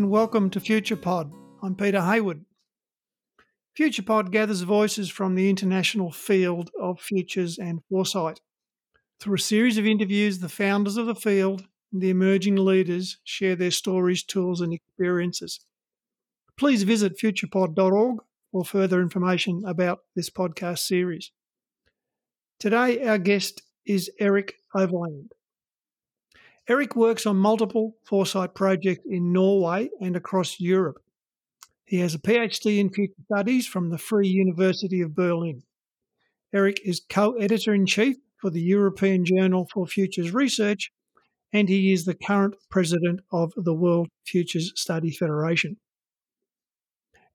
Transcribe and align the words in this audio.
And 0.00 0.08
welcome 0.08 0.48
to 0.48 0.60
FuturePod. 0.60 1.30
I'm 1.62 1.74
Peter 1.74 2.00
Hayward. 2.00 2.46
FuturePod 3.78 4.30
gathers 4.30 4.62
voices 4.62 5.10
from 5.10 5.34
the 5.34 5.50
international 5.50 6.10
field 6.10 6.70
of 6.80 6.98
futures 6.98 7.58
and 7.58 7.80
foresight. 7.90 8.40
Through 9.20 9.34
a 9.34 9.38
series 9.38 9.76
of 9.76 9.84
interviews, 9.84 10.38
the 10.38 10.48
founders 10.48 10.96
of 10.96 11.04
the 11.04 11.14
field 11.14 11.66
and 11.92 12.00
the 12.00 12.08
emerging 12.08 12.56
leaders 12.56 13.18
share 13.24 13.54
their 13.54 13.70
stories, 13.70 14.24
tools, 14.24 14.62
and 14.62 14.72
experiences. 14.72 15.66
Please 16.56 16.82
visit 16.82 17.18
futurepod.org 17.18 18.20
for 18.52 18.64
further 18.64 19.02
information 19.02 19.64
about 19.66 19.98
this 20.16 20.30
podcast 20.30 20.78
series. 20.78 21.30
Today, 22.58 23.06
our 23.06 23.18
guest 23.18 23.60
is 23.84 24.10
Erik 24.18 24.54
Overland. 24.74 25.32
Erik 26.70 26.94
works 26.94 27.26
on 27.26 27.36
multiple 27.36 27.96
foresight 28.04 28.54
projects 28.54 29.04
in 29.04 29.32
Norway 29.32 29.90
and 30.00 30.14
across 30.14 30.60
Europe. 30.60 31.02
He 31.84 31.98
has 31.98 32.14
a 32.14 32.20
PhD 32.20 32.78
in 32.78 32.92
future 32.92 33.12
studies 33.24 33.66
from 33.66 33.90
the 33.90 33.98
Free 33.98 34.28
University 34.28 35.00
of 35.00 35.16
Berlin. 35.16 35.64
Erik 36.54 36.80
is 36.84 37.02
co 37.10 37.32
editor 37.32 37.74
in 37.74 37.86
chief 37.86 38.18
for 38.40 38.50
the 38.50 38.60
European 38.60 39.24
Journal 39.24 39.68
for 39.72 39.84
Futures 39.84 40.32
Research, 40.32 40.92
and 41.52 41.68
he 41.68 41.92
is 41.92 42.04
the 42.04 42.14
current 42.14 42.54
president 42.70 43.18
of 43.32 43.52
the 43.56 43.74
World 43.74 44.06
Futures 44.24 44.72
Study 44.76 45.10
Federation. 45.10 45.76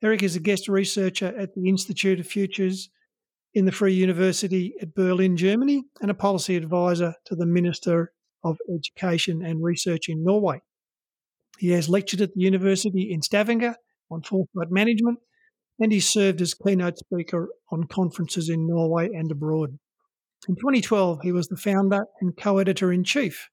Erik 0.02 0.24
is 0.24 0.38
a 0.38 0.40
guest 0.40 0.70
researcher 0.70 1.38
at 1.38 1.56
the 1.56 1.68
Institute 1.68 2.22
of 2.22 2.26
Futures 2.26 2.90
in 3.54 3.66
the 3.66 3.74
Free 3.74 3.94
University 3.94 4.76
at 4.82 4.96
Berlin, 4.96 5.36
Germany, 5.36 5.84
and 6.00 6.10
a 6.10 6.14
policy 6.14 6.56
advisor 6.56 7.16
to 7.26 7.36
the 7.36 7.46
Minister 7.46 8.14
of 8.46 8.58
Education 8.74 9.44
and 9.44 9.62
Research 9.62 10.08
in 10.08 10.24
Norway. 10.24 10.62
He 11.58 11.72
has 11.72 11.90
lectured 11.90 12.22
at 12.22 12.34
the 12.34 12.42
University 12.42 13.12
in 13.12 13.22
Stavanger 13.22 13.76
on 14.12 14.22
foresight 14.22 14.72
management, 14.72 15.20
and 15.80 15.92
he 15.92 16.00
served 16.00 16.40
as 16.42 16.54
keynote 16.54 16.98
speaker 16.98 17.50
on 17.72 17.86
conferences 17.86 18.48
in 18.48 18.68
Norway 18.68 19.10
and 19.14 19.32
abroad. 19.32 19.80
In 20.48 20.56
2012, 20.56 21.22
he 21.24 21.32
was 21.32 21.48
the 21.48 21.58
founder 21.58 22.06
and 22.22 22.38
co 22.38 22.60
editor 22.60 22.94
in 22.94 23.04
chief 23.04 23.50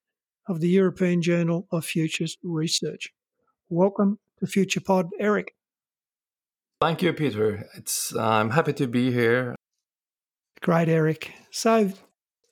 of 0.47 0.59
the 0.59 0.69
European 0.69 1.21
Journal 1.21 1.67
of 1.71 1.85
Futures 1.85 2.37
Research. 2.43 3.09
Welcome 3.69 4.19
to 4.39 4.45
FuturePod, 4.45 5.09
Erik. 5.19 5.55
Thank 6.81 7.01
you, 7.01 7.13
Peter. 7.13 7.67
It's 7.75 8.15
I'm 8.15 8.51
happy 8.51 8.73
to 8.73 8.87
be 8.87 9.11
here. 9.11 9.55
Great, 10.61 10.89
Erik. 10.89 11.31
So, 11.49 11.93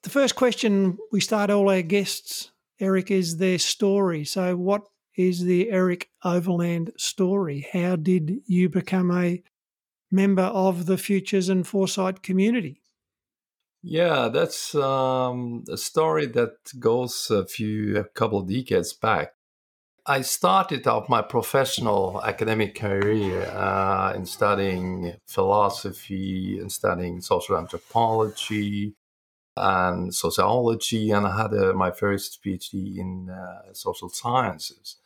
the 0.04 0.10
first 0.10 0.36
question 0.36 0.98
we 1.12 1.22
start 1.22 1.50
all 1.50 1.70
our 1.70 1.82
guests, 1.82 2.52
Erik, 2.80 3.12
is 3.12 3.38
their 3.38 3.60
story. 3.60 4.26
So, 4.26 4.56
what 4.56 4.88
is 5.16 5.44
the 5.44 5.70
Erik 5.70 6.10
Overland 6.24 6.92
story? 6.98 7.68
How 7.72 7.96
did 7.96 8.42
you 8.46 8.70
become 8.70 9.12
a 9.12 9.44
member 10.12 10.44
of 10.44 10.86
the 10.86 10.98
Futures 10.98 11.50
and 11.50 11.66
Foresight 11.68 12.24
community? 12.24 12.82
Yeah, 13.84 14.30
that's 14.30 14.76
um, 14.76 15.64
a 15.70 15.78
story 15.78 16.28
that 16.28 16.56
goes 16.80 17.32
a 17.32 17.46
few, 17.46 17.98
a 17.98 18.04
couple 18.04 18.40
of 18.40 18.48
decades 18.48 18.94
back. 18.94 19.34
I 20.06 20.22
started 20.22 20.88
out 20.88 21.10
my 21.10 21.22
professional 21.22 22.22
academic 22.24 22.76
career 22.76 23.44
uh, 23.44 24.14
in 24.16 24.26
studying 24.26 25.16
philosophy 25.28 26.60
and 26.60 26.72
studying 26.72 27.22
social 27.22 27.58
anthropology 27.58 28.96
and 29.58 30.14
sociology, 30.14 31.12
and 31.12 31.28
I 31.28 31.42
had 31.42 31.54
uh, 31.54 31.74
my 31.74 31.92
first 31.92 32.44
PhD 32.44 32.98
in 32.98 33.30
uh, 33.30 33.74
social 33.74 34.10
sciences. 34.10 34.98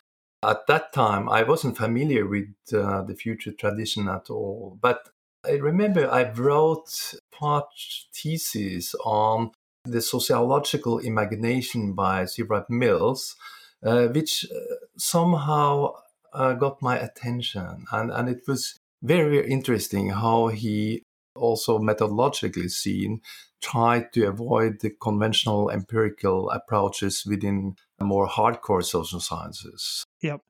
At 0.44 0.68
that 0.68 0.94
time, 0.94 1.28
I 1.30 1.44
wasn't 1.44 1.78
familiar 1.78 2.28
with 2.28 2.54
uh, 2.72 3.02
the 3.04 3.16
future 3.16 3.52
tradition 3.52 4.08
at 4.08 4.30
all, 4.30 4.78
but 4.80 5.10
I 5.46 5.54
remember 5.54 6.10
I 6.10 6.32
wrote 6.32 7.16
part 7.32 7.66
thesis 8.14 8.94
on 9.04 9.52
the 9.84 10.02
sociological 10.02 11.00
imagination 11.00 11.94
by 11.94 12.26
C. 12.26 12.44
Mills 12.70 13.36
uh, 13.84 14.08
which 14.08 14.46
uh, 14.52 14.58
somehow 14.98 15.94
got 16.34 16.82
my 16.82 16.98
attention. 16.98 17.86
And, 17.92 18.12
and 18.12 18.28
it 18.28 18.42
was 18.48 18.78
very, 19.02 19.38
very 19.38 19.50
interesting 19.50 20.10
how 20.10 20.48
he 20.48 21.04
also 21.36 21.80
methodologically 21.80 22.70
seen 22.70 23.22
tried 23.62 24.14
to 24.14 24.28
avoid 24.28 24.82
the 24.82 24.92
conventional 25.02 25.70
empirical 25.72 26.50
approaches 26.50 27.26
within 27.26 27.76
more 28.00 28.28
hardcore 28.28 28.84
social 28.84 29.20
sciences. 29.20 30.04
Yep. 30.22 30.42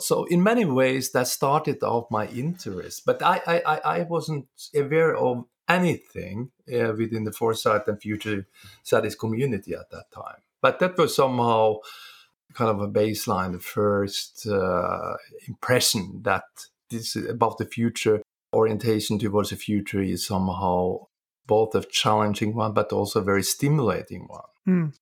So 0.00 0.24
in 0.24 0.42
many 0.42 0.64
ways 0.64 1.12
that 1.12 1.28
started 1.28 1.82
off 1.82 2.10
my 2.10 2.26
interest, 2.28 3.04
but 3.04 3.22
I 3.22 3.40
I, 3.46 3.80
I 3.84 4.02
wasn't 4.02 4.46
aware 4.74 5.16
of 5.16 5.44
anything 5.68 6.50
uh, 6.72 6.92
within 6.96 7.24
the 7.24 7.32
foresight 7.32 7.86
and 7.86 8.00
future 8.00 8.46
studies 8.82 9.14
community 9.14 9.74
at 9.74 9.90
that 9.90 10.10
time. 10.12 10.40
But 10.60 10.80
that 10.80 10.98
was 10.98 11.14
somehow 11.14 11.76
kind 12.54 12.70
of 12.70 12.80
a 12.80 12.88
baseline, 12.88 13.52
the 13.52 13.60
first 13.60 14.46
uh, 14.46 15.16
impression 15.46 16.20
that 16.22 16.44
this 16.90 17.16
about 17.16 17.58
the 17.58 17.66
future 17.66 18.20
orientation 18.52 19.18
towards 19.18 19.50
the 19.50 19.56
future 19.56 20.02
is 20.02 20.26
somehow 20.26 21.06
both 21.46 21.74
a 21.74 21.82
challenging 21.82 22.54
one, 22.54 22.72
but 22.72 22.92
also 22.92 23.20
a 23.20 23.24
very 23.24 23.42
stimulating 23.42 24.26
one. 24.28 24.50
Mm. 24.68 24.94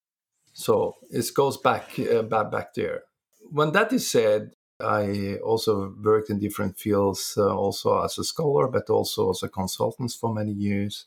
So 0.52 0.94
it 1.10 1.26
goes 1.34 1.56
back, 1.56 1.98
uh, 1.98 2.22
back 2.22 2.50
back 2.50 2.74
there. 2.74 3.02
When 3.50 3.72
that 3.72 3.92
is 3.92 4.10
said, 4.10 4.52
I 4.80 5.36
also 5.44 5.94
worked 6.02 6.30
in 6.30 6.38
different 6.38 6.78
fields, 6.78 7.34
uh, 7.36 7.54
also 7.54 8.02
as 8.02 8.18
a 8.18 8.24
scholar, 8.24 8.68
but 8.68 8.88
also 8.90 9.30
as 9.30 9.42
a 9.42 9.48
consultant 9.48 10.12
for 10.12 10.32
many 10.32 10.52
years 10.52 11.06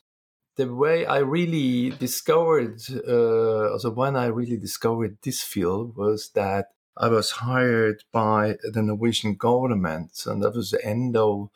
the 0.56 0.72
way 0.72 1.06
I 1.06 1.18
really 1.18 1.90
discovered, 1.90 2.80
uh, 3.08 3.72
also 3.72 3.90
when 3.90 4.16
I 4.16 4.26
really 4.26 4.58
discovered 4.58 5.18
this 5.22 5.42
field 5.42 5.96
was 5.96 6.30
that 6.34 6.66
I 6.96 7.08
was 7.08 7.30
hired 7.30 8.04
by 8.12 8.56
the 8.62 8.82
Norwegian 8.82 9.34
government, 9.34 10.24
and 10.26 10.42
that 10.42 10.54
was 10.54 10.72
the 10.72 10.84
end 10.84 11.16
of 11.16 11.48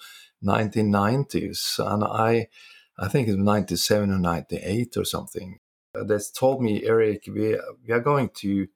1990s, 0.46 1.78
and 1.78 2.04
I, 2.04 2.48
I 2.98 3.08
think 3.08 3.28
it's 3.28 3.36
97 3.36 4.10
or 4.10 4.18
98 4.18 4.96
or 4.96 5.04
something. 5.04 5.58
Uh, 5.94 6.04
they 6.04 6.18
told 6.34 6.62
me, 6.62 6.84
Erik, 6.84 7.24
we 7.26 7.58
we 7.86 7.92
are 7.92 8.00
going 8.00 8.30
to 8.36 8.68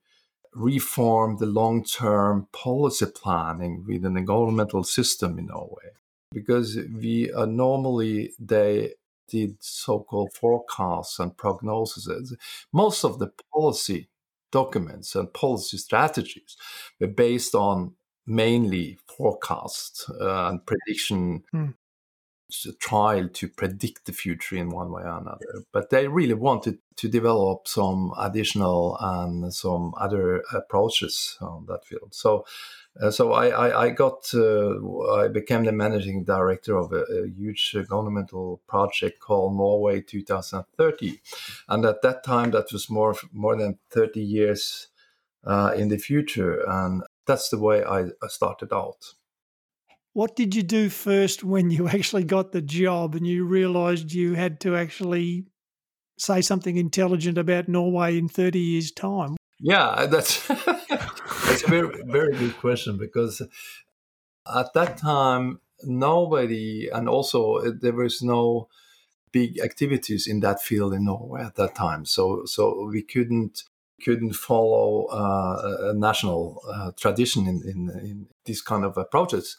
reform 0.53 1.37
the 1.37 1.45
long-term 1.45 2.47
policy 2.51 3.05
planning 3.05 3.85
within 3.87 4.15
the 4.15 4.21
governmental 4.21 4.83
system 4.83 5.39
in 5.39 5.45
Norway 5.45 5.91
because 6.33 6.77
we 6.93 7.31
are 7.31 7.47
normally 7.47 8.33
they 8.37 8.93
did 9.29 9.55
so-called 9.61 10.33
forecasts 10.33 11.19
and 11.19 11.37
prognoses. 11.37 12.33
Most 12.73 13.05
of 13.05 13.19
the 13.19 13.31
policy 13.53 14.09
documents 14.51 15.15
and 15.15 15.33
policy 15.33 15.77
strategies 15.77 16.57
were 16.99 17.07
based 17.07 17.55
on 17.55 17.93
mainly 18.25 18.97
forecast 19.05 20.09
uh, 20.19 20.49
and 20.49 20.65
prediction 20.65 21.43
mm. 21.53 21.73
trial 22.79 23.27
to 23.29 23.47
predict 23.47 24.05
the 24.05 24.13
future 24.13 24.55
in 24.55 24.69
one 24.69 24.91
way 24.91 25.03
or 25.03 25.17
another. 25.17 25.63
But 25.71 25.89
they 25.89 26.07
really 26.07 26.33
wanted 26.33 26.79
to 26.97 27.07
develop 27.07 27.67
some 27.67 28.13
additional 28.17 28.97
and 28.99 29.53
some 29.53 29.93
other 29.97 30.43
approaches 30.53 31.37
on 31.41 31.65
that 31.67 31.85
field. 31.85 32.13
So 32.13 32.45
uh, 32.99 33.09
so 33.09 33.31
I, 33.31 33.47
I, 33.47 33.83
I 33.85 33.89
got 33.89 34.29
uh, 34.33 35.13
I 35.13 35.29
became 35.29 35.63
the 35.63 35.71
managing 35.71 36.25
director 36.25 36.77
of 36.77 36.91
a, 36.91 37.03
a, 37.03 37.27
huge 37.27 37.73
governmental 37.87 38.61
project 38.67 39.21
called 39.21 39.55
Norway 39.55 40.01
2030, 40.01 41.21
and 41.69 41.85
at 41.85 42.01
that 42.01 42.23
time 42.25 42.51
that 42.51 42.73
was 42.73 42.89
more 42.89 43.15
more 43.31 43.55
than 43.55 43.79
30 43.91 44.19
years 44.19 44.87
uh, 45.45 45.71
in 45.73 45.87
the 45.87 45.97
future, 45.97 46.65
and 46.67 47.03
that's 47.25 47.49
the 47.49 47.59
way 47.59 47.83
I, 47.83 48.05
I 48.21 48.27
started 48.27 48.73
out. 48.73 49.13
What 50.13 50.35
did 50.35 50.55
you 50.55 50.63
do 50.63 50.89
first 50.89 51.43
when 51.43 51.71
you 51.71 51.87
actually 51.87 52.25
got 52.25 52.51
the 52.51 52.61
job 52.61 53.15
and 53.15 53.25
you 53.25 53.45
realised 53.45 54.11
you 54.11 54.33
had 54.33 54.59
to 54.61 54.75
actually 54.75 55.45
say 56.17 56.41
something 56.41 56.77
intelligent 56.77 57.37
about 57.37 57.67
Norway 57.67 58.17
in 58.17 58.27
30 58.27 58.59
years' 58.59 58.91
time? 58.91 59.37
Yeah, 59.59 60.05
that's 60.09 60.47
that's 60.47 61.63
a 61.63 61.67
very 61.67 62.03
very 62.05 62.33
good 62.33 62.57
question 62.57 62.97
because 62.97 63.41
at 64.47 64.73
that 64.73 64.97
time 64.97 65.61
nobody 65.83 66.89
and 66.91 67.07
also 67.07 67.55
uh, 67.57 67.71
there 67.79 67.93
was 67.93 68.21
no 68.21 68.67
big 69.31 69.59
activities 69.59 70.27
in 70.27 70.41
that 70.41 70.61
field 70.61 70.93
in 70.93 71.05
Norway 71.05 71.43
at 71.43 71.55
that 71.55 71.75
time. 71.75 72.05
So 72.05 72.43
so 72.45 72.89
we 72.91 73.01
couldn't 73.01 73.63
couldn't 74.03 74.33
follow 74.33 75.05
uh, 75.05 75.91
a 75.91 75.93
national 75.93 76.61
uh, 76.73 76.91
tradition 76.99 77.47
in, 77.47 77.61
in, 77.65 77.89
in 77.99 78.27
these 78.45 78.61
kind 78.61 78.83
of 78.83 78.97
approaches. 78.97 79.57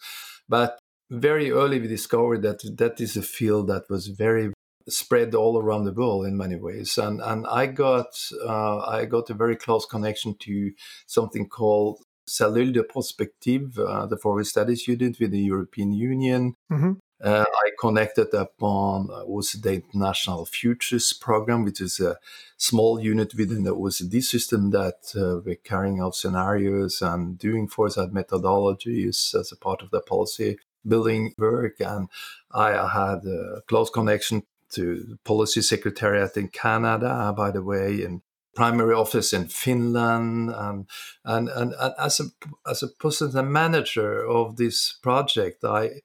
But 0.49 0.79
very 1.11 1.51
early 1.51 1.79
we 1.79 1.89
discovered 1.89 2.43
that 2.43 2.61
that 2.79 3.01
is 3.01 3.17
a 3.17 3.23
field 3.23 3.69
that 3.69 3.89
was 3.91 4.09
very 4.09 4.53
spread 4.89 5.35
all 5.35 5.59
around 5.59 5.85
the 5.85 5.93
world 5.93 6.27
in 6.27 6.37
many 6.37 6.57
ways. 6.57 6.99
And 6.99 7.21
and 7.21 7.47
I 7.47 7.67
got 7.67 8.15
uh, 8.45 8.79
I 8.81 9.05
got 9.05 9.31
a 9.31 9.35
very 9.35 9.57
close 9.57 9.87
connection 9.87 10.37
to 10.41 10.73
something 11.07 11.49
called 11.49 12.01
Cellule 12.29 12.73
de 12.73 12.83
Prospective, 12.83 13.79
uh, 13.79 14.07
the 14.07 14.17
Forest 14.17 14.51
studies 14.51 14.87
unit 14.89 15.19
with 15.21 15.33
the 15.33 15.41
European 15.41 15.93
Union. 15.93 16.55
Mm-hmm. 16.71 16.93
Uh, 17.23 17.45
I 17.47 17.71
connected 17.79 18.35
upon 18.35 19.07
OECD 19.07 19.85
International 19.85 20.45
Futures 20.45 21.13
Program, 21.13 21.65
which 21.65 21.81
is 21.81 22.01
a 22.01 22.17
small 22.57 22.99
unit 23.01 23.35
within 23.37 23.63
the 23.63 23.77
OECD 23.77 24.21
system 24.25 24.71
that 24.71 25.13
uh, 25.15 25.41
we're 25.45 25.55
carrying 25.55 26.01
out 26.01 26.17
scenarios 26.17 27.01
and 27.01 27.39
doing 27.39 27.69
foresight 27.69 28.13
methodologies 28.13 29.39
as 29.39 29.53
a 29.53 29.57
part 29.57 29.83
of 29.83 29.91
the 29.91 30.01
policy 30.01 30.59
building 30.87 31.33
work. 31.39 31.79
And 31.79 32.09
I 32.51 32.71
had 32.89 33.25
a 33.25 33.63
close 33.69 33.89
connection 33.89 34.43
to 34.71 35.17
policy 35.23 35.63
secretariat 35.63 36.37
in 36.37 36.49
Canada, 36.49 37.33
by 37.37 37.53
the 37.53 37.63
way, 37.63 38.03
and 38.03 38.23
primary 38.55 38.95
office 38.95 39.33
in 39.33 39.47
Finland, 39.47 40.51
and 40.51 40.87
and 41.25 41.49
and, 41.49 41.75
as 41.99 42.21
a 42.21 42.25
as 42.69 42.83
a 42.83 42.89
person, 42.89 43.31
the 43.31 43.43
manager 43.43 44.27
of 44.27 44.57
this 44.57 44.99
project, 45.03 45.65
I 45.65 46.03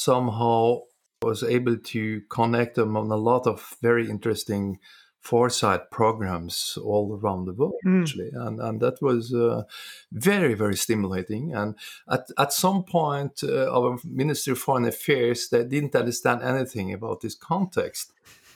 somehow 0.00 0.80
was 1.22 1.42
able 1.42 1.76
to 1.76 2.22
connect 2.30 2.74
them 2.74 2.96
on 2.96 3.10
a 3.10 3.16
lot 3.16 3.46
of 3.46 3.76
very 3.82 4.08
interesting 4.08 4.78
foresight 5.20 5.90
programs 5.90 6.78
all 6.82 7.18
around 7.22 7.44
the 7.44 7.52
world 7.52 7.74
mm. 7.84 8.00
actually. 8.00 8.30
And, 8.32 8.58
and 8.58 8.80
that 8.80 9.02
was 9.02 9.34
uh, 9.34 9.64
very 10.10 10.54
very 10.54 10.76
stimulating. 10.76 11.52
And 11.54 11.74
at, 12.08 12.30
at 12.38 12.54
some 12.54 12.84
point 12.84 13.42
uh, 13.44 13.70
our 13.70 13.98
ministry 14.02 14.52
of 14.52 14.58
foreign 14.58 14.86
affairs 14.86 15.48
they 15.50 15.64
didn't 15.64 15.94
understand 15.94 16.42
anything 16.42 16.94
about 16.94 17.20
this 17.20 17.34
context. 17.34 18.12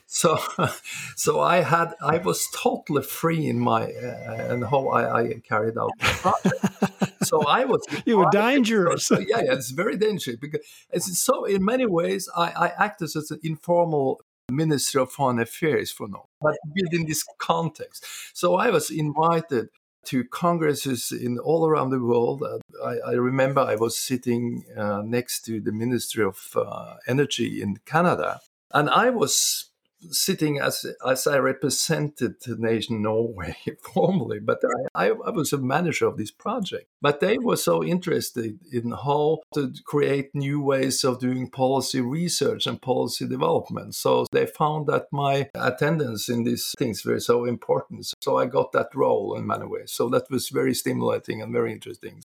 So 0.07 0.39
so 1.17 1.41
i 1.41 1.63
had 1.63 1.95
i 2.01 2.19
was 2.19 2.47
totally 2.55 3.03
free 3.03 3.47
in 3.49 3.59
my 3.59 3.83
uh, 3.85 4.51
and 4.51 4.65
how 4.65 4.89
I, 4.89 5.03
I, 5.21 5.35
carried 5.49 5.79
out 5.79 5.91
the 5.99 6.07
project 6.23 7.14
so 7.25 7.43
i 7.47 7.65
was 7.65 7.83
you 8.07 8.19
were 8.19 8.31
dangerous 8.31 9.07
so, 9.07 9.19
yeah, 9.19 9.41
yeah 9.41 9.53
it's 9.53 9.71
very 9.71 9.97
dangerous 9.97 10.37
because 10.37 10.61
so 10.97 11.45
in 11.45 11.65
many 11.65 11.87
ways 11.87 12.29
i, 12.37 12.51
I 12.51 12.73
acted 12.85 13.17
as 13.17 13.31
an 13.31 13.41
informal 13.43 14.21
minister 14.51 15.01
of 15.01 15.11
foreign 15.11 15.41
affairs 15.41 15.91
for 15.91 16.09
now 16.09 16.27
but 16.41 16.57
within 16.75 17.07
this 17.07 17.25
context 17.39 18.07
so 18.35 18.57
i 18.57 18.71
was 18.71 18.91
invited 18.91 19.69
to 20.05 20.25
congresses 20.25 21.13
in 21.13 21.39
all 21.39 21.67
around 21.67 21.91
the 21.91 21.99
world. 21.99 22.43
Uh, 22.43 22.59
I, 22.85 23.11
I, 23.11 23.13
remember 23.13 23.61
I 23.61 23.77
was 23.77 23.99
sitting 23.99 24.65
uh, 24.77 25.03
next 25.03 25.45
to 25.47 25.61
the 25.61 25.73
Ministry 25.73 26.25
of 26.25 26.51
uh, 26.55 26.97
Energy 27.07 27.63
in 27.63 27.79
Canada, 27.87 28.41
and 28.73 28.91
I 28.91 29.11
was 29.11 29.71
sitting 30.11 30.59
as 30.59 30.87
as 31.07 31.27
I 31.27 31.39
represented 31.39 32.37
the 32.43 32.57
nation 32.57 33.03
Norway 33.03 33.57
formally, 33.95 34.41
but 34.41 34.61
I, 34.95 35.09
I, 35.09 35.31
was 35.31 35.53
a 35.53 35.59
manager 35.59 36.07
of 36.07 36.17
this 36.17 36.31
project. 36.31 36.87
But 37.01 37.21
they 37.21 37.39
were 37.39 37.57
so 37.57 37.85
interested 37.85 38.59
in 38.73 38.91
how 38.91 39.41
to 39.55 39.73
create 39.85 40.35
new 40.35 40.61
ways 40.61 41.05
of 41.05 41.19
doing 41.19 41.51
policy 41.51 42.01
research 42.01 42.67
and 42.67 42.81
policy 42.81 43.27
development. 43.27 43.95
So 43.95 44.27
they 44.33 44.47
found 44.47 44.87
that 44.87 45.07
my 45.13 45.51
attendance 45.55 46.29
in 46.29 46.45
these 46.45 46.75
things 46.79 47.05
were 47.05 47.21
so 47.21 47.45
important. 47.45 48.13
So 48.21 48.39
I 48.39 48.47
got 48.47 48.73
that 48.73 48.95
role 48.95 49.37
in 49.37 49.47
many 49.47 49.67
ways. 49.67 49.93
So 49.93 50.09
that 50.11 50.31
was 50.31 50.49
very 50.49 50.75
stimulating 50.75 51.43
and 51.43 51.53
very 51.53 51.73
interesting. 51.73 52.23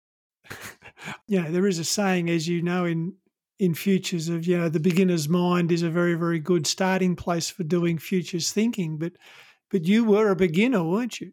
Yeah, 1.28 1.50
there 1.50 1.66
is 1.66 1.78
a 1.78 1.84
saying, 1.84 2.30
as 2.30 2.48
you 2.48 2.62
know, 2.62 2.84
in 2.84 3.14
in 3.58 3.74
futures 3.74 4.28
of 4.28 4.46
you 4.46 4.58
know 4.58 4.68
the 4.68 4.80
beginner's 4.80 5.28
mind 5.28 5.72
is 5.72 5.82
a 5.82 5.90
very 5.90 6.14
very 6.14 6.38
good 6.38 6.66
starting 6.66 7.16
place 7.16 7.48
for 7.48 7.64
doing 7.64 7.98
futures 7.98 8.52
thinking 8.52 8.98
but 8.98 9.12
but 9.70 9.84
you 9.84 10.04
were 10.04 10.30
a 10.30 10.36
beginner 10.36 10.84
weren't 10.84 11.20
you 11.20 11.32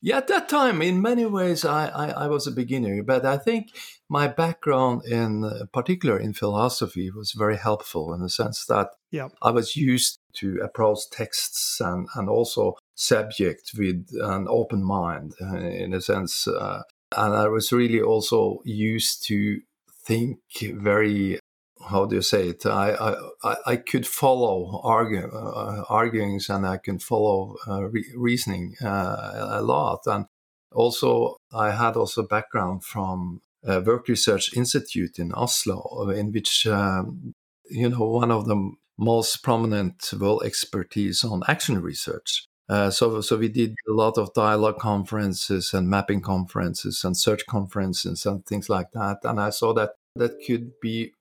yeah 0.00 0.18
at 0.18 0.28
that 0.28 0.48
time 0.48 0.80
in 0.80 1.02
many 1.02 1.26
ways 1.26 1.64
i 1.64 1.86
i, 1.88 2.24
I 2.24 2.26
was 2.26 2.46
a 2.46 2.52
beginner 2.52 3.02
but 3.02 3.26
i 3.26 3.36
think 3.36 3.68
my 4.08 4.28
background 4.28 5.04
in 5.04 5.44
uh, 5.44 5.66
particular 5.72 6.18
in 6.18 6.32
philosophy 6.32 7.10
was 7.10 7.32
very 7.32 7.58
helpful 7.58 8.14
in 8.14 8.22
the 8.22 8.30
sense 8.30 8.64
that 8.66 8.90
yeah. 9.10 9.28
i 9.42 9.50
was 9.50 9.76
used 9.76 10.18
to 10.34 10.58
approach 10.62 11.00
texts 11.10 11.80
and 11.80 12.08
and 12.14 12.28
also 12.28 12.76
subject 12.94 13.72
with 13.76 14.06
an 14.20 14.46
open 14.48 14.82
mind 14.82 15.34
uh, 15.40 15.56
in 15.56 15.92
a 15.92 16.00
sense 16.00 16.48
uh, 16.48 16.82
and 17.16 17.34
i 17.34 17.46
was 17.46 17.72
really 17.72 18.00
also 18.00 18.60
used 18.64 19.26
to 19.26 19.60
think 20.06 20.38
very 20.62 21.38
how 21.88 22.06
do 22.06 22.16
you 22.16 22.22
say 22.22 22.48
it? 22.48 22.66
I 22.66 23.14
I, 23.42 23.56
I 23.66 23.76
could 23.76 24.06
follow 24.06 24.80
argue, 24.84 25.26
uh, 25.26 25.84
arguings 25.84 26.48
and 26.48 26.66
I 26.66 26.78
can 26.78 26.98
follow 26.98 27.56
uh, 27.66 27.84
re- 27.84 28.14
reasoning 28.16 28.74
uh, 28.82 29.48
a 29.60 29.62
lot. 29.62 30.00
And 30.06 30.26
also, 30.72 31.36
I 31.52 31.70
had 31.70 31.96
also 31.96 32.26
background 32.26 32.84
from 32.84 33.40
work 33.64 34.08
research 34.08 34.56
institute 34.56 35.18
in 35.18 35.32
Oslo, 35.32 36.10
in 36.10 36.32
which 36.32 36.66
um, 36.66 37.34
you 37.70 37.88
know 37.88 38.04
one 38.04 38.30
of 38.30 38.46
the 38.46 38.72
most 38.98 39.42
prominent 39.42 40.10
world 40.18 40.42
expertise 40.44 41.24
on 41.24 41.42
action 41.48 41.80
research. 41.80 42.44
Uh, 42.68 42.90
so, 42.90 43.20
so 43.22 43.38
we 43.38 43.48
did 43.48 43.74
a 43.88 43.92
lot 43.92 44.18
of 44.18 44.34
dialogue 44.34 44.78
conferences 44.78 45.72
and 45.72 45.88
mapping 45.88 46.20
conferences 46.20 47.02
and 47.02 47.16
search 47.16 47.46
conferences 47.46 48.26
and 48.26 48.44
things 48.44 48.68
like 48.68 48.90
that. 48.92 49.18
And 49.24 49.40
I 49.40 49.50
saw 49.50 49.72
that 49.74 49.92
that 50.16 50.32
could 50.46 50.72
be 50.80 51.12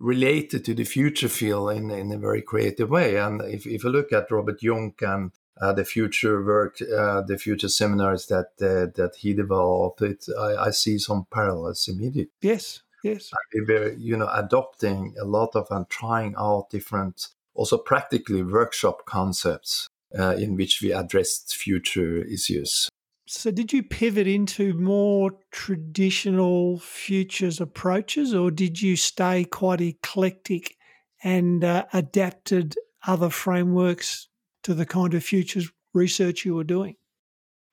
related 0.00 0.64
to 0.64 0.74
the 0.74 0.84
future 0.84 1.28
field 1.28 1.72
in, 1.72 1.90
in 1.90 2.10
a 2.10 2.18
very 2.18 2.42
creative 2.42 2.90
way. 2.90 3.16
And 3.16 3.42
if, 3.42 3.66
if 3.66 3.84
you 3.84 3.90
look 3.90 4.12
at 4.12 4.30
Robert 4.30 4.60
Jungk 4.60 5.02
and 5.02 5.30
uh, 5.60 5.74
the 5.74 5.84
future 5.84 6.42
work, 6.42 6.80
uh, 6.80 7.20
the 7.20 7.36
future 7.36 7.68
seminars 7.68 8.26
that 8.26 8.48
uh, 8.62 8.90
that 8.96 9.16
he 9.18 9.34
developed, 9.34 10.00
it, 10.00 10.24
I, 10.38 10.56
I, 10.56 10.70
see 10.70 10.98
some 10.98 11.26
parallels 11.30 11.86
immediately. 11.86 12.30
Yes, 12.40 12.82
yes. 13.04 13.30
we 13.52 13.60
were, 13.60 13.92
you 13.92 14.16
know, 14.16 14.30
adopting 14.32 15.14
a 15.20 15.26
lot 15.26 15.54
of 15.54 15.66
and 15.70 15.86
trying 15.90 16.34
out 16.38 16.70
different, 16.70 17.28
also 17.54 17.76
practically 17.76 18.42
workshop 18.42 19.04
concepts 19.04 19.86
uh, 20.18 20.34
in 20.36 20.56
which 20.56 20.80
we 20.80 20.92
addressed 20.92 21.54
future 21.54 22.22
issues. 22.24 22.88
So, 23.32 23.52
did 23.52 23.72
you 23.72 23.84
pivot 23.84 24.26
into 24.26 24.74
more 24.74 25.30
traditional 25.52 26.80
futures 26.80 27.60
approaches, 27.60 28.34
or 28.34 28.50
did 28.50 28.82
you 28.82 28.96
stay 28.96 29.44
quite 29.44 29.80
eclectic 29.80 30.74
and 31.22 31.62
uh, 31.62 31.86
adapted 31.92 32.74
other 33.06 33.30
frameworks 33.30 34.26
to 34.64 34.74
the 34.74 34.84
kind 34.84 35.14
of 35.14 35.22
futures 35.22 35.70
research 35.94 36.44
you 36.44 36.56
were 36.56 36.64
doing? 36.64 36.96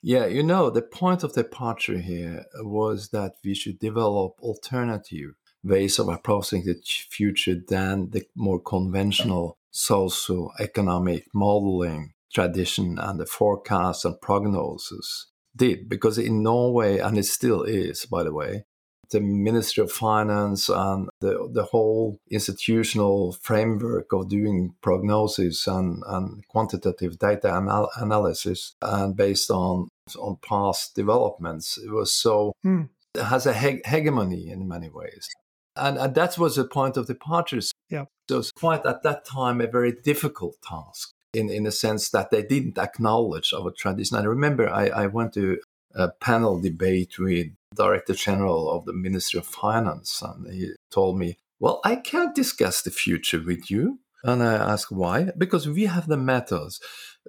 Yeah, 0.03 0.27
you 0.27 0.43
know, 0.43 0.69
the 0.69 0.83
point 0.83 1.23
of 1.23 1.33
departure 1.33 1.97
here 1.97 2.45
was 2.61 3.09
that 3.09 3.33
we 3.43 3.55
should 3.55 3.79
develop 3.79 4.39
alternative 4.43 5.31
ways 5.63 5.97
of 5.97 6.07
approaching 6.07 6.65
the 6.65 6.79
future 7.09 7.55
than 7.67 8.11
the 8.11 8.27
more 8.35 8.59
conventional 8.59 9.57
socio-economic 9.71 11.25
modeling 11.33 12.13
tradition 12.31 12.99
and 12.99 13.19
the 13.19 13.25
forecast 13.25 14.05
and 14.05 14.21
prognosis 14.21 15.31
did 15.57 15.89
because 15.89 16.17
in 16.17 16.43
Norway, 16.43 16.99
and 16.99 17.17
it 17.17 17.25
still 17.25 17.63
is, 17.63 18.05
by 18.05 18.23
the 18.23 18.33
way, 18.33 18.63
the 19.09 19.21
Ministry 19.21 19.83
of 19.83 19.91
Finance 19.91 20.69
and 20.69 21.09
the, 21.21 21.49
the 21.51 21.63
whole 21.63 22.19
institutional 22.29 23.33
framework 23.33 24.11
of 24.11 24.29
doing 24.29 24.75
prognosis 24.81 25.67
and, 25.67 26.03
and 26.07 26.45
quantitative 26.47 27.17
data 27.17 27.47
anal- 27.47 27.89
analysis 27.95 28.75
and 28.81 29.15
based 29.15 29.49
on 29.49 29.87
on 30.17 30.37
past 30.41 30.95
developments, 30.95 31.77
it 31.77 31.91
was 31.91 32.13
so 32.13 32.53
hmm. 32.63 32.83
it 33.13 33.23
has 33.23 33.45
a 33.45 33.53
he- 33.53 33.81
hegemony 33.85 34.49
in 34.49 34.67
many 34.67 34.89
ways. 34.89 35.29
And, 35.75 35.97
and 35.97 36.15
that 36.15 36.37
was 36.37 36.57
a 36.57 36.63
point 36.63 36.97
of 36.97 37.07
departure. 37.07 37.59
Yeah. 37.89 38.05
So 38.29 38.35
it 38.35 38.37
was 38.37 38.51
quite 38.51 38.85
at 38.85 39.03
that 39.03 39.25
time 39.25 39.61
a 39.61 39.67
very 39.67 39.91
difficult 39.91 40.55
task 40.67 41.13
in, 41.38 41.50
in 41.50 41.65
a 41.65 41.72
sense 41.72 42.10
that 42.10 42.32
they 42.32 42.41
didn't 42.41 42.77
acknowledge 42.77 43.53
our 43.53 43.72
tradition. 43.72 44.17
I 44.17 44.24
remember 44.24 44.70
I, 44.70 44.88
I 44.88 45.08
went 45.08 45.34
to 45.34 45.60
a 45.96 46.10
panel 46.10 46.60
debate 46.60 47.20
with 47.20 47.48
Director 47.75 48.13
General 48.13 48.72
of 48.72 48.86
the 48.86 48.94
Ministry 48.94 49.39
of 49.39 49.46
Finance, 49.46 50.22
and 50.22 50.51
he 50.51 50.72
told 50.91 51.17
me, 51.17 51.38
Well, 51.60 51.79
I 51.84 51.96
can't 51.96 52.36
discuss 52.36 52.82
the 52.82 52.91
future 52.91 53.41
with 53.44 53.70
you. 53.70 54.00
And 54.24 54.41
I 54.41 54.56
asked 54.56 54.91
why? 54.91 55.29
Because 55.38 55.70
we 55.70 55.86
have 55.86 56.08
the 56.08 56.17
methods, 56.17 56.82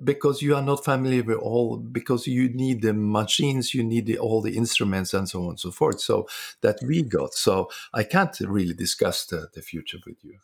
because 0.03 0.41
you 0.41 0.57
are 0.57 0.63
not 0.63 0.85
familiar 0.85 1.23
with 1.23 1.39
all, 1.39 1.77
because 1.77 2.27
you 2.27 2.49
need 2.49 2.81
the 2.81 2.95
machines, 2.95 3.75
you 3.75 3.85
need 3.85 4.07
the, 4.07 4.19
all 4.19 4.41
the 4.41 4.57
instruments, 4.57 5.13
and 5.13 5.29
so 5.29 5.43
on 5.43 5.51
and 5.51 5.61
so 5.61 5.71
forth. 5.71 6.01
So 6.01 6.27
that 6.63 6.79
we 6.83 7.03
got. 7.03 7.35
So 7.35 7.69
I 7.93 8.05
can't 8.05 8.35
really 8.41 8.75
discuss 8.75 9.27
the, 9.27 9.49
the 9.55 9.61
future 9.61 9.99
with 10.07 10.17
you. 10.23 10.39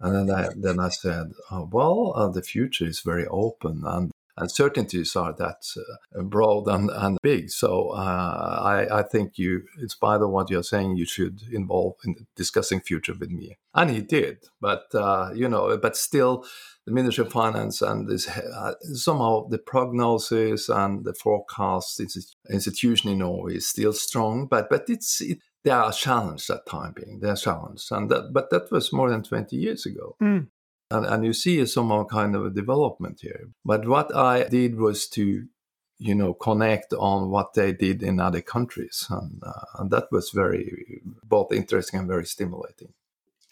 And 0.00 0.28
then 0.28 0.36
I, 0.36 0.48
then 0.56 0.80
I 0.80 0.88
said, 0.88 1.32
oh, 1.50 1.68
well, 1.70 2.12
uh, 2.16 2.28
the 2.28 2.42
future 2.42 2.86
is 2.86 3.00
very 3.00 3.26
open 3.26 3.82
and 3.84 4.10
uncertainties 4.36 5.14
are 5.16 5.34
that 5.34 5.62
uh, 5.76 6.22
broad 6.22 6.66
and, 6.68 6.90
and 6.90 7.18
big. 7.22 7.50
So 7.50 7.90
uh, 7.90 8.60
I, 8.62 9.00
I 9.00 9.02
think 9.02 9.36
you, 9.36 9.62
in 9.78 9.88
spite 9.88 10.22
of 10.22 10.30
what 10.30 10.50
you're 10.50 10.62
saying, 10.62 10.96
you 10.96 11.04
should 11.04 11.42
involve 11.52 11.96
in 12.04 12.26
discussing 12.36 12.80
future 12.80 13.14
with 13.18 13.30
me. 13.30 13.58
And 13.74 13.90
he 13.90 14.00
did. 14.00 14.38
But, 14.60 14.86
uh, 14.94 15.30
you 15.34 15.48
know, 15.48 15.76
but 15.76 15.96
still, 15.96 16.46
the 16.86 16.92
Ministry 16.92 17.24
of 17.24 17.32
Finance 17.32 17.82
and 17.82 18.08
this 18.08 18.26
uh, 18.28 18.72
somehow 18.94 19.46
the 19.48 19.58
prognosis 19.58 20.68
and 20.68 21.04
the 21.04 21.14
forecast 21.14 22.00
institution 22.50 23.10
in 23.10 23.18
Norway 23.18 23.56
is 23.56 23.68
still 23.68 23.92
strong, 23.92 24.46
but 24.46 24.68
but 24.70 24.88
it's 24.88 25.20
it, 25.20 25.38
they 25.64 25.70
are 25.70 25.92
challenged 25.92 26.50
at 26.50 26.66
time 26.66 26.92
being. 26.92 27.20
They 27.20 27.30
are 27.30 27.36
challenged, 27.36 27.92
and 27.92 28.10
that 28.10 28.32
but 28.32 28.50
that 28.50 28.70
was 28.70 28.92
more 28.92 29.10
than 29.10 29.22
twenty 29.22 29.56
years 29.56 29.86
ago. 29.86 30.16
Mm. 30.22 30.48
And, 30.92 31.06
and 31.06 31.24
you 31.24 31.32
see 31.32 31.64
some 31.66 32.06
kind 32.06 32.34
of 32.34 32.46
a 32.46 32.50
development 32.50 33.20
here. 33.20 33.50
But 33.64 33.86
what 33.86 34.14
I 34.14 34.42
did 34.48 34.74
was 34.74 35.06
to, 35.10 35.46
you 35.98 36.14
know, 36.16 36.34
connect 36.34 36.92
on 36.94 37.30
what 37.30 37.54
they 37.54 37.72
did 37.72 38.02
in 38.02 38.18
other 38.18 38.40
countries, 38.40 39.06
and, 39.08 39.40
uh, 39.46 39.66
and 39.78 39.90
that 39.92 40.08
was 40.10 40.30
very 40.30 41.00
both 41.22 41.52
interesting 41.52 42.00
and 42.00 42.08
very 42.08 42.26
stimulating. 42.26 42.92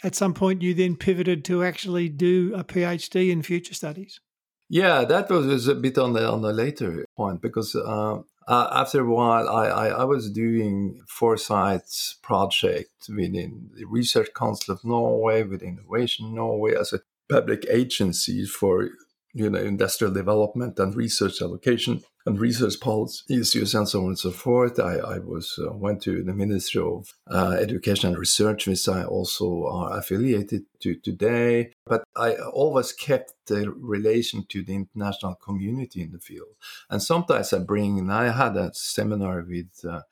At 0.03 0.17
some 0.17 0.35
point, 0.35 0.63
you 0.63 0.75
then 0.75 0.97
pivoted 0.97 1.45
to 1.45 1.63
actually 1.63 2.09
do 2.09 2.55
a 2.57 2.65
PhD 2.65 3.31
in 3.31 3.43
future 3.43 3.75
studies. 3.75 4.21
Yeah, 4.69 5.05
that 5.05 5.31
was, 5.31 5.47
was 5.47 5.69
a 5.69 5.75
bit 5.75 5.97
on 5.97 6.13
the 6.13 6.29
on 6.29 6.43
the 6.43 6.53
later 6.53 7.07
point 7.17 7.41
because 7.41 7.75
uh, 7.75 8.19
uh, 8.49 8.69
after 8.73 9.03
a 9.03 9.11
while, 9.11 9.47
I, 9.47 9.67
I, 9.67 9.89
I, 9.89 10.05
was 10.05 10.31
doing 10.31 11.03
foresight 11.07 11.83
project 12.23 13.09
within 13.09 13.69
the 13.75 13.85
Research 13.85 14.31
Council 14.35 14.75
of 14.75 14.83
Norway, 14.85 15.43
with 15.43 15.63
Innovation 15.63 16.35
Norway, 16.35 16.75
as 16.75 16.95
a 16.95 17.01
public 17.29 17.67
agency 17.69 18.47
for 18.47 18.89
you 19.35 19.51
know 19.51 19.59
industrial 19.59 20.15
development 20.15 20.79
and 20.79 20.97
research 20.97 21.43
allocation 21.43 22.03
and 22.29 22.39
research 22.39 22.79
policy 22.79 23.41
issues 23.41 23.75
and 23.75 23.89
so 23.89 24.01
on 24.03 24.09
and 24.09 24.19
so 24.19 24.31
forth. 24.31 24.79
I, 24.79 24.97
I 24.97 25.19
was 25.19 25.59
uh, 25.59 25.73
went 25.73 26.03
to 26.03 26.23
the 26.23 26.35
Ministry 26.35 26.83
of 26.83 27.15
uh, 27.27 27.57
Education 27.59 28.11
and 28.11 28.19
Research, 28.19 28.67
which 28.67 28.87
I 28.89 29.03
also 29.05 29.65
are 29.67 29.99
affiliated 29.99 30.65
to 30.81 30.95
today. 30.97 31.73
But 31.87 32.05
I 32.15 32.35
always 32.35 32.93
kept 32.93 33.33
the 33.47 33.71
relation 33.71 34.45
to 34.51 34.63
the 34.63 34.75
international 34.75 35.37
community 35.37 36.03
in 36.03 36.13
the 36.13 36.19
field. 36.19 36.55
And 36.91 37.03
sometimes 37.03 37.53
I 37.53 37.61
bring, 37.61 37.99
and 37.99 38.13
I 38.13 38.31
had 38.31 38.57
a 38.57 38.71
seminar 38.75 39.45
with 39.49 39.71
uh, 39.85 40.03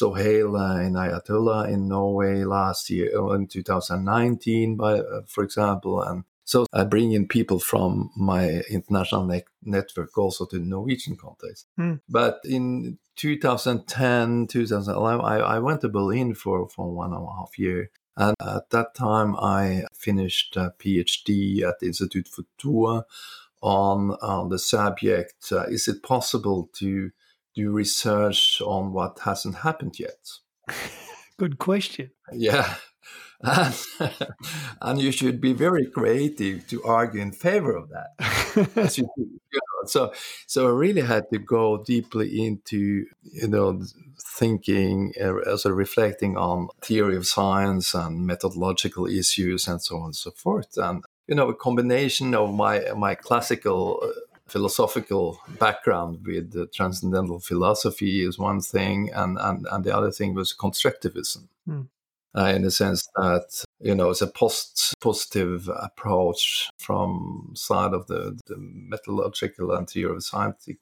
in 0.00 0.94
Ayatollah 0.94 1.72
in 1.72 1.88
Norway 1.88 2.44
last 2.44 2.90
year, 2.90 3.10
uh, 3.16 3.32
in 3.32 3.46
2019, 3.46 4.76
by, 4.76 4.98
uh, 4.98 5.22
for 5.26 5.42
example, 5.42 6.02
and 6.02 6.24
so 6.44 6.66
I 6.72 6.84
bring 6.84 7.12
in 7.12 7.28
people 7.28 7.58
from 7.58 8.10
my 8.16 8.62
international 8.68 9.26
ne- 9.26 9.44
network 9.62 10.16
also 10.18 10.46
to 10.46 10.58
the 10.58 10.64
Norwegian 10.64 11.16
context. 11.16 11.66
Mm. 11.78 12.00
But 12.08 12.40
in 12.44 12.98
2010, 13.16 14.48
2011, 14.48 15.24
I, 15.24 15.36
I, 15.36 15.58
went 15.60 15.82
to 15.82 15.88
Berlin 15.88 16.34
for, 16.34 16.68
for 16.68 16.92
one 16.92 17.12
and 17.12 17.22
a 17.22 17.34
half 17.34 17.58
year. 17.58 17.90
And 18.16 18.34
at 18.40 18.70
that 18.70 18.94
time, 18.94 19.36
I 19.36 19.84
finished 19.94 20.56
a 20.56 20.74
PhD 20.78 21.62
at 21.62 21.78
the 21.78 21.86
Institute 21.86 22.28
for 22.28 22.42
Futur 22.58 23.06
on, 23.62 24.10
on 24.20 24.48
the 24.48 24.58
subject 24.58 25.52
uh, 25.52 25.64
Is 25.64 25.88
it 25.88 26.02
possible 26.02 26.68
to 26.74 27.10
do 27.54 27.70
research 27.70 28.60
on 28.60 28.92
what 28.92 29.20
hasn't 29.24 29.56
happened 29.56 29.98
yet? 29.98 30.28
Good 31.38 31.58
question. 31.58 32.10
Yeah. 32.32 32.74
and 34.80 35.00
you 35.00 35.10
should 35.10 35.40
be 35.40 35.52
very 35.52 35.86
creative 35.86 36.66
to 36.68 36.82
argue 36.84 37.20
in 37.20 37.32
favor 37.32 37.74
of 37.74 37.88
that. 37.88 38.96
you, 38.96 39.08
know, 39.16 39.86
so, 39.86 40.12
so 40.46 40.68
I 40.68 40.70
really 40.70 41.00
had 41.00 41.24
to 41.32 41.38
go 41.38 41.82
deeply 41.82 42.44
into, 42.44 43.06
you 43.22 43.48
know, 43.48 43.82
thinking, 44.20 45.12
uh, 45.20 45.50
also 45.50 45.70
reflecting 45.70 46.36
on 46.36 46.68
theory 46.80 47.16
of 47.16 47.26
science 47.26 47.94
and 47.94 48.26
methodological 48.26 49.06
issues 49.06 49.66
and 49.66 49.82
so 49.82 49.96
on 49.98 50.04
and 50.06 50.16
so 50.16 50.30
forth. 50.30 50.76
And 50.76 51.04
you 51.26 51.34
know, 51.34 51.48
a 51.48 51.54
combination 51.54 52.34
of 52.34 52.54
my 52.54 52.80
my 52.96 53.14
classical. 53.14 54.00
Uh, 54.02 54.08
philosophical 54.48 55.40
background 55.58 56.26
with 56.26 56.70
transcendental 56.74 57.40
philosophy 57.40 58.22
is 58.22 58.38
one 58.38 58.60
thing, 58.60 59.08
and, 59.14 59.38
and, 59.40 59.66
and 59.70 59.82
the 59.82 59.96
other 59.96 60.10
thing 60.10 60.34
was 60.34 60.52
constructivism. 60.52 61.48
Mm 61.66 61.86
in 62.34 62.62
the 62.62 62.70
sense 62.70 63.06
that 63.16 63.64
you 63.80 63.94
know 63.94 64.10
it's 64.10 64.22
a 64.22 64.26
post 64.26 64.94
positive 65.00 65.68
approach 65.68 66.70
from 66.78 67.52
side 67.54 67.92
of 67.92 68.06
the, 68.06 68.38
the 68.46 68.56
methodological 68.58 69.72
and 69.72 69.88
scientific 70.22 70.80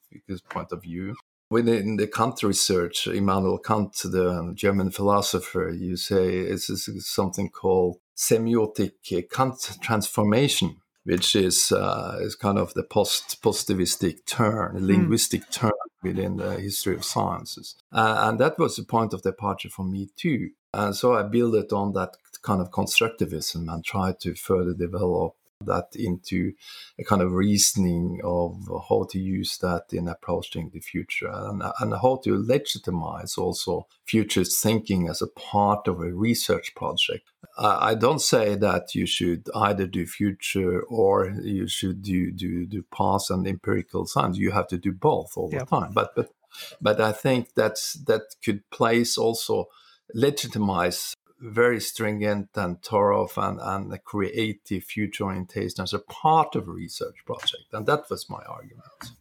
point 0.49 0.71
of 0.71 0.81
view. 0.83 1.15
Within 1.49 1.97
the 1.97 2.07
Kant 2.07 2.43
research, 2.43 3.07
Immanuel 3.07 3.57
Kant, 3.57 3.93
the 4.05 4.53
German 4.55 4.89
philosopher, 4.89 5.69
you 5.69 5.97
say 5.97 6.37
it's 6.37 6.69
something 7.05 7.49
called 7.49 7.97
semiotic 8.15 9.29
Kant 9.29 9.77
transformation, 9.81 10.77
which 11.03 11.35
is 11.35 11.73
uh, 11.73 12.17
is 12.21 12.35
kind 12.35 12.57
of 12.57 12.73
the 12.73 12.83
post 12.83 13.41
positivistic 13.43 14.25
turn, 14.25 14.75
mm. 14.75 14.85
linguistic 14.85 15.49
turn 15.51 15.71
within 16.01 16.37
the 16.37 16.55
history 16.55 16.95
of 16.95 17.03
sciences, 17.03 17.75
uh, 17.91 18.27
and 18.29 18.39
that 18.39 18.57
was 18.57 18.77
the 18.77 18.83
point 18.83 19.13
of 19.13 19.21
departure 19.21 19.69
for 19.69 19.83
me 19.83 20.09
too. 20.15 20.51
And 20.73 20.95
so 20.95 21.13
I 21.13 21.23
built 21.23 21.55
it 21.55 21.73
on 21.73 21.93
that 21.93 22.17
kind 22.41 22.61
of 22.61 22.71
constructivism 22.71 23.71
and 23.71 23.83
tried 23.83 24.19
to 24.21 24.35
further 24.35 24.73
develop 24.73 25.35
that 25.65 25.89
into 25.95 26.53
a 26.97 27.03
kind 27.03 27.21
of 27.21 27.33
reasoning 27.33 28.19
of 28.23 28.67
how 28.89 29.05
to 29.11 29.19
use 29.19 29.57
that 29.59 29.85
in 29.91 30.07
approaching 30.07 30.71
the 30.73 30.79
future 30.79 31.29
and, 31.31 31.61
and 31.79 31.93
how 31.93 32.19
to 32.23 32.35
legitimize 32.35 33.37
also 33.37 33.85
future 34.05 34.43
thinking 34.43 35.07
as 35.07 35.21
a 35.21 35.27
part 35.27 35.87
of 35.87 35.99
a 35.99 36.11
research 36.11 36.73
project. 36.73 37.29
I, 37.57 37.91
I 37.91 37.95
don't 37.95 38.21
say 38.21 38.55
that 38.55 38.95
you 38.95 39.05
should 39.05 39.49
either 39.53 39.85
do 39.85 40.05
future 40.05 40.81
or 40.81 41.29
you 41.43 41.67
should 41.67 42.01
do, 42.01 42.31
do, 42.31 42.65
do 42.65 42.83
past 42.95 43.29
and 43.29 43.45
empirical 43.45 44.05
science. 44.05 44.37
You 44.37 44.51
have 44.51 44.67
to 44.69 44.77
do 44.77 44.91
both 44.91 45.33
all 45.35 45.49
the 45.49 45.65
time. 45.65 45.91
But, 45.93 46.15
but, 46.15 46.33
but 46.81 46.99
I 46.99 47.11
think 47.11 47.53
that's, 47.55 47.93
that 48.05 48.21
could 48.43 48.67
place 48.71 49.17
also 49.17 49.67
legitimize 50.13 51.15
very 51.39 51.79
stringent 51.79 52.49
and 52.55 52.81
thorough 52.83 53.27
and, 53.37 53.59
and 53.61 54.03
creative 54.03 54.83
future 54.83 55.25
orientation 55.25 55.81
as 55.81 55.93
a 55.93 55.99
part 55.99 56.55
of 56.55 56.67
a 56.67 56.71
research 56.71 57.15
project. 57.25 57.65
And 57.73 57.85
that 57.87 58.09
was 58.09 58.29
my 58.29 58.41
argument. 58.47 59.13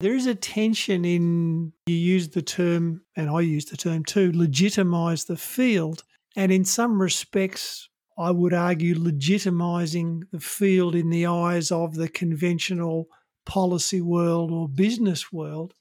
There 0.00 0.14
is 0.14 0.26
a 0.26 0.34
tension 0.34 1.04
in, 1.04 1.72
you 1.86 1.94
use 1.94 2.28
the 2.28 2.42
term, 2.42 3.02
and 3.16 3.30
I 3.30 3.40
use 3.40 3.66
the 3.66 3.76
term 3.76 4.04
too, 4.04 4.32
legitimize 4.32 5.24
the 5.24 5.36
field. 5.36 6.04
And 6.36 6.50
in 6.50 6.64
some 6.64 7.00
respects, 7.00 7.88
I 8.18 8.30
would 8.30 8.52
argue 8.52 8.94
legitimizing 8.94 10.22
the 10.32 10.40
field 10.40 10.94
in 10.94 11.10
the 11.10 11.26
eyes 11.26 11.70
of 11.70 11.94
the 11.94 12.08
conventional 12.08 13.06
policy 13.46 14.00
world 14.00 14.52
or 14.52 14.68
business 14.68 15.32
world 15.32 15.74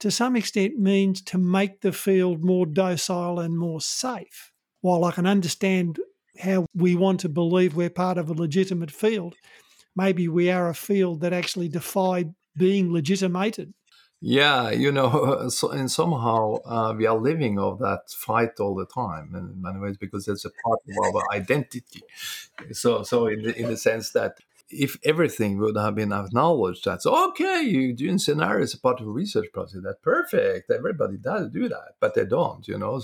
to 0.00 0.10
some 0.10 0.36
extent 0.36 0.78
means 0.78 1.20
to 1.22 1.38
make 1.38 1.80
the 1.80 1.92
field 1.92 2.44
more 2.44 2.66
docile 2.66 3.40
and 3.40 3.58
more 3.58 3.80
safe. 3.80 4.52
While 4.80 5.04
I 5.04 5.12
can 5.12 5.26
understand 5.26 5.98
how 6.38 6.66
we 6.74 6.94
want 6.94 7.20
to 7.20 7.28
believe 7.28 7.74
we're 7.74 7.90
part 7.90 8.16
of 8.16 8.30
a 8.30 8.34
legitimate 8.34 8.92
field, 8.92 9.34
maybe 9.96 10.28
we 10.28 10.50
are 10.50 10.68
a 10.68 10.74
field 10.74 11.20
that 11.20 11.32
actually 11.32 11.68
defied 11.68 12.34
being 12.56 12.92
legitimated. 12.92 13.74
Yeah, 14.20 14.70
you 14.70 14.90
know, 14.90 15.48
so, 15.48 15.70
and 15.70 15.90
somehow 15.90 16.56
uh, 16.64 16.94
we 16.96 17.06
are 17.06 17.16
living 17.16 17.58
of 17.58 17.78
that 17.80 18.10
fight 18.10 18.58
all 18.60 18.74
the 18.74 18.86
time 18.86 19.34
in 19.34 19.62
many 19.62 19.78
ways 19.78 19.96
because 19.96 20.26
it's 20.28 20.44
a 20.44 20.50
part 20.64 20.80
of 20.88 21.14
our 21.14 21.22
identity. 21.32 22.02
So, 22.72 23.02
so 23.02 23.26
in 23.26 23.42
the, 23.42 23.56
in 23.56 23.68
the 23.68 23.76
sense 23.76 24.10
that 24.12 24.38
if 24.70 24.98
everything 25.04 25.58
would 25.58 25.76
have 25.76 25.94
been 25.94 26.12
acknowledged, 26.12 26.84
that's 26.84 27.06
okay, 27.06 27.62
you're 27.62 27.94
doing 27.94 28.18
scenarios 28.18 28.74
part 28.74 29.00
of 29.00 29.06
a 29.06 29.10
research 29.10 29.46
project, 29.52 29.82
that's 29.84 30.00
perfect. 30.02 30.70
Everybody 30.70 31.16
does 31.16 31.50
do 31.50 31.68
that, 31.68 31.94
but 32.00 32.14
they 32.14 32.24
don't, 32.24 32.66
you 32.68 32.78
know. 32.78 33.02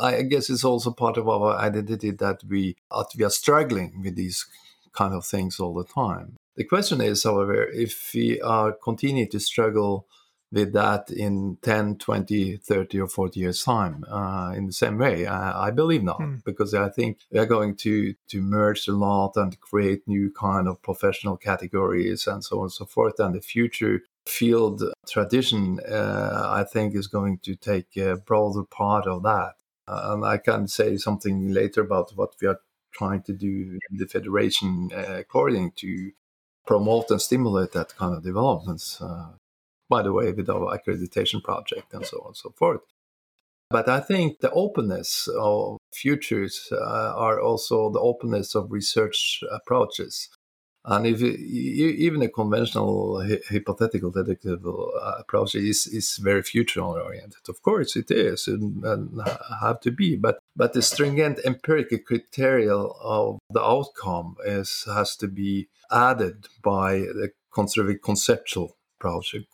I 0.00 0.22
guess 0.22 0.48
it's 0.48 0.64
also 0.64 0.92
part 0.92 1.16
of 1.18 1.28
our 1.28 1.56
identity 1.56 2.10
that 2.12 2.40
we, 2.48 2.76
we 3.16 3.24
are 3.24 3.30
struggling 3.30 4.02
with 4.02 4.16
these 4.16 4.46
kind 4.92 5.14
of 5.14 5.26
things 5.26 5.60
all 5.60 5.74
the 5.74 5.84
time. 5.84 6.36
The 6.56 6.64
question 6.64 7.00
is, 7.00 7.24
however, 7.24 7.64
if 7.64 8.12
we 8.14 8.40
are 8.40 8.72
continuing 8.72 9.28
to 9.30 9.40
struggle 9.40 10.06
with 10.54 10.72
that 10.72 11.10
in 11.10 11.58
10, 11.62 11.96
20, 11.96 12.56
30, 12.56 13.00
or 13.00 13.08
40 13.08 13.40
years' 13.40 13.64
time 13.64 14.04
uh, 14.08 14.52
in 14.56 14.66
the 14.66 14.72
same 14.72 14.98
way? 14.98 15.26
I, 15.26 15.66
I 15.66 15.70
believe 15.70 16.04
not, 16.04 16.20
mm. 16.20 16.44
because 16.44 16.72
I 16.74 16.88
think 16.88 17.18
they're 17.30 17.46
going 17.46 17.74
to, 17.76 18.14
to 18.28 18.40
merge 18.40 18.86
a 18.86 18.92
lot 18.92 19.32
and 19.36 19.60
create 19.60 20.06
new 20.06 20.30
kind 20.30 20.68
of 20.68 20.80
professional 20.82 21.36
categories 21.36 22.26
and 22.26 22.44
so 22.44 22.58
on 22.58 22.64
and 22.64 22.72
so 22.72 22.84
forth. 22.84 23.18
And 23.18 23.34
the 23.34 23.40
future 23.40 24.02
field 24.26 24.82
tradition, 25.08 25.80
uh, 25.80 26.46
I 26.46 26.64
think, 26.64 26.94
is 26.94 27.08
going 27.08 27.38
to 27.38 27.56
take 27.56 27.96
a 27.96 28.16
broader 28.16 28.64
part 28.64 29.06
of 29.06 29.22
that. 29.24 29.54
Uh, 29.86 30.12
and 30.12 30.24
I 30.24 30.38
can 30.38 30.68
say 30.68 30.96
something 30.96 31.52
later 31.52 31.82
about 31.82 32.12
what 32.14 32.34
we 32.40 32.48
are 32.48 32.60
trying 32.92 33.22
to 33.22 33.32
do 33.32 33.78
in 33.90 33.98
the 33.98 34.06
federation 34.06 34.90
uh, 34.94 35.16
according 35.18 35.72
to 35.72 36.12
promote 36.66 37.10
and 37.10 37.20
stimulate 37.20 37.72
that 37.72 37.94
kind 37.96 38.14
of 38.14 38.22
developments. 38.22 39.00
Uh, 39.00 39.32
by 39.88 40.02
the 40.02 40.12
way, 40.12 40.32
with 40.32 40.48
our 40.48 40.76
accreditation 40.76 41.42
project 41.42 41.92
and 41.92 42.06
so 42.06 42.18
on 42.20 42.28
and 42.28 42.36
so 42.36 42.50
forth. 42.56 42.80
But 43.70 43.88
I 43.88 44.00
think 44.00 44.40
the 44.40 44.52
openness 44.52 45.28
of 45.36 45.78
futures 45.92 46.68
uh, 46.70 46.76
are 47.16 47.40
also 47.40 47.90
the 47.90 48.00
openness 48.00 48.54
of 48.54 48.70
research 48.70 49.42
approaches. 49.50 50.28
And 50.86 51.06
if 51.06 51.22
even 51.22 52.20
a 52.20 52.28
conventional 52.28 53.26
hypothetical 53.50 54.12
deductible 54.12 54.90
uh, 55.00 55.14
approach 55.18 55.54
is, 55.54 55.86
is 55.86 56.18
very 56.18 56.42
future 56.42 56.82
oriented, 56.82 57.48
of 57.48 57.62
course 57.62 57.96
it 57.96 58.10
is 58.10 58.46
and, 58.46 58.84
and, 58.84 59.20
have 59.62 59.80
to 59.80 59.90
be. 59.90 60.14
But 60.14 60.40
but 60.54 60.74
the 60.74 60.82
stringent 60.82 61.40
empirical 61.46 61.98
criteria 61.98 62.76
of 62.76 63.38
the 63.48 63.62
outcome 63.62 64.36
is 64.44 64.84
has 64.86 65.16
to 65.16 65.26
be 65.26 65.68
added 65.90 66.48
by 66.62 66.98
the 66.98 67.30
conservative 67.50 68.02
conceptual 68.02 68.76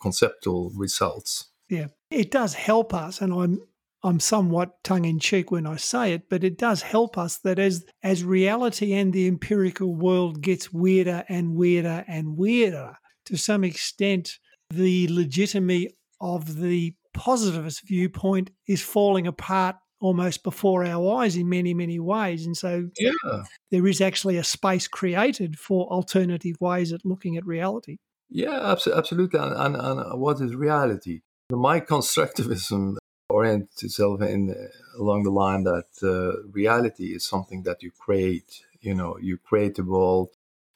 conceptual 0.01 0.71
results. 0.75 1.51
Yeah, 1.69 1.87
it 2.09 2.31
does 2.31 2.53
help 2.53 2.93
us, 2.93 3.21
and 3.21 3.33
I'm 3.33 3.59
I'm 4.03 4.19
somewhat 4.19 4.83
tongue 4.83 5.05
in 5.05 5.19
cheek 5.19 5.51
when 5.51 5.67
I 5.67 5.75
say 5.75 6.13
it, 6.13 6.23
but 6.29 6.43
it 6.43 6.57
does 6.57 6.81
help 6.81 7.17
us 7.17 7.37
that 7.39 7.59
as 7.59 7.85
as 8.03 8.23
reality 8.23 8.93
and 8.93 9.13
the 9.13 9.27
empirical 9.27 9.95
world 9.95 10.41
gets 10.41 10.73
weirder 10.73 11.23
and 11.29 11.55
weirder 11.55 12.03
and 12.07 12.35
weirder, 12.37 12.97
to 13.25 13.37
some 13.37 13.63
extent, 13.63 14.39
the 14.69 15.07
legitimacy 15.09 15.95
of 16.19 16.57
the 16.59 16.93
positivist 17.13 17.87
viewpoint 17.87 18.51
is 18.67 18.81
falling 18.81 19.27
apart 19.27 19.75
almost 19.99 20.43
before 20.43 20.83
our 20.83 21.21
eyes 21.21 21.35
in 21.35 21.47
many, 21.47 21.73
many 21.73 21.99
ways. 21.99 22.45
And 22.45 22.57
so 22.57 22.89
yeah. 22.97 23.43
there 23.69 23.85
is 23.85 24.01
actually 24.01 24.37
a 24.37 24.43
space 24.43 24.87
created 24.87 25.59
for 25.59 25.87
alternative 25.87 26.55
ways 26.59 26.91
at 26.91 27.05
looking 27.05 27.37
at 27.37 27.45
reality. 27.45 27.97
Yeah, 28.31 28.75
absolutely. 28.95 29.39
And, 29.39 29.53
and, 29.53 29.75
and 29.75 30.19
what 30.19 30.39
is 30.39 30.55
reality? 30.55 31.21
My 31.51 31.79
constructivism 31.93 32.95
orients 33.29 33.83
itself 33.83 34.21
in 34.21 34.55
along 34.97 35.23
the 35.23 35.31
line 35.31 35.63
that 35.63 35.89
uh, 36.01 36.47
reality 36.49 37.13
is 37.13 37.27
something 37.27 37.63
that 37.63 37.83
you 37.83 37.91
create. 37.91 38.63
You 38.79 38.95
know, 38.95 39.17
you 39.21 39.37
create 39.37 39.77
a 39.79 39.83
world 39.83 40.29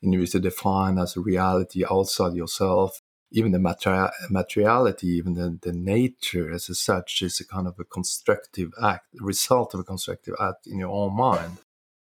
and 0.03 0.13
you 0.13 0.25
to 0.27 0.39
define 0.39 0.97
as 0.97 1.15
a 1.15 1.21
reality 1.21 1.83
outside 1.89 2.33
yourself. 2.35 3.01
Even 3.31 3.51
the 3.51 3.57
materi- 3.57 4.11
materiality, 4.29 5.07
even 5.07 5.33
the, 5.33 5.57
the 5.61 5.73
nature 5.73 6.51
as 6.51 6.65
such, 6.77 7.21
is 7.21 7.39
a 7.39 7.47
kind 7.47 7.67
of 7.67 7.75
a 7.79 7.83
constructive 7.83 8.71
act, 8.81 9.07
a 9.19 9.23
result 9.23 9.73
of 9.73 9.79
a 9.79 9.83
constructive 9.83 10.35
act 10.39 10.67
in 10.67 10.77
your 10.77 10.91
own 10.91 11.15
mind. 11.15 11.57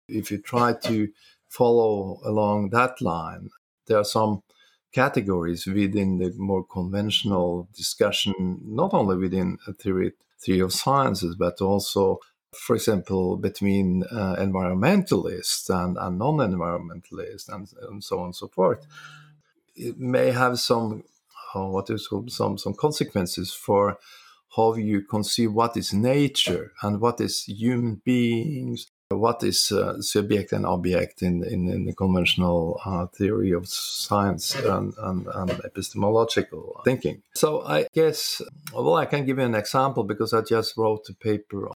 If 0.09 0.31
you 0.31 0.39
try 0.39 0.73
to 0.73 1.09
follow 1.47 2.19
along 2.25 2.69
that 2.71 3.01
line, 3.01 3.49
there 3.87 3.97
are 3.97 4.03
some 4.03 4.41
categories 4.93 5.65
within 5.65 6.19
the 6.19 6.31
more 6.37 6.63
conventional 6.63 7.67
discussion, 7.75 8.59
not 8.63 8.93
only 8.93 9.17
within 9.17 9.57
theory, 9.79 10.13
theory 10.39 10.59
of 10.59 10.71
sciences, 10.71 11.35
but 11.35 11.59
also, 11.61 12.19
for 12.53 12.75
example, 12.75 13.35
between 13.35 14.03
uh, 14.11 14.35
environmentalists 14.39 15.69
and, 15.69 15.97
and 15.97 16.17
non 16.19 16.37
environmentalists, 16.37 17.49
and, 17.49 17.67
and, 17.89 18.03
so 18.03 18.19
on 18.19 18.25
and 18.25 18.35
so 18.35 18.47
forth. 18.47 18.85
It 19.75 19.99
may 19.99 20.31
have 20.31 20.59
some, 20.59 21.03
uh, 21.55 21.65
what 21.65 21.89
is 21.89 22.07
some, 22.27 22.57
some 22.57 22.73
consequences 22.75 23.51
for 23.51 23.97
how 24.55 24.75
you 24.75 25.01
conceive 25.01 25.51
what 25.51 25.75
is 25.75 25.93
nature 25.93 26.71
and 26.83 27.01
what 27.01 27.19
is 27.19 27.45
human 27.45 28.01
beings 28.05 28.87
what 29.17 29.43
is 29.43 29.71
uh, 29.71 30.01
subject 30.01 30.51
and 30.51 30.65
object 30.65 31.21
in, 31.21 31.43
in, 31.43 31.69
in 31.69 31.85
the 31.85 31.93
conventional 31.93 32.79
uh, 32.85 33.07
theory 33.07 33.51
of 33.51 33.67
science 33.67 34.55
and, 34.55 34.93
and, 34.97 35.27
and, 35.27 35.51
epistemological 35.65 36.81
thinking. 36.85 37.21
So 37.35 37.61
I 37.63 37.87
guess, 37.93 38.41
well, 38.73 38.95
I 38.95 39.05
can 39.05 39.25
give 39.25 39.37
you 39.37 39.43
an 39.45 39.55
example 39.55 40.03
because 40.03 40.33
I 40.33 40.41
just 40.41 40.77
wrote 40.77 41.07
a 41.09 41.13
paper 41.13 41.69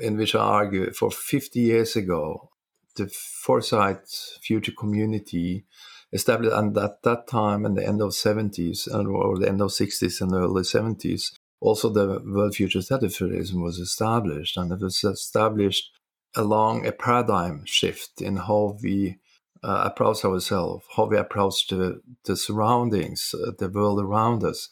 in 0.00 0.16
which 0.16 0.34
I 0.34 0.40
argue 0.40 0.92
for 0.92 1.10
50 1.10 1.60
years 1.60 1.96
ago, 1.96 2.50
the 2.96 3.08
Foresight 3.08 4.08
Future 4.40 4.72
Community 4.72 5.64
established, 6.12 6.54
and 6.54 6.76
at 6.78 7.02
that 7.02 7.26
time, 7.26 7.66
in 7.66 7.74
the 7.74 7.86
end 7.86 8.00
of 8.00 8.10
70s 8.10 8.88
or 8.88 9.38
the 9.38 9.48
end 9.48 9.60
of 9.60 9.70
60s 9.70 10.20
and 10.20 10.32
early 10.32 10.62
70s, 10.62 11.32
also 11.60 11.88
the 11.88 12.22
World 12.24 12.54
Future 12.54 12.82
Study 12.82 13.08
Federation 13.08 13.62
was 13.62 13.78
established, 13.78 14.56
and 14.56 14.70
it 14.72 14.80
was 14.80 15.02
established 15.02 15.90
along 16.36 16.86
a 16.86 16.92
paradigm 16.92 17.64
shift 17.64 18.20
in 18.20 18.36
how 18.36 18.76
we 18.82 19.18
uh, 19.62 19.82
approach 19.86 20.24
ourselves, 20.24 20.84
how 20.96 21.06
we 21.06 21.16
approach 21.16 21.66
the, 21.68 22.00
the 22.24 22.36
surroundings, 22.36 23.34
uh, 23.34 23.52
the 23.58 23.68
world 23.68 24.00
around 24.00 24.44
us, 24.44 24.68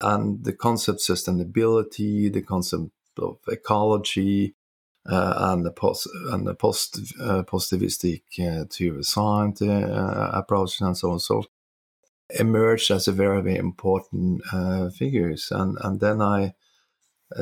and 0.00 0.44
the 0.44 0.52
concept 0.52 1.00
sustainability, 1.00 2.32
the 2.32 2.42
concept 2.42 2.90
of 3.18 3.38
ecology, 3.48 4.54
uh, 5.04 5.34
and 5.50 5.66
the 5.66 5.72
post 5.72 6.08
and 6.30 6.46
the 6.46 6.54
post 6.54 7.00
uh, 7.20 7.42
positivistic 7.42 8.22
uh, 8.38 8.64
to 8.70 9.02
science 9.02 9.60
uh, 9.60 10.30
approach 10.32 10.80
and 10.80 10.96
so 10.96 11.08
on 11.08 11.14
and 11.14 11.22
so 11.22 11.34
forth 11.34 11.48
emerged 12.38 12.90
as 12.90 13.08
a 13.08 13.12
very, 13.12 13.42
very 13.42 13.56
important 13.56 14.42
figures. 14.94 15.48
And 15.50 15.76
and 15.80 15.98
then 15.98 16.22
I 16.22 16.54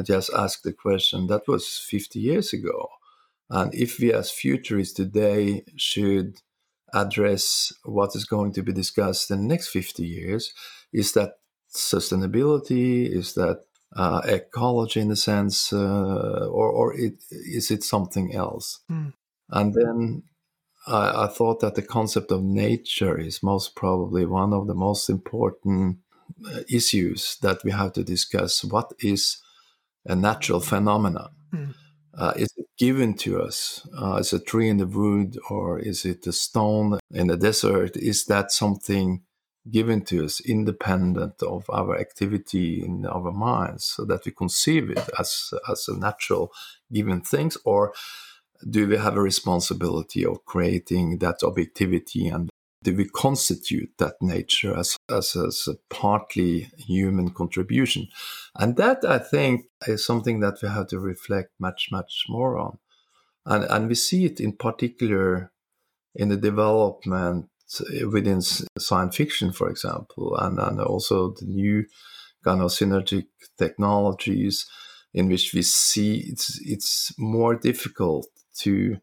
just 0.02 0.30
asked 0.32 0.62
the 0.62 0.72
question 0.72 1.26
that 1.26 1.46
was 1.46 1.78
50 1.78 2.18
years 2.18 2.52
ago 2.54 2.88
and 3.50 3.74
if 3.74 3.98
we 3.98 4.12
as 4.12 4.30
futurists 4.30 4.94
today 4.94 5.64
should 5.76 6.40
address 6.94 7.72
what 7.84 8.14
is 8.14 8.24
going 8.24 8.52
to 8.52 8.62
be 8.62 8.72
discussed 8.72 9.30
in 9.30 9.38
the 9.38 9.46
next 9.46 9.68
50 9.68 10.04
years, 10.04 10.52
is 10.92 11.12
that 11.12 11.34
sustainability? 11.74 13.08
Is 13.08 13.34
that 13.34 13.62
uh, 13.94 14.22
ecology 14.24 15.00
in 15.00 15.10
a 15.10 15.16
sense? 15.16 15.72
Uh, 15.72 16.46
or 16.46 16.70
or 16.70 16.94
it, 16.94 17.14
is 17.30 17.70
it 17.70 17.82
something 17.82 18.34
else? 18.34 18.80
Mm. 18.90 19.12
And 19.50 19.74
then 19.74 20.22
I, 20.86 21.24
I 21.24 21.26
thought 21.26 21.60
that 21.60 21.74
the 21.74 21.82
concept 21.82 22.30
of 22.30 22.42
nature 22.42 23.18
is 23.18 23.42
most 23.42 23.74
probably 23.74 24.26
one 24.26 24.52
of 24.52 24.68
the 24.68 24.74
most 24.74 25.10
important 25.10 25.98
uh, 26.46 26.60
issues 26.68 27.36
that 27.42 27.64
we 27.64 27.72
have 27.72 27.92
to 27.94 28.04
discuss. 28.04 28.64
What 28.64 28.92
is 29.00 29.38
a 30.06 30.14
natural 30.14 30.60
phenomenon? 30.60 31.30
Mm. 31.52 31.74
Uh, 32.16 32.32
is 32.36 32.52
it 32.56 32.66
given 32.78 33.14
to 33.14 33.40
us? 33.40 33.86
Uh, 33.96 34.16
is 34.16 34.32
a 34.32 34.40
tree 34.40 34.68
in 34.68 34.78
the 34.78 34.86
wood 34.86 35.38
or 35.48 35.78
is 35.78 36.04
it 36.04 36.26
a 36.26 36.32
stone 36.32 36.98
in 37.12 37.28
the 37.28 37.36
desert? 37.36 37.96
Is 37.96 38.24
that 38.26 38.52
something 38.52 39.22
given 39.70 40.02
to 40.02 40.24
us 40.24 40.40
independent 40.40 41.42
of 41.42 41.68
our 41.70 41.98
activity 41.98 42.82
in 42.84 43.06
our 43.06 43.30
minds 43.30 43.84
so 43.84 44.04
that 44.04 44.24
we 44.24 44.32
conceive 44.32 44.90
it 44.90 45.08
as, 45.18 45.52
as 45.70 45.86
a 45.88 45.96
natural 45.96 46.52
given 46.92 47.20
things? 47.20 47.56
Or 47.64 47.92
do 48.68 48.88
we 48.88 48.96
have 48.96 49.16
a 49.16 49.22
responsibility 49.22 50.24
of 50.26 50.44
creating 50.44 51.18
that 51.18 51.42
objectivity 51.42 52.28
and 52.28 52.49
do 52.82 52.96
we 52.96 53.08
constitute 53.08 53.90
that 53.98 54.14
nature 54.20 54.76
as, 54.76 54.96
as, 55.10 55.36
as, 55.36 55.68
a 55.68 55.94
partly 55.94 56.70
human 56.78 57.30
contribution? 57.30 58.08
And 58.56 58.76
that, 58.76 59.04
I 59.04 59.18
think, 59.18 59.66
is 59.86 60.04
something 60.04 60.40
that 60.40 60.62
we 60.62 60.68
have 60.68 60.86
to 60.88 60.98
reflect 60.98 61.50
much, 61.58 61.88
much 61.92 62.24
more 62.28 62.58
on. 62.58 62.78
And, 63.44 63.64
and 63.64 63.88
we 63.88 63.94
see 63.94 64.24
it 64.24 64.40
in 64.40 64.52
particular 64.52 65.52
in 66.14 66.28
the 66.28 66.36
development 66.36 67.48
within 68.10 68.40
science 68.42 69.16
fiction, 69.16 69.52
for 69.52 69.68
example, 69.68 70.36
and, 70.36 70.58
and 70.58 70.80
also 70.80 71.34
the 71.38 71.46
new 71.46 71.84
kind 72.42 72.62
of 72.62 72.70
synergic 72.70 73.26
technologies 73.58 74.66
in 75.12 75.28
which 75.28 75.52
we 75.54 75.62
see 75.62 76.24
it's, 76.28 76.60
it's 76.64 77.12
more 77.18 77.54
difficult 77.54 78.26
to 78.54 78.96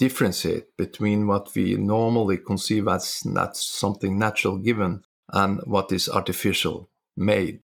differentiate 0.00 0.74
between 0.78 1.26
what 1.26 1.54
we 1.54 1.76
normally 1.76 2.38
conceive 2.38 2.88
as 2.88 3.22
not 3.26 3.54
something 3.54 4.18
natural 4.18 4.56
given 4.56 5.04
and 5.30 5.60
what 5.64 5.92
is 5.92 6.08
artificial 6.08 6.88
made. 7.18 7.60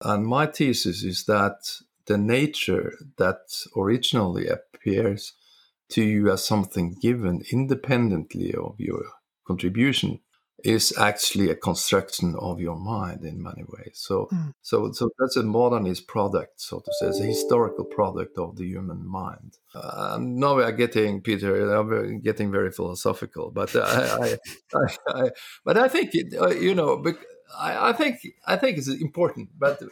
And 0.00 0.24
my 0.24 0.46
thesis 0.46 1.02
is 1.02 1.24
that 1.24 1.58
the 2.06 2.16
nature 2.16 2.92
that 3.18 3.40
originally 3.76 4.46
appears 4.46 5.32
to 5.88 6.04
you 6.04 6.30
as 6.30 6.44
something 6.44 6.94
given 7.02 7.42
independently 7.50 8.54
of 8.54 8.76
your 8.78 9.02
contribution 9.44 10.20
is 10.64 10.96
actually 10.96 11.50
a 11.50 11.54
construction 11.54 12.34
of 12.38 12.60
your 12.60 12.76
mind 12.76 13.24
in 13.24 13.42
many 13.42 13.62
ways. 13.68 13.92
So, 13.94 14.28
mm. 14.32 14.54
so, 14.62 14.90
so 14.92 15.10
that's 15.18 15.36
a 15.36 15.42
modernist 15.42 16.06
product, 16.08 16.60
so 16.60 16.80
to 16.80 16.92
say, 16.98 17.06
it's 17.08 17.20
a 17.20 17.24
historical 17.24 17.84
product 17.84 18.38
of 18.38 18.56
the 18.56 18.64
human 18.64 19.06
mind. 19.06 19.58
Uh, 19.74 20.18
now 20.20 20.56
we 20.56 20.62
are 20.62 20.72
getting, 20.72 21.20
Peter, 21.20 21.70
I'm 21.72 22.20
getting 22.20 22.50
very 22.50 22.70
philosophical, 22.70 23.50
but 23.50 23.76
I, 23.76 23.80
I, 23.80 24.38
I, 24.74 25.24
I 25.24 25.30
but 25.64 25.76
I 25.76 25.88
think 25.88 26.14
it, 26.14 26.34
uh, 26.40 26.48
you 26.48 26.74
know, 26.74 27.04
I, 27.56 27.90
I 27.90 27.92
think 27.92 28.26
I 28.46 28.56
think 28.56 28.78
it's 28.78 28.88
important, 28.88 29.50
but. 29.58 29.82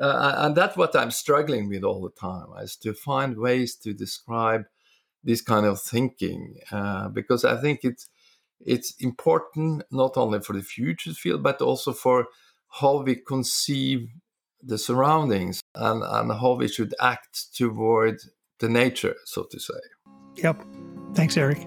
Uh, 0.00 0.34
and 0.38 0.56
that's 0.56 0.76
what 0.76 0.96
I'm 0.96 1.12
struggling 1.12 1.68
with 1.68 1.84
all 1.84 2.02
the 2.02 2.10
time 2.10 2.48
is 2.60 2.74
to 2.78 2.92
find 2.92 3.38
ways 3.38 3.76
to 3.76 3.94
describe 3.94 4.64
this 5.22 5.40
kind 5.40 5.64
of 5.64 5.80
thinking 5.80 6.56
uh, 6.72 7.08
because 7.10 7.44
I 7.44 7.60
think 7.60 7.84
it's 7.84 8.08
it's 8.60 8.94
important 9.00 9.82
not 9.90 10.16
only 10.16 10.40
for 10.40 10.54
the 10.54 10.62
future 10.62 11.12
field, 11.12 11.42
but 11.42 11.60
also 11.60 11.92
for 11.92 12.26
how 12.80 13.02
we 13.02 13.16
conceive 13.16 14.08
the 14.62 14.78
surroundings 14.78 15.60
and, 15.74 16.02
and 16.02 16.32
how 16.32 16.54
we 16.54 16.68
should 16.68 16.94
act 17.00 17.54
toward 17.54 18.18
the 18.58 18.68
nature, 18.68 19.14
so 19.24 19.44
to 19.50 19.60
say. 19.60 19.74
Yep. 20.36 20.64
Thanks, 21.14 21.36
Erik. 21.36 21.64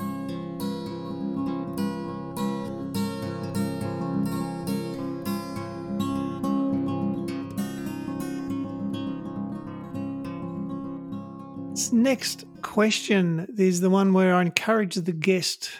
Next 11.91 12.45
question 12.61 13.53
is 13.57 13.79
the 13.81 13.89
one 13.89 14.13
where 14.13 14.35
I 14.35 14.41
encourage 14.41 14.95
the 14.95 15.13
guest 15.13 15.71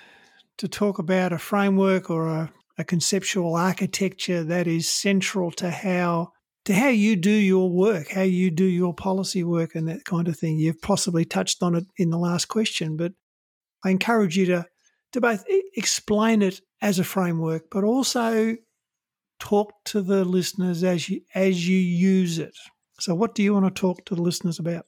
to 0.58 0.67
talk 0.67 1.00
about 1.00 1.34
a 1.34 1.38
framework 1.38 2.10
or 2.10 2.28
a, 2.28 2.54
a 2.78 2.84
conceptual 2.84 3.56
architecture 3.56 4.43
that 4.43 4.67
is 4.67 4.88
central 4.88 5.52
to 5.52 5.70
how 5.70 6.32
to 6.65 6.74
how 6.74 6.89
you 6.89 7.15
do 7.15 7.32
your 7.32 7.70
work, 7.70 8.10
how 8.10 8.24
you 8.24 8.52
do 8.52 8.65
your 8.65 8.93
policy 8.93 9.43
work, 9.43 9.74
and 9.74 9.88
that 9.88 10.04
kind 10.04 10.28
of 10.28 10.38
thing. 10.38 10.58
You've 10.58 10.82
possibly 10.82 11.24
touched 11.24 11.63
on 11.63 11.76
it 11.76 11.86
in 11.98 12.10
the 12.10 12.17
last 12.17 12.46
question, 12.50 12.98
but 12.98 13.13
I 13.86 13.91
encourage 13.91 14.36
you 14.38 14.46
to 14.48 14.65
to 15.13 15.22
both 15.22 15.46
explain 15.76 16.41
it 16.41 16.60
as 16.82 17.00
a 17.00 17.04
framework, 17.04 17.70
but 17.72 17.84
also 17.84 18.58
talk 19.39 19.72
to 19.86 20.02
the 20.02 20.26
listeners 20.26 20.84
as 20.84 21.10
you 21.10 21.22
as 21.34 21.67
you 21.67 21.78
use 21.78 22.39
it. 22.39 22.56
So, 23.00 23.15
what 23.15 23.36
do 23.36 23.43
you 23.43 23.54
want 23.54 23.65
to 23.65 23.82
talk 23.82 24.06
to 24.06 24.15
the 24.15 24.22
listeners 24.22 24.60
about? 24.60 24.86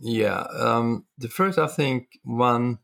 Yeah, 0.00 0.44
um, 0.58 1.06
the 1.18 1.28
first, 1.28 1.58
I 1.58 1.68
think, 1.68 2.08
one 2.24 2.78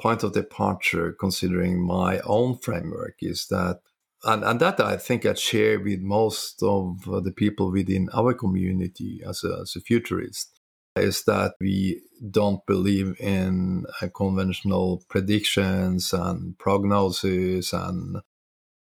point 0.00 0.22
of 0.22 0.32
departure, 0.32 1.14
considering 1.18 1.84
my 1.84 2.20
own 2.20 2.58
framework, 2.58 3.16
is 3.20 3.46
that, 3.48 3.80
and, 4.24 4.44
and 4.44 4.60
that 4.60 4.80
I 4.80 4.96
think 4.96 5.26
I 5.26 5.34
share 5.34 5.80
with 5.80 6.00
most 6.00 6.62
of 6.62 7.04
the 7.04 7.32
people 7.34 7.72
within 7.72 8.08
our 8.14 8.34
community 8.34 9.22
as 9.26 9.44
a, 9.44 9.60
as 9.62 9.74
a 9.76 9.80
futurist, 9.80 10.60
is 10.96 11.24
that 11.24 11.54
we 11.60 12.02
don't 12.30 12.64
believe 12.66 13.16
in 13.20 13.86
uh, 14.02 14.08
conventional 14.14 15.04
predictions 15.08 16.12
and 16.12 16.58
prognosis 16.58 17.72
and 17.72 18.18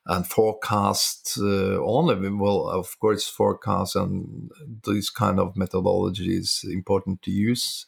and 0.10 0.26
forecasts 0.26 1.38
uh, 1.38 1.78
only. 1.84 2.30
Well, 2.30 2.70
of 2.70 2.98
course, 3.00 3.28
forecast 3.28 3.96
and 3.96 4.50
these 4.86 5.10
kind 5.10 5.38
of 5.38 5.58
methodology 5.58 6.38
is 6.38 6.64
important 6.64 7.22
to 7.24 7.32
use 7.32 7.86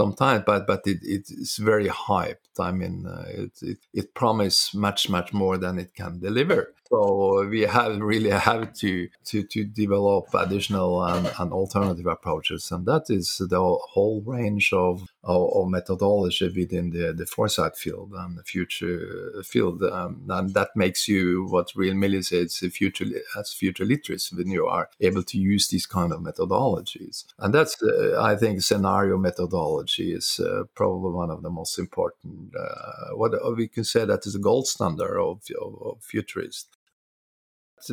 sometimes, 0.00 0.42
but 0.46 0.66
but 0.66 0.82
it, 0.86 0.98
it's 1.02 1.56
very 1.70 1.88
hyped. 1.88 2.56
I 2.58 2.70
mean, 2.80 3.06
uh, 3.06 3.26
it, 3.42 3.52
it 3.72 3.78
it 4.00 4.14
promises 4.14 4.74
much 4.74 5.08
much 5.16 5.32
more 5.32 5.56
than 5.64 5.78
it 5.78 5.90
can 6.00 6.12
deliver. 6.20 6.60
So 6.90 7.46
we 7.46 7.60
have 7.60 8.00
really 8.00 8.30
have 8.30 8.72
to 8.78 9.08
to, 9.26 9.44
to 9.44 9.64
develop 9.64 10.26
additional 10.34 11.04
and, 11.04 11.30
and 11.38 11.52
alternative 11.52 12.06
approaches, 12.06 12.72
and 12.72 12.84
that 12.86 13.04
is 13.08 13.36
the 13.38 13.60
whole 13.60 14.20
range 14.26 14.72
of, 14.72 15.08
of, 15.22 15.52
of 15.54 15.68
methodology 15.68 16.48
within 16.48 16.90
the, 16.90 17.12
the 17.12 17.26
foresight 17.26 17.76
field 17.76 18.12
and 18.16 18.36
the 18.36 18.42
future 18.42 19.40
field, 19.44 19.84
um, 19.84 20.22
and 20.28 20.52
that 20.54 20.70
makes 20.74 21.06
you 21.06 21.44
what 21.44 21.70
Riel 21.76 21.94
Miller 21.94 22.22
says 22.22 22.58
future 22.72 23.06
as 23.38 23.52
future 23.52 23.84
literacy 23.84 24.34
when 24.34 24.48
you 24.50 24.66
are 24.66 24.90
able 25.00 25.22
to 25.22 25.38
use 25.38 25.68
these 25.68 25.86
kind 25.86 26.12
of 26.12 26.20
methodologies, 26.22 27.24
and 27.38 27.54
that's 27.54 27.80
uh, 27.84 28.20
I 28.20 28.34
think 28.34 28.62
scenario 28.62 29.16
methodology 29.16 30.12
is 30.12 30.40
uh, 30.40 30.64
probably 30.74 31.12
one 31.12 31.30
of 31.30 31.42
the 31.42 31.50
most 31.50 31.78
important. 31.78 32.52
Uh, 32.58 33.14
what 33.14 33.32
we 33.56 33.68
can 33.68 33.84
say 33.84 34.04
that 34.04 34.26
is 34.26 34.34
a 34.34 34.40
gold 34.40 34.66
standard 34.66 35.16
of, 35.20 35.40
of, 35.62 35.82
of 35.82 36.02
futurists 36.02 36.66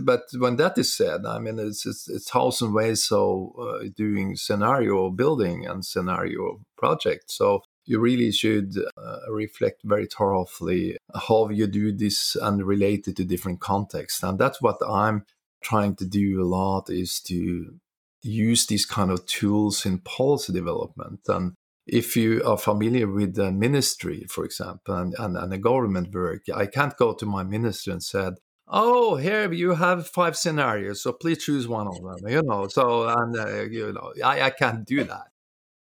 but 0.03 0.23
when 0.37 0.55
that 0.57 0.77
is 0.77 0.95
said, 0.95 1.25
I 1.25 1.39
mean, 1.39 1.59
it's, 1.59 1.85
it's, 1.85 2.07
it's 2.09 2.29
thousand 2.29 2.73
ways 2.73 3.09
of 3.11 3.51
uh, 3.59 3.79
doing 3.95 4.35
scenario 4.35 5.09
building 5.09 5.65
and 5.65 5.85
scenario 5.85 6.61
project. 6.77 7.31
So 7.31 7.61
you 7.85 7.99
really 7.99 8.31
should 8.31 8.75
uh, 8.97 9.31
reflect 9.31 9.81
very 9.83 10.05
thoroughly 10.05 10.97
how 11.15 11.49
you 11.49 11.67
do 11.67 11.91
this 11.91 12.35
and 12.35 12.63
relate 12.63 13.07
it 13.07 13.15
to 13.15 13.23
different 13.23 13.61
contexts. 13.61 14.23
And 14.23 14.37
that's 14.37 14.61
what 14.61 14.77
I'm 14.87 15.25
trying 15.61 15.95
to 15.95 16.05
do 16.05 16.41
a 16.41 16.45
lot 16.45 16.89
is 16.89 17.21
to 17.21 17.79
use 18.21 18.65
these 18.65 18.85
kind 18.85 19.09
of 19.09 19.25
tools 19.25 19.85
in 19.85 19.99
policy 19.99 20.51
development. 20.51 21.21
And 21.27 21.53
if 21.87 22.17
you 22.17 22.43
are 22.43 22.57
familiar 22.57 23.07
with 23.07 23.35
the 23.35 23.51
ministry, 23.51 24.25
for 24.29 24.43
example, 24.43 24.95
and, 24.95 25.15
and, 25.17 25.37
and 25.37 25.51
the 25.51 25.57
government 25.57 26.13
work, 26.13 26.43
I 26.53 26.65
can't 26.65 26.97
go 26.97 27.13
to 27.13 27.25
my 27.25 27.43
minister 27.43 27.91
and 27.91 28.03
said, 28.03 28.35
oh 28.67 29.15
here 29.15 29.51
you 29.51 29.75
have 29.75 30.07
five 30.07 30.35
scenarios 30.35 31.01
so 31.01 31.13
please 31.13 31.43
choose 31.43 31.67
one 31.67 31.87
of 31.87 31.95
them 31.95 32.27
you 32.27 32.41
know 32.43 32.67
so 32.67 33.07
and 33.07 33.37
uh, 33.37 33.63
you 33.63 33.91
know 33.93 34.13
I, 34.23 34.43
I 34.43 34.49
can't 34.49 34.85
do 34.85 35.03
that. 35.03 35.27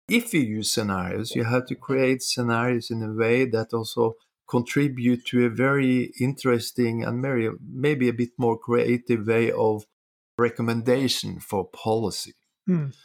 If 0.07 0.33
you 0.33 0.41
use 0.41 0.71
scenarios 0.71 1.35
you 1.35 1.45
have 1.45 1.65
to 1.67 1.75
create 1.75 2.21
scenarios 2.21 2.91
in 2.91 3.01
a 3.01 3.13
way 3.13 3.45
that 3.45 3.73
also 3.73 4.15
contribute 4.47 5.25
to 5.25 5.45
a 5.45 5.49
very 5.49 6.13
interesting 6.19 7.03
and 7.03 7.19
maybe, 7.19 7.49
maybe 7.67 8.09
a 8.09 8.13
bit 8.13 8.29
more 8.38 8.57
creative 8.57 9.25
way 9.25 9.51
of 9.51 9.85
recommendation 10.38 11.39
for 11.39 11.67
policy. 11.67 12.33
Mm. 12.67 12.95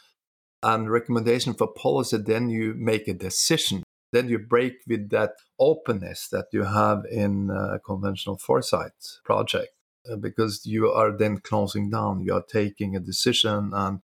and 0.63 0.89
recommendation 0.89 1.53
for 1.53 1.67
policy 1.67 2.17
then 2.17 2.49
you 2.49 2.73
make 2.75 3.07
a 3.07 3.13
decision 3.13 3.83
then 4.11 4.29
you 4.29 4.39
break 4.39 4.73
with 4.87 5.09
that 5.09 5.35
openness 5.59 6.27
that 6.29 6.47
you 6.51 6.63
have 6.63 7.05
in 7.09 7.49
a 7.49 7.79
conventional 7.79 8.37
foresight 8.37 8.93
project 9.23 9.73
uh, 10.09 10.15
because 10.15 10.65
you 10.65 10.91
are 10.91 11.11
then 11.11 11.37
closing 11.37 11.89
down, 11.89 12.21
you 12.21 12.33
are 12.33 12.43
taking 12.43 12.95
a 12.95 12.99
decision. 12.99 13.71
And 13.73 14.01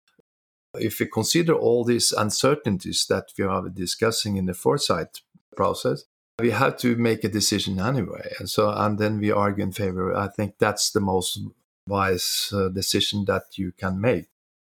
if 0.76 1.00
you 1.00 1.08
consider 1.08 1.54
all 1.54 1.84
these 1.84 2.12
uncertainties 2.12 3.06
that 3.10 3.32
we 3.38 3.46
are 3.46 3.70
discussing 3.70 4.38
in 4.38 4.46
the 4.46 4.54
foresight 4.54 5.22
process, 5.56 6.06
we 6.40 6.52
have 6.52 6.78
to 6.78 6.96
make 6.96 7.24
a 7.24 7.30
decision 7.30 7.80
anyway. 7.80 8.34
And 8.40 8.50
so, 8.50 8.72
and 8.72 8.98
then 8.98 9.20
we 9.20 9.32
argue 9.32 9.64
in 9.64 9.72
favor. 9.72 10.16
I 10.16 10.28
think 10.28 10.56
that's 10.58 10.92
the 10.92 11.02
most 11.02 11.40
wise 11.88 12.52
uh, 12.56 12.70
decision 12.70 13.26
that 13.26 13.58
you 13.58 13.74
can 13.78 14.00
make. 14.02 14.26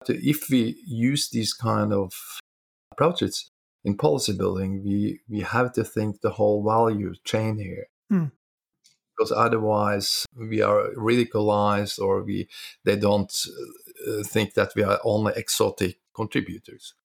If 0.07 0.49
we 0.49 0.75
use 0.85 1.29
these 1.29 1.53
kind 1.53 1.93
of 1.93 2.13
approaches, 2.91 3.49
in 3.83 3.97
policy 3.97 4.33
building, 4.33 4.83
we, 4.83 5.19
we 5.29 5.41
have 5.41 5.73
to 5.73 5.83
think 5.83 6.21
the 6.21 6.31
whole 6.31 6.63
value 6.63 7.13
chain 7.23 7.57
here. 7.57 7.87
Mm. 8.11 8.31
Because 9.15 9.31
otherwise, 9.31 10.25
we 10.35 10.61
are 10.61 10.89
ridiculized, 10.95 11.99
or 11.99 12.23
we 12.23 12.47
they 12.83 12.95
don't 12.95 13.31
uh, 14.07 14.23
think 14.23 14.55
that 14.55 14.71
we 14.75 14.81
are 14.81 14.99
only 15.03 15.33
exotic 15.35 15.99
contributors. 16.15 16.95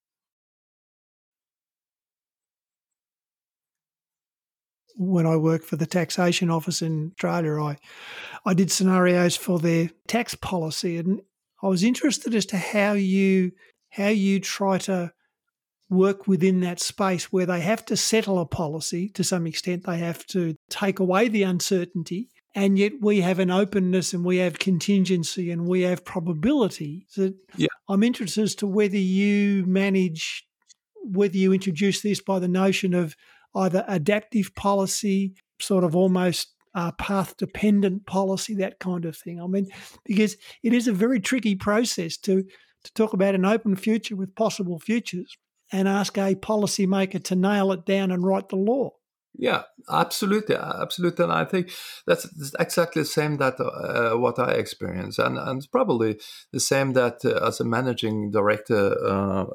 When 4.95 5.27
I 5.27 5.35
worked 5.35 5.65
for 5.65 5.75
the 5.75 5.85
taxation 5.85 6.49
office 6.49 6.81
in 6.81 7.11
Australia, 7.11 7.61
I 7.61 7.77
I 8.43 8.55
did 8.55 8.71
scenarios 8.71 9.35
for 9.35 9.59
their 9.59 9.91
tax 10.07 10.33
policy, 10.33 10.97
and 10.97 11.21
I 11.61 11.67
was 11.67 11.83
interested 11.83 12.33
as 12.33 12.47
to 12.47 12.57
how 12.57 12.93
you 12.93 13.51
how 13.91 14.07
you 14.07 14.39
try 14.39 14.79
to 14.79 15.13
work 15.89 16.27
within 16.27 16.59
that 16.61 16.79
space 16.79 17.31
where 17.31 17.45
they 17.45 17.61
have 17.61 17.83
to 17.85 17.97
settle 17.97 18.39
a 18.39 18.45
policy 18.45 19.09
to 19.09 19.23
some 19.23 19.47
extent. 19.47 19.85
They 19.85 19.97
have 19.97 20.25
to 20.27 20.55
take 20.69 20.99
away 20.99 21.27
the 21.27 21.43
uncertainty. 21.43 22.29
And 22.55 22.77
yet 22.77 22.93
we 23.01 23.21
have 23.21 23.39
an 23.39 23.51
openness 23.51 24.13
and 24.13 24.23
we 24.23 24.37
have 24.37 24.59
contingency 24.59 25.51
and 25.51 25.67
we 25.67 25.81
have 25.81 26.05
probability. 26.05 27.05
So 27.09 27.31
yeah. 27.55 27.67
I'm 27.87 28.03
interested 28.03 28.43
as 28.43 28.55
to 28.55 28.67
whether 28.67 28.97
you 28.97 29.65
manage, 29.65 30.45
whether 31.03 31.37
you 31.37 31.53
introduce 31.53 32.01
this 32.01 32.21
by 32.21 32.39
the 32.39 32.47
notion 32.47 32.93
of 32.93 33.15
either 33.55 33.83
adaptive 33.87 34.53
policy, 34.55 35.33
sort 35.59 35.83
of 35.83 35.95
almost 35.95 36.53
uh, 36.75 36.91
path 36.93 37.35
dependent 37.37 38.05
policy, 38.05 38.55
that 38.55 38.79
kind 38.79 39.05
of 39.05 39.17
thing. 39.17 39.41
I 39.41 39.47
mean, 39.47 39.67
because 40.05 40.35
it 40.63 40.73
is 40.73 40.87
a 40.87 40.93
very 40.93 41.19
tricky 41.19 41.55
process 41.55 42.17
to 42.17 42.43
to 42.81 42.93
talk 42.93 43.11
about 43.11 43.35
an 43.35 43.43
open 43.43 43.75
future 43.75 44.15
with 44.15 44.33
possible 44.35 44.79
futures 44.79 45.37
and 45.71 45.87
ask 45.87 46.17
a 46.17 46.35
policymaker 46.35 47.23
to 47.25 47.35
nail 47.35 47.71
it 47.71 47.85
down 47.85 48.11
and 48.11 48.25
write 48.25 48.49
the 48.49 48.55
law. 48.55 48.91
Yeah, 49.41 49.63
absolutely, 49.89 50.55
absolutely, 50.55 51.23
and 51.23 51.31
I 51.31 51.45
think 51.45 51.71
that's 52.05 52.27
exactly 52.59 53.03
the 53.03 53.07
same 53.07 53.37
that 53.37 53.59
uh, 53.59 54.17
what 54.17 54.39
I 54.39 54.53
experience, 54.53 55.17
and 55.17 55.37
and 55.37 55.65
probably 55.71 56.19
the 56.51 56.59
same 56.59 56.93
that 56.93 57.23
uh, 57.23 57.47
as 57.47 57.59
a 57.59 57.63
managing 57.63 58.31
director, 58.31 58.97
uh, 59.01 59.45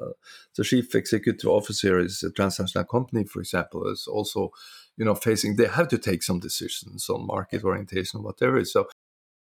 the 0.55 0.63
chief 0.63 0.95
executive 0.95 1.49
officer 1.49 1.99
is 1.99 2.23
a 2.23 2.31
transnational 2.31 2.85
company, 2.85 3.25
for 3.25 3.41
example, 3.41 3.87
is 3.91 4.07
also, 4.07 4.51
you 4.97 5.05
know, 5.05 5.13
facing 5.13 5.55
they 5.55 5.67
have 5.67 5.89
to 5.89 5.97
take 5.97 6.23
some 6.23 6.39
decisions 6.39 7.07
on 7.09 7.27
market 7.27 7.63
orientation, 7.63 8.23
whatever. 8.23 8.63
So 8.65 8.87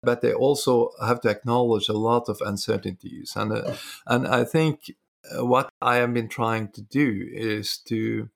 but 0.01 0.21
they 0.21 0.33
also 0.33 0.91
have 1.01 1.19
to 1.21 1.29
acknowledge 1.29 1.89
a 1.89 1.93
lot 1.93 2.29
of 2.29 2.41
uncertainties 2.41 3.33
and 3.35 3.51
uh, 3.51 3.75
and 4.07 4.27
I 4.27 4.43
think 4.43 4.91
what 5.33 5.69
I 5.81 5.97
have 5.97 6.13
been 6.13 6.29
trying 6.29 6.69
to 6.73 6.81
do 6.81 7.27
is 7.31 7.77
to 7.88 8.29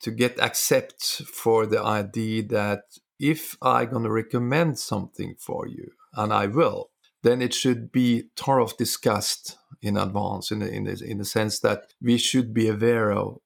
to 0.00 0.10
get 0.10 0.38
accept 0.40 1.22
for 1.26 1.66
the 1.66 1.82
idea 1.82 2.42
that 2.42 2.82
if 3.18 3.56
I'm 3.62 3.90
going 3.90 4.04
to 4.04 4.10
recommend 4.10 4.78
something 4.78 5.36
for 5.38 5.66
you, 5.66 5.92
and 6.14 6.32
I 6.32 6.46
will, 6.46 6.90
then 7.22 7.40
it 7.40 7.54
should 7.54 7.90
be 7.90 8.28
thorough 8.36 8.68
discussed 8.78 9.56
in 9.80 9.96
advance, 9.96 10.50
in 10.50 10.58
the, 10.58 10.70
in 10.70 10.86
in 10.86 11.18
the 11.18 11.24
sense 11.24 11.60
that 11.60 11.92
we 12.00 12.18
should 12.18 12.52
be 12.52 12.68
aware 12.68 13.10
of 13.12 13.38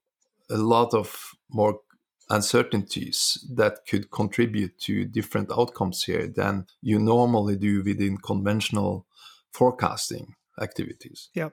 a 0.50 0.56
lot 0.56 0.92
of 0.94 1.32
more 1.48 1.80
uncertainties 2.28 3.44
that 3.54 3.80
could 3.88 4.10
contribute 4.10 4.78
to 4.78 5.04
different 5.04 5.50
outcomes 5.50 6.04
here 6.04 6.28
than 6.28 6.66
you 6.80 6.98
normally 6.98 7.56
do 7.56 7.82
within 7.82 8.16
conventional 8.16 9.06
forecasting 9.52 10.34
activities. 10.60 11.28
Yeah. 11.34 11.50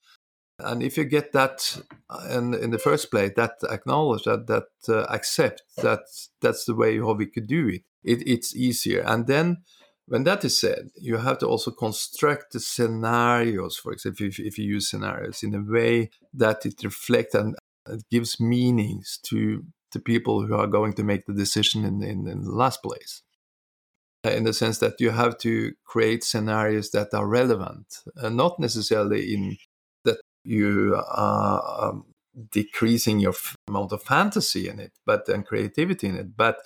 And 0.60 0.82
if 0.82 0.98
you 0.98 1.04
get 1.04 1.34
that 1.34 1.82
in, 2.30 2.54
in 2.54 2.72
the 2.72 2.80
first 2.80 3.12
place, 3.12 3.32
that 3.36 3.58
acknowledge 3.70 4.24
that, 4.24 4.48
that 4.48 4.68
uh, 4.90 5.06
accept 5.10 5.62
that 5.78 6.02
that's 6.42 6.66
the 6.66 6.74
way 6.74 6.98
how 6.98 7.14
we 7.14 7.28
could 7.28 7.48
do 7.48 7.68
it, 7.68 7.84
it, 8.04 8.28
it's 8.28 8.56
easier. 8.56 9.02
And 9.02 9.28
then 9.28 9.58
when 10.08 10.24
that 10.24 10.44
is 10.44 10.60
said, 10.60 10.90
you 11.00 11.18
have 11.18 11.38
to 11.40 11.48
also 11.48 11.70
construct 11.70 12.54
the 12.54 12.60
scenarios, 12.60 13.78
for 13.78 13.92
example, 13.92 14.26
if, 14.26 14.40
if 14.40 14.58
you 14.58 14.66
use 14.66 14.90
scenarios 14.90 15.44
in 15.44 15.54
a 15.54 15.62
way 15.62 16.10
that 16.34 16.66
it 16.66 16.84
reflects 16.84 17.36
and 17.36 17.56
it 17.88 18.04
gives 18.10 18.40
meanings 18.40 19.20
to 19.24 19.64
the 19.92 20.00
people 20.00 20.46
who 20.46 20.56
are 20.56 20.68
going 20.68 20.94
to 20.94 21.04
make 21.04 21.26
the 21.26 21.34
decision 21.34 21.86
in, 21.86 22.02
in, 22.02 22.28
in 22.28 22.44
the 22.44 22.52
last 22.52 22.82
place 22.82 23.22
in 24.24 24.44
the 24.44 24.54
sense 24.54 24.80
that 24.80 25.00
you 25.00 25.12
have 25.12 25.38
to 25.38 25.74
create 25.86 26.24
scenarios 26.24 26.92
that 26.92 27.14
are 27.14 27.28
relevant, 27.28 28.04
uh, 28.22 28.30
not 28.30 28.60
necessarily 28.60 29.34
in 29.34 29.58
you 30.48 31.02
are 31.10 31.90
um, 31.90 32.06
decreasing 32.52 33.20
your 33.20 33.34
f- 33.34 33.56
amount 33.68 33.92
of 33.92 34.04
fantasy 34.04 34.70
in 34.70 34.80
it, 34.80 34.94
but 35.06 35.28
and 35.28 35.46
creativity 35.46 36.08
in 36.08 36.16
it, 36.16 36.38
but 36.38 36.58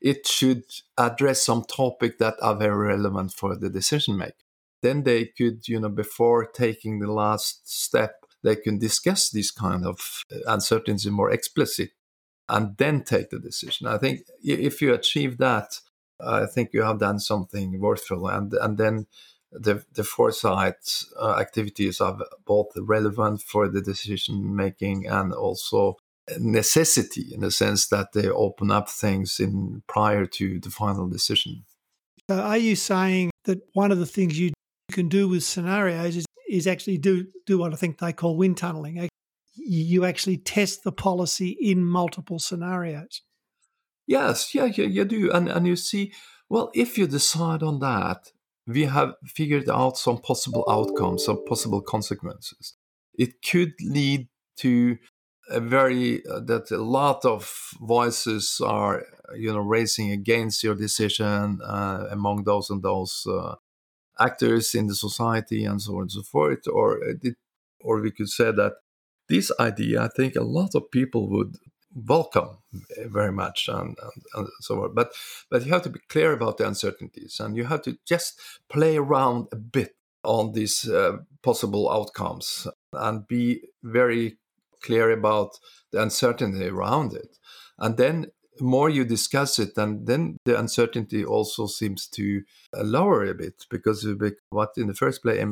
it 0.00 0.26
should 0.26 0.64
address 0.96 1.44
some 1.44 1.64
topic 1.64 2.18
that 2.18 2.34
are 2.40 2.56
very 2.56 2.88
relevant 2.88 3.32
for 3.32 3.56
the 3.56 3.68
decision 3.68 4.16
maker. 4.16 4.34
Then 4.82 5.02
they 5.02 5.26
could, 5.26 5.68
you 5.68 5.80
know, 5.80 5.88
before 5.88 6.46
taking 6.46 7.00
the 7.00 7.12
last 7.12 7.68
step, 7.68 8.24
they 8.42 8.56
can 8.56 8.78
discuss 8.78 9.30
these 9.30 9.50
kind 9.50 9.84
of 9.84 10.24
uh, 10.32 10.38
uncertainties 10.46 11.10
more 11.10 11.30
explicit 11.30 11.90
and 12.48 12.76
then 12.76 13.02
take 13.02 13.30
the 13.30 13.38
decision. 13.38 13.86
I 13.86 13.98
think 13.98 14.20
if 14.42 14.80
you 14.80 14.94
achieve 14.94 15.38
that, 15.38 15.80
I 16.20 16.46
think 16.46 16.70
you 16.72 16.82
have 16.82 17.00
done 17.00 17.18
something 17.18 17.80
worthwhile, 17.80 18.28
and 18.28 18.52
and 18.54 18.78
then 18.78 19.06
the 19.58 19.84
the 19.94 20.04
foresight 20.04 21.04
uh, 21.20 21.36
activities 21.38 22.00
are 22.00 22.18
both 22.44 22.68
relevant 22.76 23.42
for 23.42 23.68
the 23.68 23.80
decision 23.80 24.54
making 24.54 25.06
and 25.06 25.32
also 25.32 25.96
necessity 26.38 27.32
in 27.32 27.40
the 27.40 27.50
sense 27.50 27.86
that 27.88 28.12
they 28.12 28.28
open 28.28 28.70
up 28.70 28.88
things 28.88 29.38
in 29.38 29.82
prior 29.86 30.26
to 30.26 30.58
the 30.60 30.70
final 30.70 31.08
decision. 31.08 31.64
So 32.28 32.40
are 32.40 32.58
you 32.58 32.74
saying 32.74 33.30
that 33.44 33.60
one 33.74 33.92
of 33.92 33.98
the 33.98 34.06
things 34.06 34.38
you 34.38 34.52
can 34.90 35.08
do 35.08 35.28
with 35.28 35.44
scenarios 35.44 36.16
is, 36.16 36.26
is 36.48 36.66
actually 36.66 36.98
do 36.98 37.26
do 37.46 37.58
what 37.58 37.72
I 37.72 37.76
think 37.76 37.98
they 37.98 38.12
call 38.12 38.36
wind 38.36 38.56
tunneling? 38.56 39.08
You 39.54 40.04
actually 40.04 40.38
test 40.38 40.84
the 40.84 40.92
policy 40.92 41.56
in 41.60 41.84
multiple 41.84 42.38
scenarios. 42.38 43.22
Yes, 44.06 44.54
yeah, 44.54 44.66
yeah, 44.66 44.84
you 44.84 45.04
do. 45.04 45.32
And, 45.32 45.48
and 45.48 45.66
you 45.66 45.74
see, 45.74 46.12
well, 46.48 46.70
if 46.74 46.96
you 46.96 47.06
decide 47.06 47.62
on 47.62 47.80
that, 47.80 48.30
we 48.66 48.84
have 48.84 49.14
figured 49.26 49.68
out 49.68 49.96
some 49.96 50.18
possible 50.18 50.64
outcomes, 50.68 51.24
some 51.24 51.44
possible 51.44 51.80
consequences. 51.80 52.74
It 53.14 53.42
could 53.42 53.74
lead 53.80 54.28
to 54.58 54.98
a 55.48 55.60
very 55.60 56.26
uh, 56.26 56.40
that 56.40 56.70
a 56.70 56.82
lot 56.82 57.24
of 57.24 57.70
voices 57.80 58.60
are 58.64 59.04
you 59.36 59.52
know 59.52 59.60
raising 59.60 60.10
against 60.10 60.64
your 60.64 60.74
decision 60.74 61.60
uh, 61.64 62.06
among 62.10 62.44
those 62.44 62.68
and 62.70 62.82
those 62.82 63.24
uh, 63.28 63.54
actors 64.18 64.74
in 64.74 64.86
the 64.86 64.94
society 64.94 65.64
and 65.64 65.80
so 65.80 65.96
on 65.96 66.02
and 66.02 66.12
so 66.12 66.22
forth 66.22 66.66
or 66.68 66.98
it, 67.04 67.36
or 67.80 68.00
we 68.00 68.10
could 68.10 68.28
say 68.28 68.50
that 68.50 68.74
this 69.28 69.52
idea 69.60 70.02
i 70.02 70.08
think 70.16 70.34
a 70.36 70.42
lot 70.42 70.74
of 70.74 70.90
people 70.90 71.28
would 71.28 71.56
welcome 72.04 72.58
very 73.06 73.32
much 73.32 73.68
and, 73.68 73.96
and, 74.02 74.22
and, 74.34 74.48
so 74.60 74.84
on. 74.84 74.94
But 74.94 75.12
but 75.50 75.64
you 75.64 75.72
have 75.72 75.82
to 75.82 75.90
be 75.90 76.00
clear 76.08 76.32
about 76.32 76.58
the 76.58 76.66
uncertainties 76.66 77.40
and 77.40 77.56
you 77.56 77.64
have 77.64 77.82
to 77.82 77.96
just 78.06 78.38
play 78.68 78.96
around 78.96 79.48
a 79.52 79.56
bit 79.56 79.96
on 80.22 80.52
these 80.52 80.88
uh, 80.88 81.18
possible 81.42 81.90
outcomes 81.90 82.66
and 82.92 83.26
be 83.26 83.62
very 83.82 84.36
clear 84.82 85.10
about 85.10 85.58
the 85.92 86.02
uncertainty 86.02 86.66
around 86.66 87.14
it. 87.14 87.38
And 87.78 87.96
then 87.96 88.26
more 88.60 88.88
you 88.88 89.04
discuss 89.04 89.58
it, 89.58 89.76
and 89.76 90.06
then 90.06 90.38
the 90.44 90.58
uncertainty 90.58 91.24
also 91.24 91.66
seems 91.66 92.08
to 92.08 92.42
uh, 92.76 92.82
lower 92.82 93.24
a 93.24 93.34
bit 93.34 93.66
because 93.70 94.06
what 94.50 94.70
in 94.76 94.86
the 94.86 94.94
first 94.94 95.22
place 95.22 95.44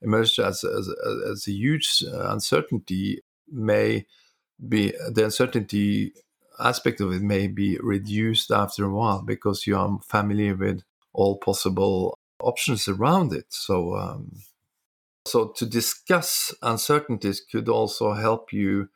emerged 0.00 0.38
as, 0.38 0.62
as, 0.62 0.88
as 1.30 1.48
a 1.48 1.52
huge 1.52 2.04
uh, 2.06 2.30
uncertainty 2.30 3.20
may 3.50 4.06
be 4.68 4.92
the 5.10 5.24
uncertainty 5.24 6.12
aspect 6.58 7.00
of 7.00 7.12
it 7.12 7.22
may 7.22 7.46
be 7.46 7.78
reduced 7.82 8.50
after 8.50 8.84
a 8.84 8.92
while 8.92 9.22
because 9.22 9.66
you 9.66 9.76
are 9.76 9.98
familiar 10.02 10.54
with 10.54 10.82
all 11.12 11.38
possible 11.38 12.18
options 12.40 12.88
around 12.88 13.32
it. 13.32 13.46
So, 13.50 13.96
um, 13.96 14.32
so 15.26 15.48
to 15.56 15.66
discuss 15.66 16.54
uncertainties 16.62 17.40
could 17.40 17.68
also 17.68 18.12
help 18.14 18.52
you 18.52 18.88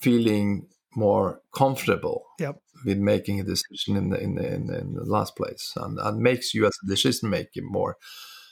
feeling 0.00 0.68
more 0.96 1.40
comfortable 1.54 2.24
yep. 2.38 2.60
with 2.84 2.98
making 2.98 3.40
a 3.40 3.44
decision 3.44 3.96
in 3.96 4.10
the, 4.10 4.20
in 4.20 4.34
the, 4.34 4.54
in 4.54 4.66
the, 4.66 4.78
in 4.78 4.94
the 4.94 5.04
last 5.04 5.36
place, 5.36 5.72
and, 5.76 5.98
and 6.00 6.18
makes 6.18 6.52
you 6.52 6.66
as 6.66 6.76
a 6.82 6.88
decision 6.88 7.30
maker 7.30 7.60
more 7.62 7.96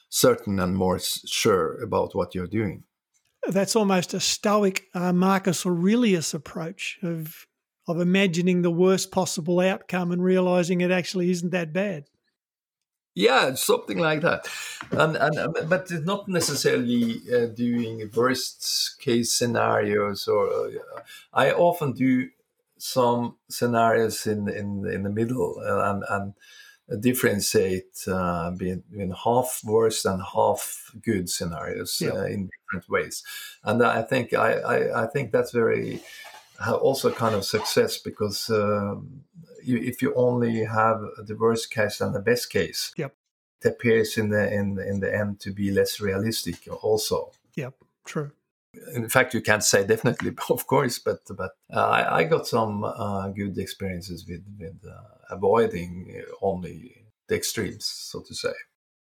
certain 0.08 0.60
and 0.60 0.76
more 0.76 0.98
sure 0.98 1.82
about 1.82 2.14
what 2.14 2.34
you're 2.34 2.46
doing 2.46 2.84
that's 3.50 3.76
almost 3.76 4.14
a 4.14 4.20
stoic 4.20 4.84
uh, 4.94 5.12
Marcus 5.12 5.64
Aurelius 5.66 6.34
approach 6.34 6.98
of 7.02 7.46
of 7.86 8.00
imagining 8.00 8.62
the 8.62 8.70
worst 8.70 9.10
possible 9.10 9.60
outcome 9.60 10.12
and 10.12 10.22
realizing 10.22 10.82
it 10.82 10.90
actually 10.90 11.30
isn't 11.30 11.50
that 11.50 11.72
bad. 11.72 12.04
Yeah, 13.14 13.54
something 13.54 13.98
like 13.98 14.20
that, 14.20 14.46
and 14.92 15.16
and 15.16 15.68
but 15.68 15.90
not 16.04 16.28
necessarily 16.28 17.20
uh, 17.34 17.46
doing 17.46 18.08
worst 18.14 18.96
case 19.00 19.32
scenarios. 19.32 20.28
Or 20.28 20.48
uh, 20.48 20.70
I 21.32 21.50
often 21.50 21.94
do 21.94 22.28
some 22.78 23.36
scenarios 23.48 24.24
in 24.26 24.48
in 24.48 24.86
in 24.86 25.02
the 25.02 25.10
middle, 25.10 25.56
uh, 25.58 25.90
and 25.90 26.04
and 26.08 26.34
differentiate 26.96 27.98
uh, 28.06 28.50
between 28.52 29.12
half 29.24 29.60
worse 29.64 30.04
and 30.04 30.22
half 30.22 30.90
good 31.02 31.28
scenarios 31.28 32.00
yeah. 32.00 32.10
uh, 32.10 32.24
in 32.24 32.48
different 32.48 32.88
ways. 32.88 33.22
And 33.64 33.82
I 33.82 34.02
think 34.02 34.32
I, 34.32 34.52
I, 34.54 35.04
I, 35.04 35.06
think 35.06 35.30
that's 35.30 35.52
very 35.52 36.00
also 36.58 37.12
kind 37.12 37.34
of 37.34 37.44
success 37.44 37.98
because 37.98 38.48
um, 38.50 39.22
you, 39.62 39.76
if 39.78 40.00
you 40.00 40.14
only 40.14 40.64
have 40.64 41.00
the 41.18 41.36
worst 41.36 41.70
case 41.70 42.00
and 42.00 42.14
the 42.14 42.20
best 42.20 42.50
case, 42.50 42.92
yep. 42.96 43.14
it 43.62 43.68
appears 43.68 44.16
in 44.16 44.30
the 44.30 44.52
in 44.52 44.78
in 44.78 45.00
the 45.00 45.14
end 45.14 45.40
to 45.40 45.52
be 45.52 45.70
less 45.70 46.00
realistic. 46.00 46.66
Also, 46.82 47.32
yep, 47.54 47.74
true 48.04 48.32
in 48.94 49.08
fact, 49.08 49.34
you 49.34 49.40
can't 49.40 49.64
say 49.64 49.86
definitely, 49.86 50.32
of 50.50 50.66
course, 50.66 50.98
but 50.98 51.20
but 51.36 51.52
uh, 51.72 51.88
I, 51.88 52.18
I, 52.18 52.24
got 52.24 52.46
some 52.46 52.84
uh, 52.84 53.28
good 53.28 53.58
experiences 53.58 54.26
with 54.28 54.44
with 54.58 54.78
uh, 54.86 55.34
avoiding 55.34 56.22
only 56.42 57.04
the 57.28 57.36
extremes, 57.36 57.84
so 57.84 58.20
to 58.20 58.34
say. 58.34 58.52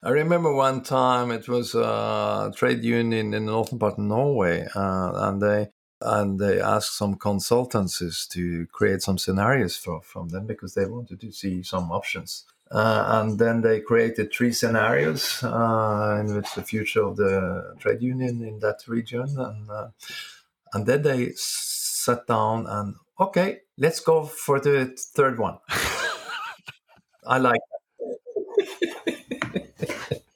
I 0.04 0.10
remember 0.10 0.52
one 0.52 0.82
time 0.82 1.30
it 1.30 1.48
was 1.48 1.74
a 1.74 2.52
trade 2.56 2.82
union 2.82 3.34
in 3.34 3.44
the 3.44 3.52
northern 3.52 3.78
part 3.78 3.94
of 3.94 3.98
Norway, 4.00 4.66
and 4.74 5.40
they 5.40 5.68
and 6.04 6.38
they 6.38 6.60
asked 6.60 6.96
some 6.96 7.14
consultancies 7.14 8.28
to 8.28 8.66
create 8.72 9.02
some 9.02 9.18
scenarios 9.18 9.76
for, 9.76 10.02
from 10.02 10.28
them 10.30 10.46
because 10.46 10.74
they 10.74 10.86
wanted 10.86 11.20
to 11.20 11.30
see 11.30 11.62
some 11.62 11.90
options. 11.92 12.44
Uh, 12.72 13.20
and 13.20 13.38
then 13.38 13.60
they 13.60 13.80
created 13.80 14.32
three 14.32 14.52
scenarios 14.52 15.44
uh, 15.44 16.16
in 16.18 16.34
which 16.34 16.54
the 16.54 16.62
future 16.62 17.02
of 17.02 17.16
the 17.16 17.76
trade 17.78 18.00
union 18.00 18.42
in 18.42 18.58
that 18.60 18.78
region, 18.88 19.28
and 19.38 19.70
uh, 19.70 19.88
and 20.72 20.86
then 20.86 21.02
they 21.02 21.32
sat 21.36 22.26
down 22.26 22.66
and 22.66 22.94
okay, 23.20 23.60
let's 23.76 24.00
go 24.00 24.24
for 24.24 24.58
the 24.58 24.96
third 25.14 25.38
one. 25.38 25.58
I 27.26 27.38
like 27.38 27.60
that. 27.98 30.22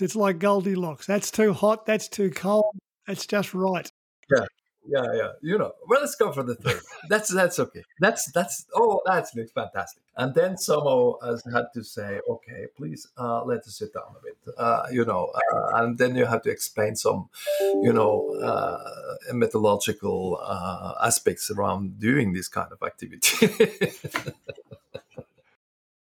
it's 0.00 0.16
like 0.16 0.38
Goldilocks. 0.38 1.06
That's 1.06 1.30
too 1.30 1.52
hot. 1.52 1.86
That's 1.86 2.08
too 2.08 2.30
cold. 2.30 2.76
That's 3.06 3.26
just 3.26 3.54
right. 3.54 3.90
Yeah, 4.28 4.44
yeah, 4.86 5.04
yeah. 5.14 5.32
You 5.42 5.58
know, 5.58 5.72
well, 5.86 6.00
let's 6.00 6.14
go 6.14 6.32
for 6.32 6.42
the 6.42 6.54
third. 6.54 6.80
that's 7.08 7.32
that's 7.32 7.58
okay. 7.58 7.84
That's 7.98 8.30
that's 8.32 8.66
oh, 8.74 9.00
that's 9.06 9.32
fantastic. 9.54 10.02
And 10.16 10.34
then 10.34 10.56
somehow 10.56 11.14
has 11.22 11.42
had 11.52 11.66
to 11.74 11.84
say, 11.84 12.20
okay, 12.28 12.66
please 12.76 13.06
uh, 13.18 13.44
let 13.44 13.60
us 13.60 13.76
sit 13.76 13.92
down 13.94 14.14
a 14.18 14.22
bit. 14.22 14.36
Uh, 14.58 14.86
you 14.90 15.04
know, 15.04 15.32
uh, 15.52 15.82
and 15.82 15.98
then 15.98 16.16
you 16.16 16.24
have 16.24 16.42
to 16.42 16.50
explain 16.50 16.96
some, 16.96 17.28
you 17.60 17.92
know, 17.92 18.34
uh, 18.42 19.32
methodological 19.32 20.40
uh, 20.42 20.94
aspects 21.02 21.50
around 21.50 21.98
doing 21.98 22.32
this 22.32 22.48
kind 22.48 22.72
of 22.72 22.82
activity. 22.82 23.48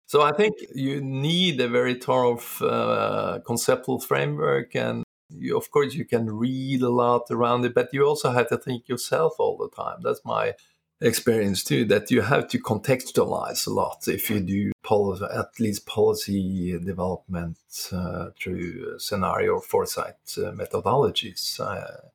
so 0.07 0.23
I 0.23 0.33
think 0.33 0.55
you 0.75 1.01
need 1.01 1.61
a 1.61 1.69
very 1.69 1.95
thorough 1.95 2.41
uh, 2.61 3.41
conceptual 3.41 4.01
framework 4.01 4.75
and 4.77 5.05
you, 5.31 5.57
of 5.57 5.71
course 5.71 5.95
you 5.95 6.05
can 6.05 6.31
read 6.31 6.83
a 6.83 6.89
lot 6.89 7.23
around 7.31 7.65
it 7.65 7.75
but 7.75 7.89
you 7.93 8.05
also 8.05 8.31
have 8.31 8.49
to 8.49 8.57
think 8.57 8.89
yourself 8.89 9.35
all 9.39 9.57
the 9.57 9.71
time. 9.71 9.99
That's 10.03 10.25
my 10.25 10.55
experience 11.01 11.65
too 11.65 11.85
that 11.87 12.11
you 12.11 12.21
have 12.21 12.47
to 12.49 12.59
contextualize 12.59 13.67
a 13.67 13.71
lot 13.71 14.07
if 14.07 14.29
you 14.29 14.41
do 14.41 14.71
policy, 14.85 15.25
at 15.35 15.59
least 15.59 15.87
policy 15.87 16.79
development 16.79 17.59
uh, 17.93 18.27
through 18.39 18.99
scenario 18.99 19.61
foresight 19.61 20.17
uh, 20.37 20.53
methodologies. 20.53 21.59
Uh, 21.59 22.09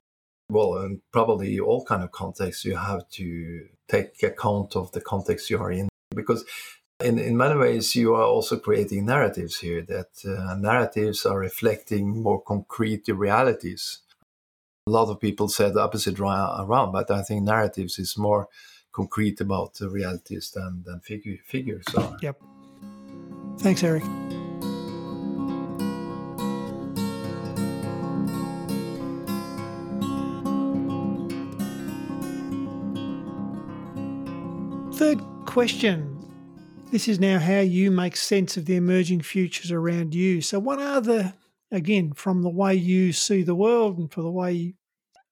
well, 0.49 0.77
in 0.83 1.01
probably 1.11 1.59
all 1.59 1.83
kind 1.83 2.03
of 2.03 2.11
contexts, 2.11 2.65
you 2.65 2.75
have 2.75 3.09
to 3.09 3.67
take 3.87 4.21
account 4.21 4.75
of 4.75 4.91
the 4.91 5.01
context 5.01 5.49
you 5.49 5.59
are 5.59 5.71
in 5.71 5.89
because 6.15 6.45
in, 7.03 7.19
in 7.19 7.35
many 7.35 7.55
ways 7.55 7.95
you 7.95 8.15
are 8.15 8.23
also 8.23 8.57
creating 8.57 9.05
narratives 9.05 9.59
here 9.59 9.81
that 9.81 10.09
uh, 10.25 10.55
narratives 10.55 11.25
are 11.25 11.39
reflecting 11.39 12.21
more 12.21 12.41
concrete 12.41 13.07
realities. 13.09 13.99
A 14.87 14.91
lot 14.91 15.09
of 15.09 15.19
people 15.19 15.49
said 15.49 15.73
the 15.73 15.81
opposite 15.81 16.19
around 16.19 16.91
but 16.91 17.09
i 17.09 17.21
think 17.23 17.43
narratives 17.43 17.97
is 17.99 18.17
more 18.17 18.47
concrete 18.91 19.41
about 19.41 19.73
the 19.73 19.89
realities 19.89 20.51
than, 20.51 20.83
than 20.85 21.01
figure, 21.01 21.37
figures 21.43 21.85
are. 21.97 22.17
Yep. 22.21 22.41
Thanks 23.59 23.83
Erik. 23.83 24.03
Third 34.93 35.19
question. 35.45 36.14
This 36.95 37.09
is 37.09 37.19
now 37.19 37.39
how 37.39 37.59
you 37.59 37.91
make 37.91 38.15
sense 38.15 38.55
of 38.55 38.67
the 38.67 38.77
emerging 38.77 39.19
futures 39.19 39.69
around 39.69 40.15
you. 40.15 40.39
So, 40.39 40.59
what 40.59 40.79
are 40.79 41.01
the, 41.01 41.33
again, 41.69 42.13
from 42.13 42.41
the 42.41 42.49
way 42.49 42.73
you 42.75 43.11
see 43.11 43.43
the 43.43 43.53
world 43.53 43.97
and 43.97 44.09
for 44.09 44.21
the 44.21 44.31
way, 44.31 44.53
you, 44.53 44.73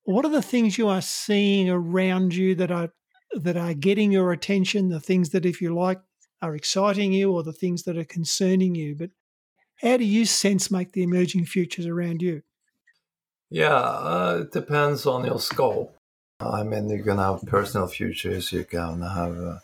what 0.03 0.25
are 0.25 0.31
the 0.31 0.41
things 0.41 0.77
you 0.77 0.89
are 0.89 1.01
seeing 1.01 1.69
around 1.69 2.35
you 2.35 2.53
that 2.55 2.69
are 2.69 2.89
that 3.33 3.55
are 3.55 3.73
getting 3.73 4.11
your 4.11 4.33
attention? 4.33 4.89
The 4.89 4.99
things 4.99 5.29
that, 5.29 5.45
if 5.45 5.61
you 5.61 5.73
like, 5.73 6.01
are 6.41 6.53
exciting 6.53 7.13
you, 7.13 7.31
or 7.31 7.43
the 7.43 7.53
things 7.53 7.83
that 7.83 7.97
are 7.97 8.03
concerning 8.03 8.75
you. 8.75 8.97
But 8.97 9.11
how 9.77 9.95
do 9.95 10.03
you 10.03 10.25
sense 10.25 10.69
make 10.69 10.91
the 10.91 11.03
emerging 11.03 11.45
futures 11.45 11.85
around 11.85 12.21
you? 12.21 12.41
Yeah, 13.49 13.73
uh, 13.73 14.39
it 14.41 14.51
depends 14.51 15.05
on 15.05 15.23
your 15.23 15.39
scope. 15.39 15.95
I 16.41 16.63
mean, 16.63 16.89
you 16.89 17.01
can 17.05 17.19
have 17.19 17.43
personal 17.43 17.87
futures, 17.87 18.51
you 18.51 18.65
can 18.65 19.01
have 19.01 19.37
uh, 19.37 19.59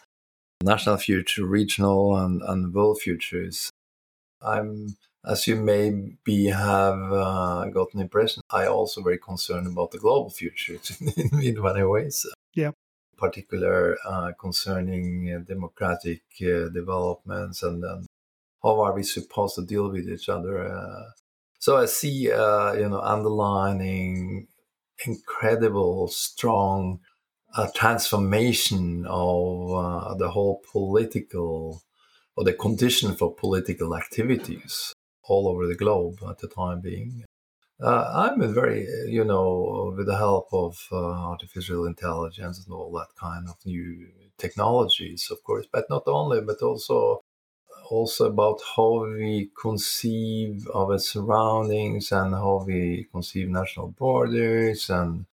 national 0.64 0.98
future, 0.98 1.46
regional, 1.46 2.18
and, 2.18 2.42
and 2.42 2.74
world 2.74 3.00
futures. 3.02 3.72
I'm, 4.42 4.98
as 5.26 5.48
you 5.48 5.56
maybe 5.56 6.48
have 6.48 7.12
uh, 7.12 7.66
got 7.74 7.94
an 7.94 8.02
impression, 8.02 8.42
I 8.50 8.68
also 8.68 9.02
very 9.02 9.18
concerned 9.18 9.68
about 9.68 9.92
the 9.92 10.00
global 10.00 10.30
futures 10.30 10.98
in, 11.18 11.44
in 11.44 11.62
many 11.62 11.84
ways. 11.84 12.26
Yeah. 12.54 12.72
Particular 13.18 13.98
uh, 14.06 14.32
concerning 14.40 15.34
uh, 15.34 15.40
democratic 15.40 16.22
uh, 16.42 16.70
developments 16.70 17.64
and, 17.64 17.84
and 17.84 18.06
how 18.64 18.82
are 18.82 18.94
we 18.94 19.04
supposed 19.04 19.56
to 19.56 19.66
deal 19.66 19.90
with 19.90 20.10
each 20.10 20.30
other. 20.30 20.68
Uh. 20.68 21.12
so 21.60 21.78
I 21.78 21.86
see, 21.86 22.32
uh, 22.32 22.74
you 22.74 22.90
know, 22.90 23.02
underlining 23.02 24.48
incredible, 25.06 26.08
strong 26.08 27.00
uh, 27.56 27.68
transformation 27.76 29.06
of 29.08 29.72
uh, 29.72 30.14
the 30.16 30.30
whole 30.30 30.62
political 30.72 31.82
or 32.36 32.44
the 32.44 32.54
condition 32.54 33.16
for 33.16 33.34
political 33.34 33.96
activities 33.96 34.94
all 35.24 35.48
over 35.48 35.68
the 35.68 35.76
globe 35.76 36.18
at 36.30 36.40
the 36.40 36.48
time 36.48 36.82
being. 36.82 37.24
Uh, 37.82 38.12
I'm 38.14 38.54
very, 38.54 38.86
you 39.08 39.24
know, 39.24 39.94
with 39.96 40.08
the 40.08 40.18
help 40.18 40.50
of 40.52 40.78
uh, 40.92 40.98
artificial 40.98 41.86
intelligence 41.86 42.66
and 42.66 42.74
all 42.74 42.92
that 42.94 43.08
kind 43.20 43.48
of 43.48 43.56
new 43.66 44.08
technologies, 44.38 45.30
of 45.32 45.42
course, 45.44 45.66
but 45.72 45.86
not 45.90 46.04
only, 46.08 46.42
but 46.42 46.62
also 46.62 47.22
also 47.90 48.28
about 48.28 48.60
how 48.76 49.06
we 49.06 49.50
conceive 49.60 50.68
of 50.68 50.92
our 50.92 51.00
surroundings 51.00 52.12
and 52.12 52.34
how 52.34 52.64
we 52.66 53.08
conceive 53.12 53.50
national 53.50 53.88
borders 53.88 54.90
and 54.90 55.26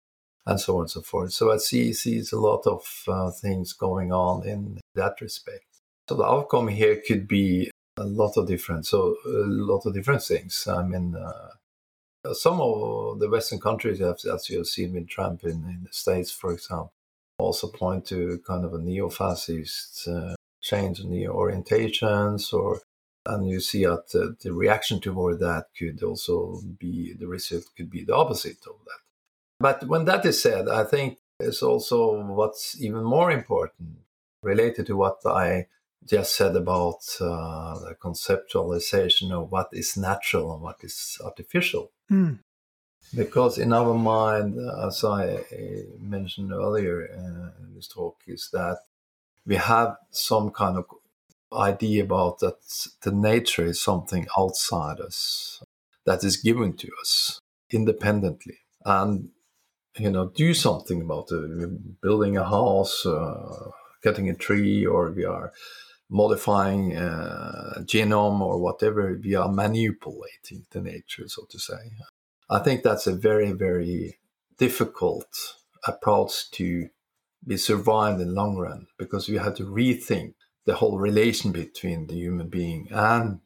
and 0.47 0.61
so 0.61 0.77
on 0.77 0.83
and 0.83 0.91
so 0.91 1.01
forth. 1.01 1.33
So 1.33 1.53
I 1.53 1.57
see 1.57 1.93
sees 1.93 2.33
a 2.33 2.41
lot 2.41 2.67
of 2.67 3.05
uh, 3.09 3.31
things 3.31 3.73
going 3.73 4.13
on 4.13 4.47
in 4.47 4.81
that 4.95 5.21
respect. 5.21 5.65
So 6.09 6.17
the 6.17 6.25
outcome 6.25 6.69
here 6.69 7.01
could 7.07 7.27
be 7.27 7.71
a 7.97 8.05
lot 8.05 8.37
of 8.37 8.47
different, 8.47 8.87
so 8.87 9.17
a 9.25 9.47
lot 9.47 9.87
of 9.87 9.95
different 9.95 10.23
things. 10.23 10.67
I 10.69 10.83
mean, 10.83 11.15
uh, 11.17 12.35
some 12.35 12.61
of 12.61 13.21
the 13.21 13.29
Western 13.31 13.61
countries, 13.61 14.01
as 14.01 14.51
you 14.51 14.59
have 14.59 14.67
seen 14.67 14.95
with 14.95 15.09
Trump 15.09 15.45
in, 15.45 15.65
in 15.65 15.85
the 15.87 15.93
States, 15.93 16.31
for 16.31 16.53
example, 16.53 16.93
also 17.39 17.69
point 17.69 18.07
to 18.07 18.41
kind 18.47 18.65
of 18.65 18.75
a 18.75 18.79
neo-fascist 18.79 20.09
uh, 20.09 20.35
change 20.63 21.01
in 21.01 21.11
the 21.11 21.25
orientations 21.25 22.53
or 22.53 22.81
and 23.27 23.49
you 23.49 23.59
see 23.59 23.85
that 23.85 24.37
the 24.43 24.53
reaction 24.53 25.01
toward 25.01 25.41
that 25.41 25.67
could 25.79 26.03
also 26.03 26.61
be 26.79 27.15
the 27.19 27.27
result 27.27 27.65
could 27.77 27.91
be 27.91 28.05
the 28.05 28.15
opposite 28.15 28.59
of 28.67 28.77
that 28.85 29.04
but 29.61 29.85
when 29.87 30.05
that 30.05 30.25
is 30.25 30.41
said 30.41 30.69
i 30.69 30.85
think 30.85 31.19
it's 31.41 31.63
also 31.63 32.23
what's 32.23 32.81
even 32.81 33.03
more 33.03 33.31
important 33.31 33.99
related 34.43 34.87
to 34.87 34.97
what 34.97 35.19
i 35.27 35.67
just 36.07 36.37
said 36.37 36.55
about 36.55 37.01
uh, 37.21 37.79
the 37.79 37.97
conceptualization 37.99 39.31
of 39.31 39.51
what 39.51 39.69
is 39.73 39.97
natural 39.97 40.53
and 40.53 40.63
what 40.63 40.77
is 40.83 41.19
artificial 41.25 41.91
mm. 42.11 42.39
because 43.15 43.59
in 43.59 43.73
our 43.73 43.95
mind 43.95 44.59
as 44.87 45.03
i 45.05 45.39
mentioned 45.99 46.53
earlier 46.53 47.09
uh, 47.11 47.63
in 47.63 47.75
this 47.75 47.89
talk 47.89 48.17
is 48.27 48.51
that 48.53 48.79
we 49.47 49.57
have 49.57 49.97
some 50.11 50.51
kind 50.51 50.77
of 50.77 50.85
idea 51.53 52.03
about 52.03 52.41
that 52.41 52.59
the 53.03 53.13
nature 53.13 53.65
is 53.65 53.81
something 53.81 54.27
outside 54.37 55.01
us 55.01 55.63
that 56.05 56.25
is 56.25 56.37
given 56.37 56.73
to 56.77 56.89
us 57.01 57.39
independently 57.71 58.59
and 58.85 59.31
you 59.99 60.11
know 60.11 60.29
do 60.29 60.55
something 60.55 61.01
about 61.01 61.31
it. 61.31 61.37
We're 61.37 61.79
building 62.03 62.37
a 62.37 62.45
house 62.45 63.07
uh, 63.07 63.71
cutting 64.03 64.29
a 64.29 64.35
tree 64.35 64.85
or 64.85 65.11
we 65.11 65.25
are 65.25 65.53
modifying 66.11 66.97
a 66.97 67.77
genome 67.81 68.41
or 68.41 68.59
whatever. 68.59 69.19
We 69.23 69.35
are 69.35 69.51
manipulating 69.51 70.67
the 70.71 70.81
nature 70.81 71.29
so 71.29 71.47
to 71.51 71.59
say. 71.59 71.93
I 72.51 72.59
think 72.59 72.83
that's 72.83 73.07
a 73.07 73.15
very 73.15 73.53
very 73.53 74.19
difficult 74.59 75.57
approach 75.87 76.51
to 76.53 76.89
be 77.47 77.57
survived 77.57 78.21
in 78.21 78.29
the 78.29 78.35
long 78.35 78.57
run 78.57 78.87
because 78.99 79.29
we 79.29 79.37
have 79.37 79.55
to 79.57 79.65
rethink 79.65 80.35
the 80.65 80.77
whole 80.77 80.99
relation 80.99 81.53
between 81.53 82.07
the 82.07 82.15
human 82.15 82.49
being 82.49 82.89
and 82.91 83.41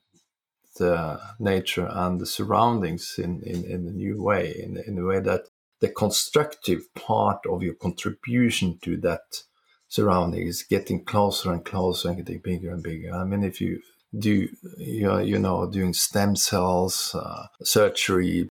the 0.77 1.21
nature 1.41 1.89
and 1.91 2.21
the 2.21 2.27
surroundings 2.27 3.17
in, 3.19 3.43
in, 3.43 3.65
in 3.65 3.89
a 3.89 3.91
new 3.91 4.23
way, 4.23 4.55
in, 4.63 4.77
in 4.87 4.99
a 4.99 5.05
way 5.05 5.19
that 5.19 5.47
the 5.81 5.89
constructive 5.89 6.93
part 6.95 7.47
of 7.47 7.63
your 7.63 7.75
contribution 7.75 8.79
to 8.83 8.97
that 8.99 9.43
surrounding 9.89 10.47
is 10.47 10.63
getting 10.63 11.05
closer 11.05 11.53
and 11.53 11.65
closer 11.65 12.09
and 12.09 12.19
getting 12.19 12.41
bigger 12.41 12.71
and 12.71 12.83
bigger. 12.83 13.15
I 13.15 13.25
mean, 13.25 13.45
if 13.45 13.61
you 13.61 13.81
do, 14.17 14.49
you 14.79 15.39
know, 15.39 15.71
doing 15.71 15.93
stem 15.93 16.37
cells, 16.37 17.15
uh, 17.15 17.47
surgery, 17.63 18.49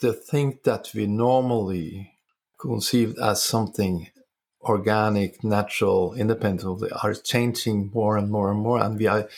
the 0.00 0.12
thing 0.12 0.58
that 0.64 0.90
we 0.94 1.06
normally 1.06 2.12
conceived 2.58 3.18
as 3.18 3.42
something 3.42 4.08
organic, 4.62 5.42
natural, 5.42 6.14
independent 6.14 6.82
are 7.02 7.14
changing 7.14 7.90
more 7.94 8.16
and 8.16 8.30
more 8.30 8.50
and 8.50 8.60
more, 8.60 8.82
and 8.82 8.98
we 8.98 9.06
are, 9.06 9.28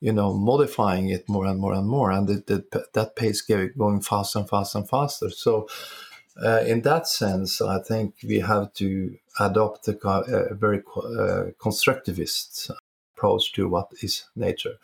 you 0.00 0.12
know, 0.12 0.32
modifying 0.32 1.08
it 1.08 1.28
more 1.28 1.46
and 1.46 1.60
more 1.60 1.74
and 1.74 1.88
more, 1.88 2.10
and 2.10 2.28
the, 2.28 2.64
the, 2.70 2.86
that 2.94 3.16
pace 3.16 3.40
going 3.42 4.00
faster 4.00 4.38
and 4.38 4.48
faster 4.48 4.78
and 4.78 4.88
faster. 4.88 5.30
So, 5.30 5.68
uh, 6.42 6.62
in 6.66 6.82
that 6.82 7.08
sense, 7.08 7.60
I 7.60 7.80
think 7.80 8.14
we 8.22 8.40
have 8.40 8.72
to 8.74 9.16
adopt 9.40 9.88
a, 9.88 9.96
a 10.08 10.54
very 10.54 10.78
uh, 10.78 11.52
constructivist 11.58 12.70
approach 13.16 13.52
to 13.54 13.68
what 13.68 13.88
is 14.02 14.24
nature, 14.36 14.76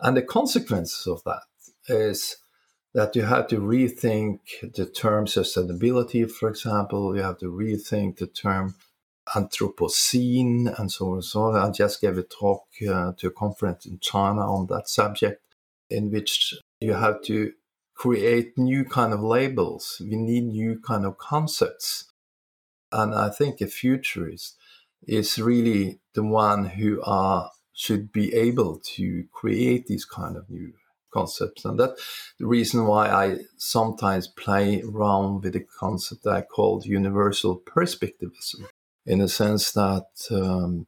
and 0.00 0.16
the 0.16 0.22
consequences 0.22 1.06
of 1.06 1.22
that 1.24 1.42
is 1.88 2.36
that 2.94 3.14
you 3.14 3.22
have 3.22 3.46
to 3.48 3.58
rethink 3.58 4.40
the 4.74 4.86
term 4.86 5.26
sustainability, 5.26 6.30
for 6.30 6.48
example. 6.48 7.14
You 7.16 7.22
have 7.22 7.38
to 7.38 7.52
rethink 7.52 8.18
the 8.18 8.26
term 8.26 8.74
Anthropocene 9.28 10.76
and 10.78 10.90
so 10.90 11.08
on 11.08 11.14
and 11.14 11.24
so 11.24 11.42
on. 11.42 11.56
I 11.56 11.70
just 11.70 12.00
gave 12.00 12.18
a 12.18 12.22
talk 12.22 12.64
uh, 12.88 13.12
to 13.18 13.28
a 13.28 13.30
conference 13.30 13.86
in 13.86 14.00
China 14.00 14.40
on 14.40 14.66
that 14.68 14.88
subject, 14.88 15.42
in 15.88 16.10
which 16.10 16.54
you 16.80 16.94
have 16.94 17.22
to 17.22 17.52
create 18.00 18.56
new 18.56 18.82
kind 18.82 19.12
of 19.12 19.20
labels. 19.20 20.00
We 20.00 20.16
need 20.16 20.44
new 20.44 20.80
kind 20.80 21.04
of 21.04 21.18
concepts. 21.18 22.10
And 22.90 23.14
I 23.14 23.28
think 23.28 23.60
a 23.60 23.66
futurist 23.66 24.56
is 25.06 25.38
really 25.38 26.00
the 26.14 26.24
one 26.24 26.64
who 26.64 27.02
are 27.02 27.50
should 27.74 28.10
be 28.10 28.32
able 28.32 28.80
to 28.96 29.24
create 29.32 29.86
these 29.86 30.06
kind 30.06 30.38
of 30.38 30.48
new 30.48 30.72
concepts. 31.12 31.66
And 31.66 31.78
that's 31.78 32.32
the 32.38 32.46
reason 32.46 32.86
why 32.86 33.10
I 33.10 33.40
sometimes 33.58 34.28
play 34.28 34.80
around 34.80 35.42
with 35.42 35.52
the 35.52 35.66
concept 35.78 36.26
I 36.26 36.40
called 36.40 36.86
universal 36.86 37.60
perspectivism 37.66 38.64
in 39.04 39.18
the 39.18 39.28
sense 39.28 39.72
that 39.72 40.08
um, 40.30 40.86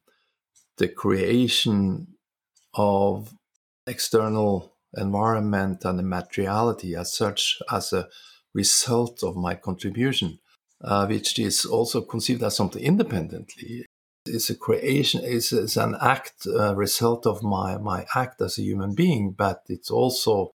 the 0.78 0.88
creation 0.88 2.06
of 2.72 3.34
external 3.86 4.72
environment 4.97 5.84
and 5.84 5.99
the 5.99 6.03
materiality 6.03 6.95
as 6.95 7.14
such 7.14 7.61
as 7.70 7.93
a 7.93 8.09
result 8.55 9.22
of 9.22 9.36
my 9.36 9.55
contribution 9.55 10.38
uh, 10.84 11.07
which 11.07 11.38
is 11.38 11.64
also 11.64 12.01
conceived 12.01 12.43
as 12.43 12.57
something 12.57 12.82
independently. 12.82 13.86
It's 14.26 14.51
a 14.51 14.55
creation, 14.55 15.22
it's, 15.24 15.53
it's 15.53 15.76
an 15.76 15.97
act, 16.01 16.47
uh, 16.47 16.74
result 16.76 17.26
of 17.26 17.43
my, 17.43 17.76
my 17.78 18.07
act 18.14 18.40
as 18.40 18.59
a 18.59 18.62
human 18.62 18.95
being, 18.95 19.32
but 19.32 19.62
it's 19.68 19.90
also 19.90 20.51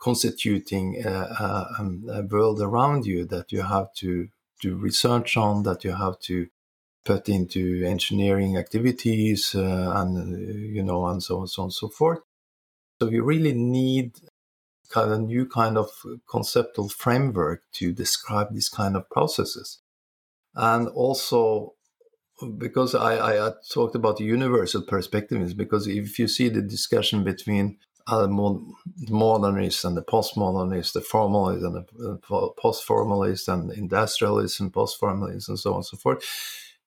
constituting 0.00 1.02
a, 1.04 1.10
a, 1.10 1.90
a 2.10 2.22
world 2.22 2.60
around 2.60 3.06
you 3.06 3.24
that 3.26 3.52
you 3.52 3.62
have 3.62 3.92
to 3.94 4.28
do 4.60 4.76
research 4.76 5.36
on, 5.36 5.62
that 5.62 5.84
you 5.84 5.92
have 5.92 6.18
to 6.20 6.48
put 7.04 7.28
into 7.28 7.84
engineering 7.84 8.56
activities 8.56 9.54
uh, 9.54 9.92
and 9.96 10.34
uh, 10.34 10.52
you 10.54 10.82
know 10.82 11.06
and 11.06 11.22
so 11.22 11.40
on 11.40 11.46
so 11.46 11.62
on 11.62 11.66
and 11.66 11.72
so 11.72 11.88
forth 11.88 12.20
so 13.04 13.10
you 13.10 13.22
really 13.22 13.52
need 13.52 14.12
kind 14.88 15.12
of 15.12 15.20
new 15.20 15.44
kind 15.44 15.76
of 15.76 15.90
conceptual 16.30 16.88
framework 16.88 17.60
to 17.72 17.92
describe 17.92 18.48
these 18.52 18.70
kind 18.70 18.96
of 18.96 19.10
processes. 19.10 19.80
And 20.54 20.88
also 20.88 21.74
because 22.58 22.94
I, 22.94 23.46
I, 23.46 23.52
talked 23.70 23.94
about 23.94 24.16
the 24.16 24.24
universal 24.24 24.82
perspective 24.82 25.56
because 25.56 25.86
if 25.86 26.18
you 26.18 26.28
see 26.28 26.48
the 26.48 26.62
discussion 26.62 27.24
between 27.24 27.78
uh, 28.06 28.26
modernists 28.26 29.84
and 29.84 29.96
the 29.96 30.02
postmodernists, 30.02 30.92
the 30.94 31.00
formalists 31.00 31.64
and 31.64 31.74
the 31.74 32.52
post-formalists 32.56 33.48
and 33.48 33.70
industrialists 33.72 34.60
and 34.60 34.72
post-formalists 34.72 35.48
and 35.48 35.58
so 35.58 35.70
on 35.72 35.76
and 35.76 35.86
so 35.86 35.96
forth, 35.96 36.24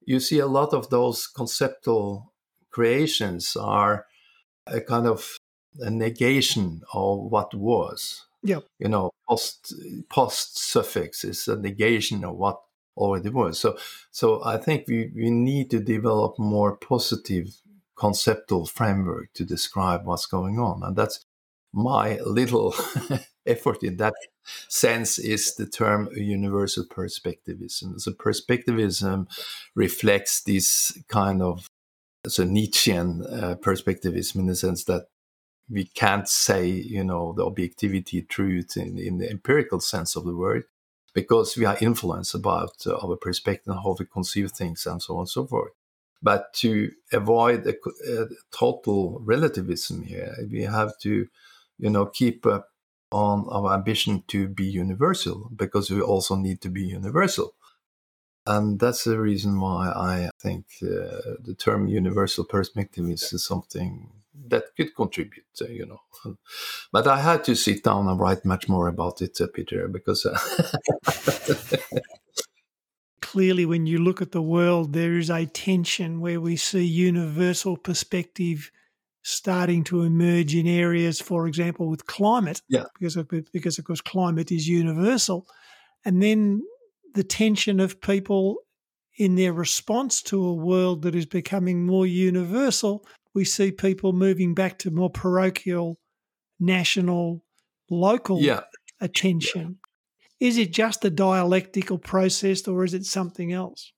you 0.03 0.19
see 0.19 0.39
a 0.39 0.47
lot 0.47 0.73
of 0.73 0.89
those 0.89 1.27
conceptual 1.27 2.33
creations 2.71 3.55
are 3.55 4.05
a 4.65 4.81
kind 4.81 5.07
of 5.07 5.37
a 5.79 5.89
negation 5.89 6.81
of 6.93 7.19
what 7.31 7.53
was. 7.53 8.25
Yeah. 8.43 8.59
You 8.79 8.89
know, 8.89 9.11
post 9.27 9.73
post 10.09 10.57
suffix 10.57 11.23
is 11.23 11.47
a 11.47 11.57
negation 11.57 12.23
of 12.23 12.35
what 12.35 12.61
already 12.95 13.29
was. 13.29 13.59
So 13.59 13.77
so 14.11 14.43
I 14.43 14.57
think 14.57 14.87
we, 14.87 15.11
we 15.15 15.29
need 15.29 15.69
to 15.71 15.79
develop 15.79 16.37
more 16.39 16.75
positive 16.77 17.47
conceptual 17.97 18.65
framework 18.65 19.33
to 19.33 19.43
describe 19.43 20.05
what's 20.05 20.27
going 20.27 20.59
on. 20.59 20.83
And 20.83 20.95
that's 20.95 21.25
my 21.73 22.19
little 22.19 22.75
effort 23.45 23.83
in 23.83 23.97
that 23.97 24.13
sense 24.69 25.19
is 25.19 25.55
the 25.55 25.65
term 25.65 26.09
universal 26.15 26.85
perspectivism. 26.85 27.99
So 27.99 28.11
perspectivism 28.11 29.27
reflects 29.75 30.41
this 30.43 30.97
kind 31.07 31.41
of 31.41 31.67
so 32.27 32.43
Nietzschean 32.43 33.25
uh, 33.25 33.55
perspectivism 33.61 34.41
in 34.41 34.47
the 34.47 34.55
sense 34.55 34.83
that 34.85 35.07
we 35.69 35.85
can't 35.85 36.27
say, 36.27 36.67
you 36.67 37.03
know, 37.03 37.33
the 37.33 37.45
objectivity, 37.45 38.21
truth 38.21 38.77
in, 38.77 38.97
in 38.97 39.17
the 39.17 39.29
empirical 39.29 39.79
sense 39.79 40.15
of 40.15 40.23
the 40.25 40.35
word, 40.35 40.63
because 41.13 41.57
we 41.57 41.65
are 41.65 41.77
influenced 41.81 42.35
about 42.35 42.85
uh, 42.85 42.95
our 42.97 43.15
perspective 43.15 43.73
and 43.73 43.83
how 43.83 43.95
we 43.99 44.05
conceive 44.05 44.51
things 44.51 44.85
and 44.85 45.01
so 45.01 45.15
on 45.15 45.21
and 45.21 45.29
so 45.29 45.45
forth. 45.45 45.71
But 46.21 46.53
to 46.55 46.91
avoid 47.11 47.67
a, 47.67 47.75
a 48.11 48.27
total 48.51 49.19
relativism 49.21 50.03
here, 50.03 50.35
we 50.49 50.63
have 50.63 50.97
to, 50.99 51.27
you 51.77 51.89
know, 51.89 52.05
keep 52.07 52.45
up 52.45 52.69
on 53.11 53.45
our 53.49 53.73
ambition 53.73 54.23
to 54.27 54.47
be 54.47 54.65
universal 54.65 55.49
because 55.55 55.89
we 55.89 56.01
also 56.01 56.35
need 56.35 56.61
to 56.61 56.69
be 56.69 56.83
universal. 56.83 57.53
And 58.45 58.79
that's 58.79 59.03
the 59.03 59.19
reason 59.19 59.59
why 59.59 59.89
I 59.89 60.29
think 60.41 60.65
uh, 60.81 61.35
the 61.39 61.55
term 61.57 61.87
universal 61.87 62.45
perspective 62.45 63.09
is 63.09 63.33
something 63.43 64.09
that 64.47 64.75
could 64.75 64.95
contribute, 64.95 65.45
uh, 65.61 65.65
you 65.65 65.85
know. 65.85 66.01
But 66.91 67.07
I 67.07 67.19
had 67.19 67.43
to 67.45 67.55
sit 67.55 67.83
down 67.83 68.07
and 68.07 68.19
write 68.19 68.45
much 68.45 68.69
more 68.69 68.87
about 68.87 69.21
it, 69.21 69.39
uh, 69.41 69.47
Peter, 69.53 69.87
because. 69.87 70.25
Uh, 70.25 70.37
Clearly, 73.21 73.65
when 73.65 73.85
you 73.85 73.97
look 73.99 74.21
at 74.21 74.31
the 74.31 74.41
world, 74.41 74.93
there 74.93 75.17
is 75.17 75.29
a 75.29 75.45
tension 75.45 76.21
where 76.21 76.39
we 76.39 76.55
see 76.55 76.85
universal 76.85 77.75
perspective 77.75 78.71
starting 79.23 79.83
to 79.83 80.03
emerge 80.03 80.55
in 80.55 80.65
areas, 80.65 81.19
for 81.19 81.47
example, 81.47 81.89
with 81.89 82.05
climate, 82.05 82.61
yeah. 82.69 82.85
because 82.97 83.17
of, 83.17 83.27
because 83.51 83.77
of 83.77 83.83
course 83.83 83.99
climate 83.99 84.49
is 84.53 84.69
universal, 84.69 85.45
and 86.05 86.23
then 86.23 86.61
the 87.15 87.23
tension 87.23 87.81
of 87.81 87.99
people 87.99 88.59
in 89.17 89.35
their 89.35 89.51
response 89.51 90.21
to 90.21 90.45
a 90.45 90.53
world 90.53 91.01
that 91.01 91.15
is 91.15 91.25
becoming 91.25 91.85
more 91.85 92.05
universal. 92.05 93.05
We 93.37 93.45
see 93.45 93.71
people 93.71 94.13
moving 94.13 94.55
back 94.55 94.79
to 94.79 94.89
more 94.89 95.11
parochial, 95.11 95.99
national, 96.59 97.43
local 97.87 98.41
yeah. 98.41 98.61
attention. 98.99 99.77
Yeah. 100.39 100.47
Is 100.47 100.57
it 100.57 100.73
just 100.73 101.05
a 101.05 101.11
dialectical 101.11 101.99
process 101.99 102.67
or 102.67 102.83
is 102.83 102.95
it 102.95 103.05
something 103.05 103.53
else? 103.53 103.93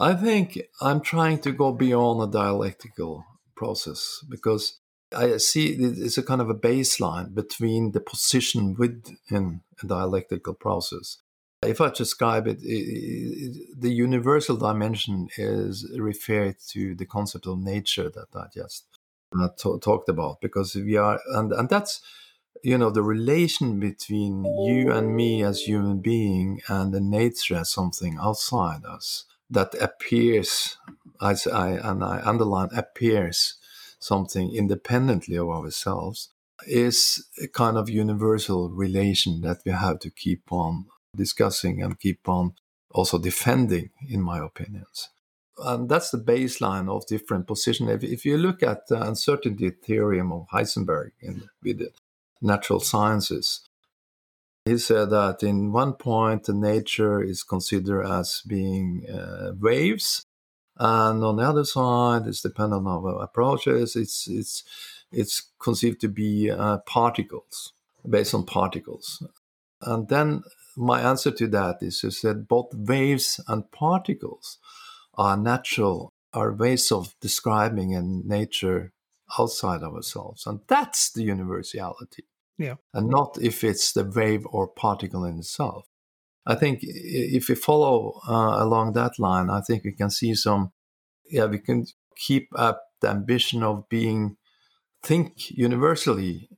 I 0.00 0.14
think 0.14 0.58
I'm 0.80 1.02
trying 1.02 1.38
to 1.42 1.52
go 1.52 1.70
beyond 1.70 2.20
a 2.20 2.32
dialectical 2.32 3.24
process 3.54 4.18
because 4.28 4.80
I 5.14 5.36
see 5.36 5.66
it's 5.74 6.18
a 6.18 6.24
kind 6.24 6.40
of 6.40 6.50
a 6.50 6.60
baseline 6.70 7.32
between 7.32 7.92
the 7.92 8.00
position 8.00 8.74
within 8.76 9.60
a 9.84 9.86
dialectical 9.86 10.54
process. 10.54 11.18
If 11.66 11.80
I 11.80 11.90
describe 11.90 12.46
it, 12.46 12.62
it, 12.62 12.66
it, 12.66 13.80
the 13.80 13.90
universal 13.90 14.56
dimension 14.56 15.28
is 15.36 15.90
referred 15.98 16.56
to 16.70 16.94
the 16.94 17.06
concept 17.06 17.46
of 17.46 17.58
nature 17.58 18.10
that 18.10 18.28
I 18.34 18.46
just 18.54 18.86
uh, 19.38 19.48
t- 19.56 19.78
talked 19.80 20.08
about, 20.08 20.40
because 20.40 20.74
we 20.74 20.96
are, 20.96 21.20
and, 21.32 21.52
and 21.52 21.68
that's, 21.68 22.00
you 22.62 22.78
know, 22.78 22.90
the 22.90 23.02
relation 23.02 23.80
between 23.80 24.44
you 24.44 24.90
and 24.90 25.14
me 25.14 25.42
as 25.42 25.62
human 25.62 26.00
being 26.00 26.60
and 26.68 26.94
the 26.94 27.00
nature 27.00 27.56
as 27.56 27.70
something 27.70 28.18
outside 28.20 28.84
us 28.84 29.24
that 29.50 29.74
appears 29.80 30.78
as 31.20 31.46
I 31.46 31.72
and 31.72 32.02
I 32.02 32.20
underline 32.24 32.70
appears 32.74 33.54
something 33.98 34.54
independently 34.54 35.36
of 35.36 35.48
ourselves 35.48 36.30
is 36.66 37.26
a 37.42 37.48
kind 37.48 37.76
of 37.76 37.90
universal 37.90 38.70
relation 38.70 39.40
that 39.42 39.58
we 39.64 39.72
have 39.72 39.98
to 40.00 40.10
keep 40.10 40.50
on 40.50 40.86
discussing 41.16 41.82
and 41.82 41.98
keep 41.98 42.28
on 42.28 42.54
also 42.90 43.18
defending, 43.18 43.90
in 44.08 44.20
my 44.20 44.38
opinions. 44.44 45.10
And 45.58 45.88
that's 45.88 46.10
the 46.10 46.18
baseline 46.18 46.88
of 46.88 47.06
different 47.06 47.46
positions. 47.46 47.90
If, 47.90 48.04
if 48.04 48.24
you 48.24 48.36
look 48.36 48.62
at 48.62 48.88
the 48.88 49.00
uncertainty 49.00 49.70
theorem 49.70 50.32
of 50.32 50.48
Heisenberg 50.52 51.12
in, 51.20 51.48
with 51.62 51.78
the 51.78 51.90
natural 52.42 52.80
sciences, 52.80 53.68
he 54.64 54.78
said 54.78 55.10
that 55.10 55.42
in 55.42 55.72
one 55.72 55.92
point, 55.92 56.44
the 56.44 56.54
nature 56.54 57.22
is 57.22 57.42
considered 57.42 58.06
as 58.06 58.42
being 58.46 59.06
uh, 59.08 59.52
waves, 59.60 60.24
and 60.78 61.22
on 61.22 61.36
the 61.36 61.42
other 61.42 61.64
side, 61.64 62.26
it's 62.26 62.40
dependent 62.40 62.86
on 62.86 63.22
approaches. 63.22 63.94
It's 63.94 64.26
it's 64.26 64.64
it's 65.12 65.50
conceived 65.60 66.00
to 66.00 66.08
be 66.08 66.50
uh, 66.50 66.78
particles, 66.78 67.74
based 68.08 68.34
on 68.34 68.46
particles. 68.46 69.22
And 69.82 70.08
then 70.08 70.42
my 70.76 71.00
answer 71.00 71.30
to 71.30 71.46
that 71.48 71.76
is 71.80 72.00
to 72.00 72.10
say 72.10 72.32
both 72.34 72.74
waves 72.74 73.40
and 73.48 73.70
particles 73.70 74.58
are 75.14 75.36
natural, 75.36 76.12
are 76.32 76.52
ways 76.52 76.90
of 76.90 77.14
describing 77.20 77.92
in 77.92 78.22
nature 78.26 78.92
outside 79.38 79.82
ourselves, 79.82 80.46
and 80.46 80.60
that's 80.68 81.12
the 81.12 81.22
universality. 81.22 82.24
Yeah. 82.58 82.76
And 82.92 83.08
not 83.08 83.38
if 83.40 83.64
it's 83.64 83.92
the 83.92 84.04
wave 84.04 84.46
or 84.46 84.68
particle 84.68 85.24
in 85.24 85.38
itself. 85.38 85.86
I 86.46 86.54
think 86.54 86.80
if 86.82 87.48
we 87.48 87.54
follow 87.54 88.20
uh, 88.28 88.62
along 88.62 88.92
that 88.92 89.18
line, 89.18 89.50
I 89.50 89.60
think 89.60 89.84
we 89.84 89.92
can 89.92 90.10
see 90.10 90.34
some, 90.34 90.72
yeah, 91.30 91.46
we 91.46 91.58
can 91.58 91.86
keep 92.16 92.48
up 92.54 92.82
the 93.00 93.08
ambition 93.08 93.62
of 93.62 93.88
being, 93.88 94.36
think 95.02 95.50
universally 95.50 96.48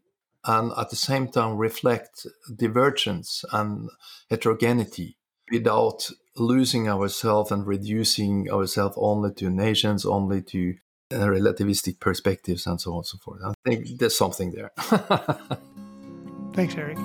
and 0.46 0.72
at 0.78 0.90
the 0.90 0.96
same 0.96 1.28
time 1.28 1.56
reflect 1.56 2.26
divergence 2.54 3.44
and 3.52 3.88
heterogeneity 4.30 5.16
without 5.50 6.10
losing 6.36 6.88
ourselves 6.88 7.50
and 7.50 7.66
reducing 7.66 8.50
ourselves 8.50 8.96
only 8.98 9.32
to 9.34 9.50
nations, 9.50 10.04
only 10.04 10.42
to 10.42 10.74
uh, 11.12 11.18
relativistic 11.18 12.00
perspectives, 12.00 12.66
and 12.66 12.80
so 12.80 12.92
on 12.92 12.98
and 12.98 13.06
so 13.06 13.18
forth. 13.18 13.40
I 13.44 13.52
think 13.64 13.98
there's 13.98 14.16
something 14.16 14.52
there. 14.52 14.72
Thanks, 16.52 16.74
Erik. 16.74 16.98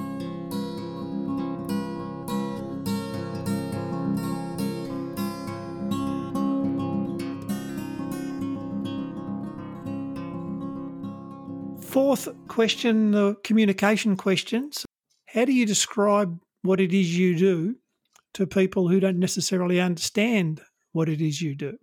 Fourth 11.92 12.30
question, 12.48 13.12
the 13.12 13.36
communication 13.44 14.16
questions. 14.16 14.86
How 15.26 15.44
do 15.44 15.52
you 15.52 15.66
describe 15.66 16.40
what 16.62 16.80
it 16.80 16.94
is 16.94 17.18
you 17.18 17.38
do 17.38 17.76
to 18.36 18.48
people 18.48 18.88
who 18.88 19.02
don't 19.02 19.20
necessarily 19.20 19.82
understand 19.82 20.62
what 20.94 21.10
it 21.10 21.20
is 21.20 21.42
you 21.42 21.54
do? 21.54 21.78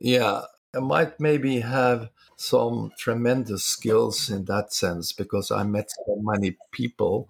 Yeah, 0.00 0.42
I 0.72 0.78
might 0.78 1.18
maybe 1.18 1.58
have 1.58 2.10
some 2.36 2.92
tremendous 2.96 3.64
skills 3.64 4.30
in 4.30 4.44
that 4.44 4.72
sense 4.72 5.12
because 5.12 5.50
I 5.50 5.64
met 5.64 5.90
so 5.90 6.16
many 6.20 6.56
people 6.70 7.28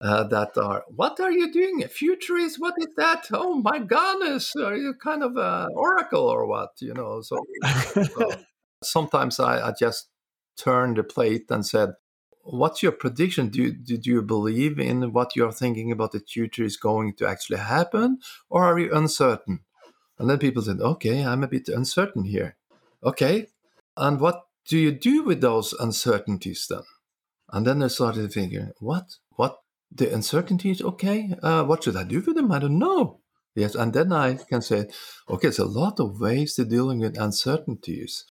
uh, 0.00 0.24
that 0.24 0.58
are, 0.58 0.82
what 0.88 1.20
are 1.20 1.30
you 1.30 1.52
doing? 1.52 1.86
Futurist? 1.86 2.56
What 2.58 2.74
is 2.78 2.88
that? 2.96 3.28
Oh 3.32 3.54
my 3.54 3.78
goodness, 3.78 4.52
are 4.56 4.74
you 4.74 4.92
kind 4.94 5.22
of 5.22 5.36
an 5.36 5.68
oracle 5.76 6.26
or 6.26 6.46
what? 6.48 6.70
You 6.80 6.94
know, 6.94 7.20
so, 7.20 7.38
so 7.94 8.32
sometimes 8.82 9.38
I, 9.38 9.68
I 9.68 9.72
just 9.78 10.08
turned 10.56 10.96
the 10.96 11.04
plate 11.04 11.50
and 11.50 11.66
said, 11.66 11.94
what's 12.44 12.82
your 12.82 12.92
prediction? 12.92 13.48
Do 13.48 13.62
you, 13.62 13.72
do 13.72 13.98
you 14.10 14.22
believe 14.22 14.78
in 14.78 15.12
what 15.12 15.34
you're 15.34 15.52
thinking 15.52 15.90
about 15.90 16.12
the 16.12 16.20
future 16.20 16.64
is 16.64 16.76
going 16.76 17.14
to 17.14 17.26
actually 17.26 17.58
happen, 17.58 18.18
or 18.50 18.64
are 18.64 18.78
you 18.78 18.92
uncertain? 18.92 19.60
And 20.18 20.30
then 20.30 20.38
people 20.38 20.62
said, 20.62 20.80
okay, 20.80 21.24
I'm 21.24 21.42
a 21.42 21.48
bit 21.48 21.68
uncertain 21.68 22.24
here. 22.24 22.56
Okay, 23.02 23.48
and 23.96 24.20
what 24.20 24.42
do 24.66 24.78
you 24.78 24.92
do 24.92 25.24
with 25.24 25.40
those 25.40 25.72
uncertainties 25.74 26.66
then? 26.68 26.82
And 27.50 27.66
then 27.66 27.82
I 27.82 27.88
started 27.88 28.32
thinking, 28.32 28.72
what? 28.78 29.16
What? 29.36 29.58
The 29.90 30.12
uncertainties? 30.12 30.82
Okay, 30.82 31.34
uh, 31.42 31.64
what 31.64 31.84
should 31.84 31.96
I 31.96 32.04
do 32.04 32.20
with 32.20 32.36
them? 32.36 32.50
I 32.52 32.58
don't 32.58 32.78
know. 32.78 33.20
Yes, 33.54 33.74
and 33.74 33.92
then 33.92 34.12
I 34.12 34.34
can 34.34 34.62
say, 34.62 34.88
okay, 35.28 35.48
there's 35.48 35.58
a 35.60 35.64
lot 35.64 36.00
of 36.00 36.20
ways 36.20 36.54
to 36.54 36.64
dealing 36.64 36.98
with 36.98 37.18
uncertainties 37.18 38.24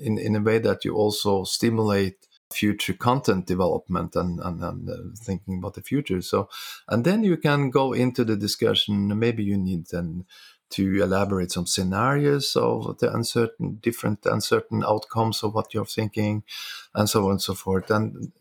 in, 0.00 0.18
in 0.18 0.36
a 0.36 0.40
way 0.40 0.58
that 0.58 0.84
you 0.84 0.94
also 0.94 1.44
stimulate 1.44 2.26
future 2.52 2.94
content 2.94 3.46
development 3.46 4.16
and, 4.16 4.40
and, 4.40 4.62
and 4.62 4.90
uh, 4.90 4.94
thinking 5.16 5.58
about 5.58 5.74
the 5.74 5.82
future. 5.82 6.20
So, 6.20 6.48
and 6.88 7.04
then 7.04 7.22
you 7.22 7.36
can 7.36 7.70
go 7.70 7.92
into 7.92 8.24
the 8.24 8.36
discussion. 8.36 9.18
Maybe 9.18 9.44
you 9.44 9.56
need 9.56 9.86
then 9.86 10.24
to 10.70 11.02
elaborate 11.02 11.50
some 11.52 11.66
scenarios 11.66 12.54
of 12.56 12.98
the 12.98 13.12
uncertain, 13.12 13.78
different 13.82 14.24
uncertain 14.24 14.84
outcomes 14.84 15.42
of 15.42 15.54
what 15.54 15.74
you're 15.74 15.84
thinking, 15.84 16.44
and 16.94 17.08
so 17.08 17.24
on 17.24 17.32
and 17.32 17.42
so 17.42 17.54
forth. 17.54 17.90
And 17.90 18.32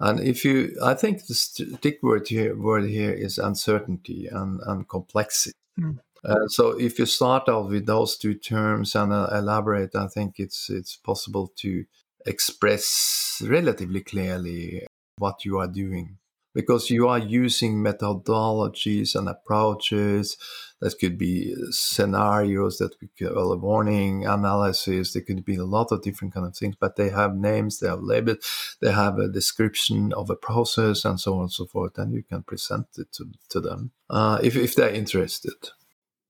and 0.00 0.20
if 0.20 0.44
you, 0.44 0.76
I 0.82 0.94
think 0.94 1.26
the 1.26 1.34
stick 1.34 2.02
word 2.02 2.28
here, 2.28 2.56
word 2.56 2.88
here 2.88 3.12
is 3.12 3.38
uncertainty 3.38 4.26
and, 4.26 4.60
and 4.66 4.88
complexity. 4.88 5.56
Mm. 5.78 6.00
Uh, 6.24 6.48
so 6.48 6.70
if 6.78 6.98
you 6.98 7.06
start 7.06 7.48
out 7.48 7.68
with 7.68 7.86
those 7.86 8.16
two 8.16 8.34
terms 8.34 8.94
and 8.94 9.12
uh, 9.12 9.28
elaborate, 9.32 9.94
I 9.94 10.06
think 10.06 10.34
it's 10.38 10.70
it's 10.70 10.96
possible 10.96 11.52
to 11.56 11.84
express 12.26 13.42
relatively 13.44 14.00
clearly 14.00 14.86
what 15.18 15.44
you 15.44 15.58
are 15.58 15.68
doing. 15.68 16.18
Because 16.54 16.88
you 16.88 17.08
are 17.08 17.18
using 17.18 17.82
methodologies 17.82 19.16
and 19.16 19.28
approaches. 19.28 20.36
That 20.80 20.98
could 21.00 21.18
be 21.18 21.54
scenarios 21.70 22.78
that 22.78 22.98
could, 22.98 23.34
well, 23.34 23.52
a 23.52 23.56
warning 23.56 24.26
analysis. 24.26 25.12
There 25.12 25.22
could 25.22 25.44
be 25.44 25.56
a 25.56 25.64
lot 25.64 25.90
of 25.90 26.02
different 26.02 26.34
kind 26.34 26.46
of 26.46 26.56
things 26.56 26.76
but 26.78 26.96
they 26.96 27.08
have 27.08 27.34
names 27.36 27.78
they 27.78 27.88
have 27.88 28.02
labels 28.02 28.76
they 28.80 28.92
have 28.92 29.18
a 29.18 29.28
description 29.28 30.12
of 30.12 30.30
a 30.30 30.36
process 30.36 31.04
and 31.04 31.18
so 31.18 31.34
on 31.34 31.42
and 31.42 31.52
so 31.52 31.64
forth 31.64 31.96
and 31.96 32.12
you 32.12 32.22
can 32.22 32.42
present 32.42 32.86
it 32.98 33.10
to, 33.12 33.30
to 33.48 33.60
them 33.60 33.92
uh, 34.10 34.38
if, 34.42 34.56
if 34.56 34.74
they're 34.74 34.90
interested 34.90 35.70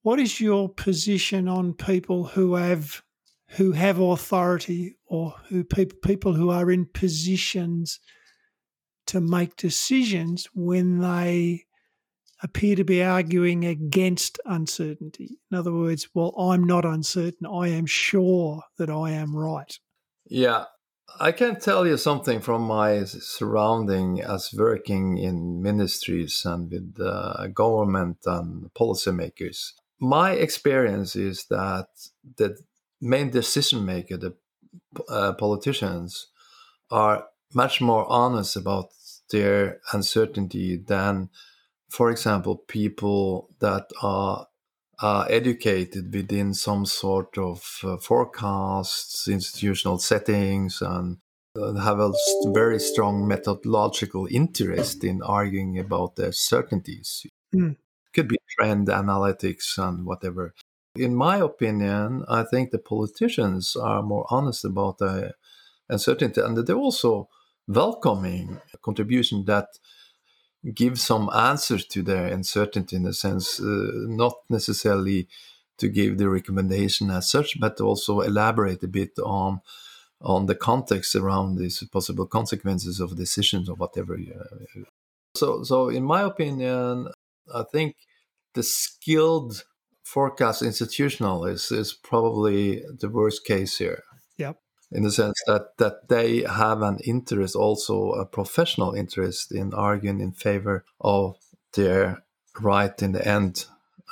what 0.04 0.20
is 0.20 0.38
your 0.38 0.68
position 0.68 1.48
on 1.48 1.72
people 1.72 2.24
who 2.24 2.54
have 2.54 3.02
who 3.56 3.72
have 3.72 3.98
authority 3.98 4.96
or 5.06 5.34
who 5.48 5.64
people 5.64 5.98
people 6.04 6.34
who 6.34 6.50
are 6.50 6.70
in 6.70 6.84
positions 6.84 8.00
to 9.06 9.20
make 9.20 9.56
decisions 9.56 10.46
when 10.54 10.98
they 10.98 11.64
appear 12.42 12.76
to 12.76 12.84
be 12.84 13.02
arguing 13.02 13.64
against 13.64 14.38
uncertainty. 14.44 15.38
In 15.50 15.56
other 15.56 15.72
words, 15.72 16.08
well, 16.12 16.34
I'm 16.38 16.64
not 16.64 16.84
uncertain. 16.84 17.46
I 17.46 17.68
am 17.68 17.86
sure 17.86 18.62
that 18.76 18.90
I 18.90 19.12
am 19.12 19.34
right. 19.34 19.78
Yeah. 20.26 20.64
I 21.18 21.32
can 21.32 21.58
tell 21.60 21.86
you 21.86 21.96
something 21.96 22.40
from 22.40 22.62
my 22.62 23.04
surrounding 23.04 24.20
as 24.20 24.50
working 24.52 25.16
in 25.16 25.62
ministries 25.62 26.42
and 26.44 26.70
with 26.70 26.96
uh, 27.00 27.46
government 27.48 28.18
and 28.26 28.70
policymakers. 28.74 29.72
My 30.00 30.32
experience 30.32 31.16
is 31.16 31.46
that 31.50 31.88
the 32.36 32.58
main 33.00 33.30
decision 33.30 33.84
maker, 33.84 34.16
the 34.16 34.34
uh, 35.08 35.32
politicians, 35.34 36.28
are 36.90 37.26
much 37.52 37.80
more 37.80 38.06
honest 38.10 38.56
about 38.56 38.90
their 39.30 39.80
uncertainty 39.92 40.76
than, 40.76 41.30
for 41.88 42.10
example, 42.10 42.56
people 42.56 43.50
that 43.60 43.90
are 44.02 44.46
uh, 45.00 45.26
educated 45.28 46.12
within 46.14 46.54
some 46.54 46.86
sort 46.86 47.36
of 47.38 47.80
uh, 47.84 47.96
forecasts, 47.96 49.28
institutional 49.28 49.98
settings, 49.98 50.80
and 50.82 51.18
uh, 51.60 51.74
have 51.74 51.98
a 51.98 52.12
very 52.46 52.78
strong 52.78 53.26
methodological 53.26 54.26
interest 54.30 55.04
in 55.04 55.22
arguing 55.22 55.78
about 55.78 56.16
their 56.16 56.32
certainties. 56.32 57.26
Mm. 57.54 57.76
Could 58.14 58.28
be 58.28 58.38
trend 58.56 58.88
analytics 58.88 59.76
and 59.78 60.06
whatever. 60.06 60.54
In 60.96 61.14
my 61.14 61.38
opinion, 61.38 62.24
I 62.28 62.44
think 62.44 62.70
the 62.70 62.78
politicians 62.78 63.74
are 63.74 64.02
more 64.02 64.26
honest 64.30 64.64
about 64.64 64.98
the 64.98 65.34
uncertainty, 65.88 66.40
and 66.40 66.56
they're 66.56 66.76
also 66.76 67.28
welcoming 67.66 68.60
contribution 68.82 69.44
that 69.46 69.66
give 70.74 71.00
some 71.00 71.28
answers 71.34 71.86
to 71.86 72.02
their 72.02 72.26
uncertainty 72.26 72.96
in 72.96 73.06
a 73.06 73.12
sense, 73.12 73.60
uh, 73.60 73.90
not 74.06 74.34
necessarily 74.48 75.28
to 75.78 75.88
give 75.88 76.18
the 76.18 76.28
recommendation 76.28 77.10
as 77.10 77.28
such, 77.28 77.58
but 77.60 77.80
also 77.80 78.20
elaborate 78.20 78.82
a 78.84 78.88
bit 78.88 79.18
on 79.18 79.60
on 80.20 80.46
the 80.46 80.54
context 80.54 81.14
around 81.14 81.56
these 81.56 81.82
possible 81.92 82.26
consequences 82.26 82.98
of 82.98 83.16
decisions 83.16 83.68
or 83.68 83.74
whatever. 83.74 84.16
So, 85.36 85.62
so 85.64 85.90
in 85.90 86.04
my 86.04 86.22
opinion, 86.22 87.08
I 87.52 87.64
think 87.72 87.96
the 88.54 88.62
skilled 88.62 89.64
forecast 90.02 90.62
institutionalist 90.62 91.72
is 91.72 91.92
probably 91.92 92.82
the 93.00 93.08
worst 93.08 93.44
case 93.44 93.78
here. 93.78 94.02
Yep 94.36 94.58
in 94.94 95.02
the 95.02 95.10
sense 95.10 95.42
that 95.46 95.76
that 95.78 96.08
they 96.08 96.42
have 96.42 96.80
an 96.80 96.98
interest, 97.04 97.56
also 97.56 98.12
a 98.12 98.24
professional 98.24 98.94
interest, 98.94 99.52
in 99.52 99.74
arguing 99.74 100.20
in 100.20 100.32
favor 100.32 100.84
of 101.00 101.36
their 101.74 102.22
right 102.60 103.02
in 103.02 103.12
the 103.12 103.26
end 103.26 103.66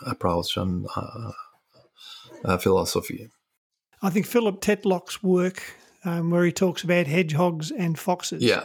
approach 0.05 0.57
and 0.57 0.87
uh, 0.97 1.31
uh, 2.45 2.59
philosophy. 2.59 3.31
I 4.03 4.11
think 4.11 4.27
Philip 4.27 4.61
Tetlock's 4.61 5.23
work, 5.23 5.63
um, 6.05 6.31
where 6.31 6.45
he 6.45 6.51
talks 6.51 6.83
about 6.83 7.07
hedgehogs 7.07 7.71
and 7.71 7.97
foxes. 7.97 8.43
Yeah. 8.43 8.65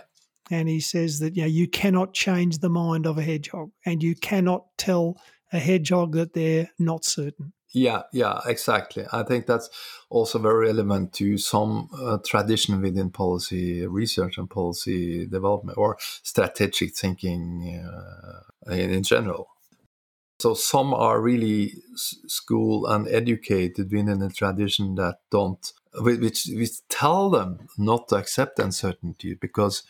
And 0.49 0.69
he 0.69 0.79
says 0.79 1.19
that 1.19 1.35
you, 1.35 1.43
know, 1.43 1.47
you 1.47 1.67
cannot 1.67 2.13
change 2.13 2.59
the 2.59 2.69
mind 2.69 3.05
of 3.05 3.17
a 3.17 3.21
hedgehog 3.21 3.71
and 3.85 4.01
you 4.01 4.15
cannot 4.15 4.65
tell 4.77 5.17
a 5.51 5.59
hedgehog 5.59 6.13
that 6.13 6.33
they're 6.33 6.69
not 6.79 7.05
certain. 7.05 7.53
Yeah, 7.73 8.03
yeah, 8.13 8.39
exactly. 8.45 9.05
I 9.11 9.23
think 9.23 9.45
that's 9.45 9.69
also 10.09 10.39
very 10.39 10.67
relevant 10.67 11.13
to 11.13 11.37
some 11.37 11.89
uh, 11.93 12.17
tradition 12.25 12.81
within 12.81 13.09
policy 13.09 13.85
research 13.85 14.37
and 14.37 14.49
policy 14.49 15.27
development 15.27 15.77
or 15.77 15.97
strategic 15.99 16.95
thinking 16.95 17.85
uh, 17.85 18.71
in, 18.71 18.91
in, 18.91 19.03
general. 19.03 19.49
So 20.39 20.53
some 20.53 20.93
are 20.93 21.19
really 21.19 21.73
school 21.93 22.85
and 22.87 23.07
educated 23.09 23.91
within 23.91 24.21
a 24.21 24.29
tradition 24.29 24.95
that 24.95 25.17
don't, 25.29 25.73
which, 25.99 26.47
which 26.53 26.87
tell 26.87 27.29
them 27.29 27.67
not 27.77 28.07
to 28.09 28.15
accept 28.15 28.59
uncertainty 28.59 29.33
because 29.33 29.83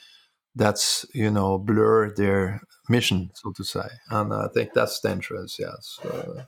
that's 0.58 1.06
you 1.14 1.32
know 1.32 1.58
blur 1.58 2.14
their 2.14 2.62
mission, 2.90 3.30
so 3.36 3.52
to 3.54 3.64
say, 3.64 3.88
and 4.10 4.34
I 4.34 4.48
think 4.54 4.74
that's 4.74 5.00
dangerous. 5.00 5.58
Yes. 5.60 6.00
Uh, 6.04 6.44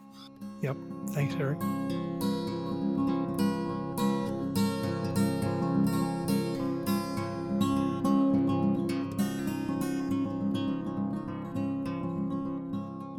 Yep. 0.61 0.77
Thanks, 1.11 1.35
Erik. 1.35 1.59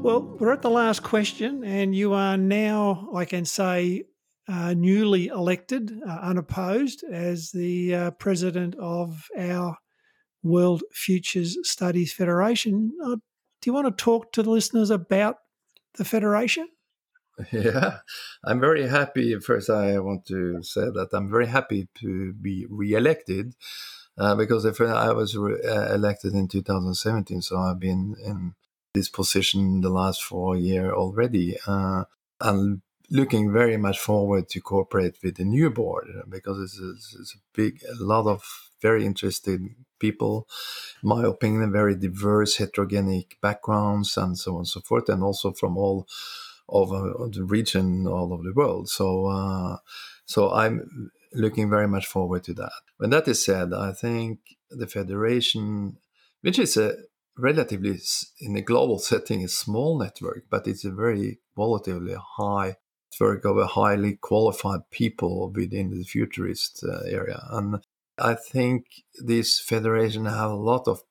Well, 0.03 0.23
we're 0.39 0.53
at 0.53 0.63
the 0.63 0.71
last 0.71 1.03
question, 1.03 1.63
and 1.63 1.95
you 1.95 2.15
are 2.15 2.37
now, 2.37 3.11
I 3.15 3.27
can 3.27 3.45
say, 3.45 4.05
uh, 4.49 4.75
newly 4.75 5.29
elected, 5.29 5.93
uh, 6.07 6.11
unopposed, 6.11 7.05
as 7.05 7.51
the 7.51 7.95
uh, 7.95 8.11
president 8.13 8.75
of 8.77 9.29
our 9.37 9.77
World 10.43 10.83
Futures 10.93 11.57
Studies 11.63 12.13
Federation. 12.13 12.93
Uh, 13.05 13.17
do 13.61 13.69
you 13.69 13.73
want 13.73 13.87
to 13.87 14.05
talk 14.05 14.33
to 14.33 14.43
the 14.43 14.51
listeners 14.51 14.91
about 14.91 15.37
the 15.95 16.05
federation? 16.05 16.69
Yeah, 17.53 18.01
I'm 18.45 18.61
very 18.61 18.87
happy. 18.87 19.39
First, 19.39 19.71
I 19.71 19.99
want 19.99 20.27
to 20.27 20.63
say 20.63 20.83
that 20.83 21.09
I'm 21.15 21.31
very 21.31 21.47
happy 21.47 21.89
to 22.01 22.35
be 22.35 22.67
re-elected 22.69 23.55
uh, 24.19 24.35
because 24.35 24.67
if 24.67 24.79
I 24.81 25.13
was 25.13 25.37
re- 25.37 25.63
uh, 25.63 25.95
elected 25.95 26.35
in 26.35 26.49
2017, 26.49 27.41
so 27.41 27.57
I've 27.57 27.81
been 27.81 28.15
in 28.23 28.55
this 28.93 29.09
position 29.09 29.81
the 29.81 29.89
last 29.89 30.23
four 30.23 30.57
years 30.57 30.93
already, 30.93 31.57
uh, 31.67 32.05
and 32.41 32.83
looking 33.11 33.53
very 33.53 33.77
much 33.77 33.99
forward 33.99 34.49
to 34.51 34.61
cooperate 34.61 35.17
with 35.23 35.37
the 35.37 35.45
new 35.45 35.71
board 35.71 36.09
because 36.29 36.61
it's, 36.61 36.79
it's, 36.79 37.17
it's 37.19 37.35
a 37.35 37.39
big, 37.55 37.81
a 37.85 38.05
lot 38.05 38.27
of 38.27 38.71
very 38.83 39.05
interesting 39.05 39.77
people, 40.01 40.49
my 41.03 41.25
opinion, 41.25 41.71
very 41.71 41.95
diverse, 41.95 42.57
heterogenic 42.59 43.41
backgrounds, 43.41 44.17
and 44.17 44.37
so 44.37 44.53
on 44.53 44.59
and 44.59 44.69
so 44.69 44.81
forth, 44.81 45.09
and 45.09 45.23
also 45.23 45.53
from 45.53 45.77
all 45.77 46.09
over 46.69 47.29
the 47.31 47.45
region, 47.45 48.07
all 48.07 48.33
over 48.33 48.43
the 48.43 48.55
world. 48.55 48.89
So, 48.89 49.27
uh, 49.27 49.77
so 50.25 50.53
I'm 50.53 51.11
looking 51.33 51.71
very 51.71 51.89
much 51.89 52.07
forward 52.07 52.45
to 52.45 52.55
that. 52.55 52.73
When 52.99 53.11
that 53.11 53.29
is 53.29 53.45
said, 53.45 53.73
I 53.73 53.93
think 53.93 54.41
the 54.71 54.87
federation, 54.87 55.99
which 56.43 56.59
is 56.59 56.77
a 56.77 56.95
relatively 57.37 57.99
in 58.41 58.57
a 58.57 58.63
global 58.63 58.99
setting, 59.11 59.45
a 59.45 59.49
small 59.49 59.99
network, 59.99 60.45
but 60.51 60.67
it's 60.67 60.85
a 60.85 60.91
very 60.91 61.41
qualitatively 61.55 62.17
high 62.37 62.77
network 63.13 63.45
of 63.45 63.59
a 63.59 63.67
highly 63.67 64.15
qualified 64.15 64.81
people 64.91 65.51
within 65.51 65.91
the 65.91 66.05
futurist 66.05 66.85
uh, 66.85 67.01
area. 67.07 67.43
And 67.51 67.81
I 68.21 68.35
think 68.35 68.87
this 69.15 69.61
federation 69.61 70.27
have 70.27 70.51
a 70.51 70.55
lot 70.55 70.87
of 70.89 71.03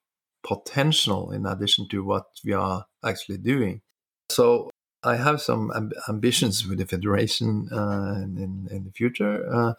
potential 0.44 1.32
in 1.32 1.46
addition 1.46 1.88
to 1.90 2.04
what 2.04 2.26
we 2.46 2.54
are 2.54 2.86
actually 3.04 3.40
doing. 3.40 3.82
So 4.30 4.70
I 5.04 5.16
have 5.16 5.42
some 5.42 5.72
amb- 5.72 5.94
ambitions 6.08 6.68
with 6.68 6.80
the 6.80 6.86
federation 6.86 7.70
uh, 7.72 8.16
in, 8.22 8.68
in 8.70 8.84
the 8.84 8.92
future, 8.92 9.46
uh, 9.52 9.74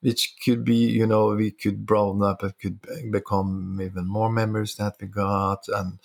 which 0.00 0.34
could 0.44 0.64
be, 0.64 0.76
you 0.76 1.06
know, 1.06 1.34
we 1.34 1.52
could 1.52 1.86
broaden 1.86 2.22
up, 2.22 2.42
it 2.42 2.54
could 2.60 2.80
become 3.10 3.80
even 3.80 4.06
more 4.06 4.30
members 4.30 4.74
that 4.76 4.96
we 5.00 5.06
got, 5.06 5.68
and 5.68 6.00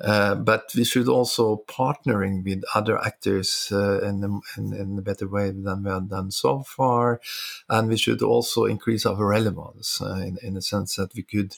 uh, 0.00 0.34
but 0.34 0.70
we 0.74 0.84
should 0.84 1.08
also 1.08 1.64
partnering 1.68 2.44
with 2.44 2.62
other 2.74 2.98
actors 3.04 3.68
uh, 3.70 4.00
in, 4.00 4.20
the, 4.20 4.40
in, 4.56 4.72
in, 4.74 4.98
a 4.98 5.02
better 5.02 5.28
way 5.28 5.50
than 5.50 5.84
we 5.84 5.90
have 5.90 6.08
done 6.08 6.30
so 6.30 6.62
far, 6.62 7.20
and 7.68 7.88
we 7.88 7.96
should 7.96 8.22
also 8.22 8.64
increase 8.64 9.06
our 9.06 9.24
relevance 9.24 10.00
uh, 10.02 10.16
in, 10.16 10.36
in 10.42 10.54
the 10.54 10.62
sense 10.62 10.96
that 10.96 11.14
we 11.14 11.22
could 11.22 11.56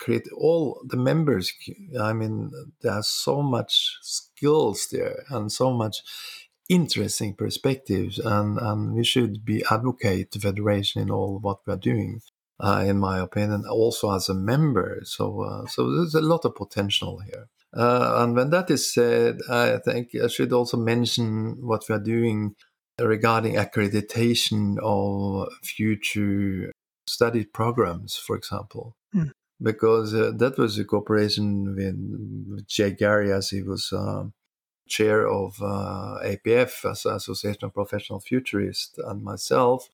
create 0.00 0.26
all 0.36 0.80
the 0.84 0.96
members. 0.96 1.52
I 2.00 2.12
mean 2.12 2.50
there's 2.80 3.06
so 3.06 3.42
much 3.42 3.98
skills 4.00 4.88
there 4.90 5.24
and 5.28 5.52
so 5.52 5.72
much 5.72 5.98
interesting 6.68 7.34
perspectives 7.34 8.18
and, 8.18 8.58
and 8.58 8.94
we 8.94 9.04
should 9.04 9.44
be 9.44 9.64
advocate 9.70 10.30
the 10.30 10.38
federation 10.38 11.02
in 11.02 11.10
all 11.10 11.38
what 11.40 11.58
we're 11.66 11.76
doing 11.76 12.20
uh, 12.60 12.84
in 12.86 12.98
my 12.98 13.18
opinion 13.18 13.64
also 13.68 14.12
as 14.14 14.28
a 14.28 14.34
member. 14.34 15.00
So 15.04 15.42
uh, 15.42 15.66
so 15.66 15.90
there's 15.90 16.14
a 16.14 16.20
lot 16.20 16.44
of 16.44 16.54
potential 16.54 17.20
here. 17.20 17.48
Uh, 17.74 18.16
and 18.18 18.34
when 18.34 18.50
that 18.50 18.68
is 18.68 18.92
said 18.92 19.38
i 19.48 19.78
think 19.78 20.08
i 20.24 20.26
should 20.26 20.52
also 20.52 20.76
mention 20.76 21.56
what 21.60 21.84
we 21.88 21.94
are 21.94 22.00
doing 22.00 22.56
regarding 22.98 23.54
accreditation 23.54 24.76
of 24.82 25.48
future 25.62 26.72
study 27.06 27.44
programs 27.44 28.16
for 28.16 28.34
example. 28.34 28.96
Mm 29.14 29.30
because 29.62 30.14
uh, 30.14 30.32
that 30.36 30.58
was 30.58 30.78
a 30.78 30.84
cooperation 30.84 31.74
with 31.74 32.66
Jay 32.66 32.92
Gary 32.92 33.32
as 33.32 33.50
he 33.50 33.62
was 33.62 33.92
um, 33.92 34.32
chair 34.88 35.28
of 35.28 35.60
uh, 35.62 36.18
APF 36.24 36.90
as 36.90 37.06
Association 37.06 37.64
of 37.64 37.74
Professional 37.74 38.20
Futurists 38.20 38.98
and 38.98 39.22
myself. 39.22 39.90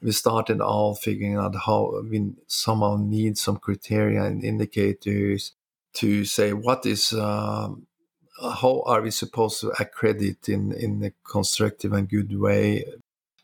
We 0.00 0.12
started 0.12 0.60
all 0.60 0.94
figuring 0.94 1.36
out 1.36 1.56
how 1.66 2.02
we 2.08 2.32
somehow 2.46 2.96
need 2.96 3.36
some 3.36 3.56
criteria 3.56 4.22
and 4.24 4.44
indicators 4.44 5.52
to 5.94 6.24
say 6.24 6.52
what 6.52 6.86
is 6.86 7.12
um, 7.12 7.86
how 8.40 8.82
are 8.86 9.02
we 9.02 9.10
supposed 9.10 9.60
to 9.60 9.72
accredit 9.80 10.48
in 10.48 10.72
in 10.72 11.02
a 11.02 11.12
constructive 11.24 11.92
and 11.92 12.08
good 12.08 12.38
way 12.38 12.84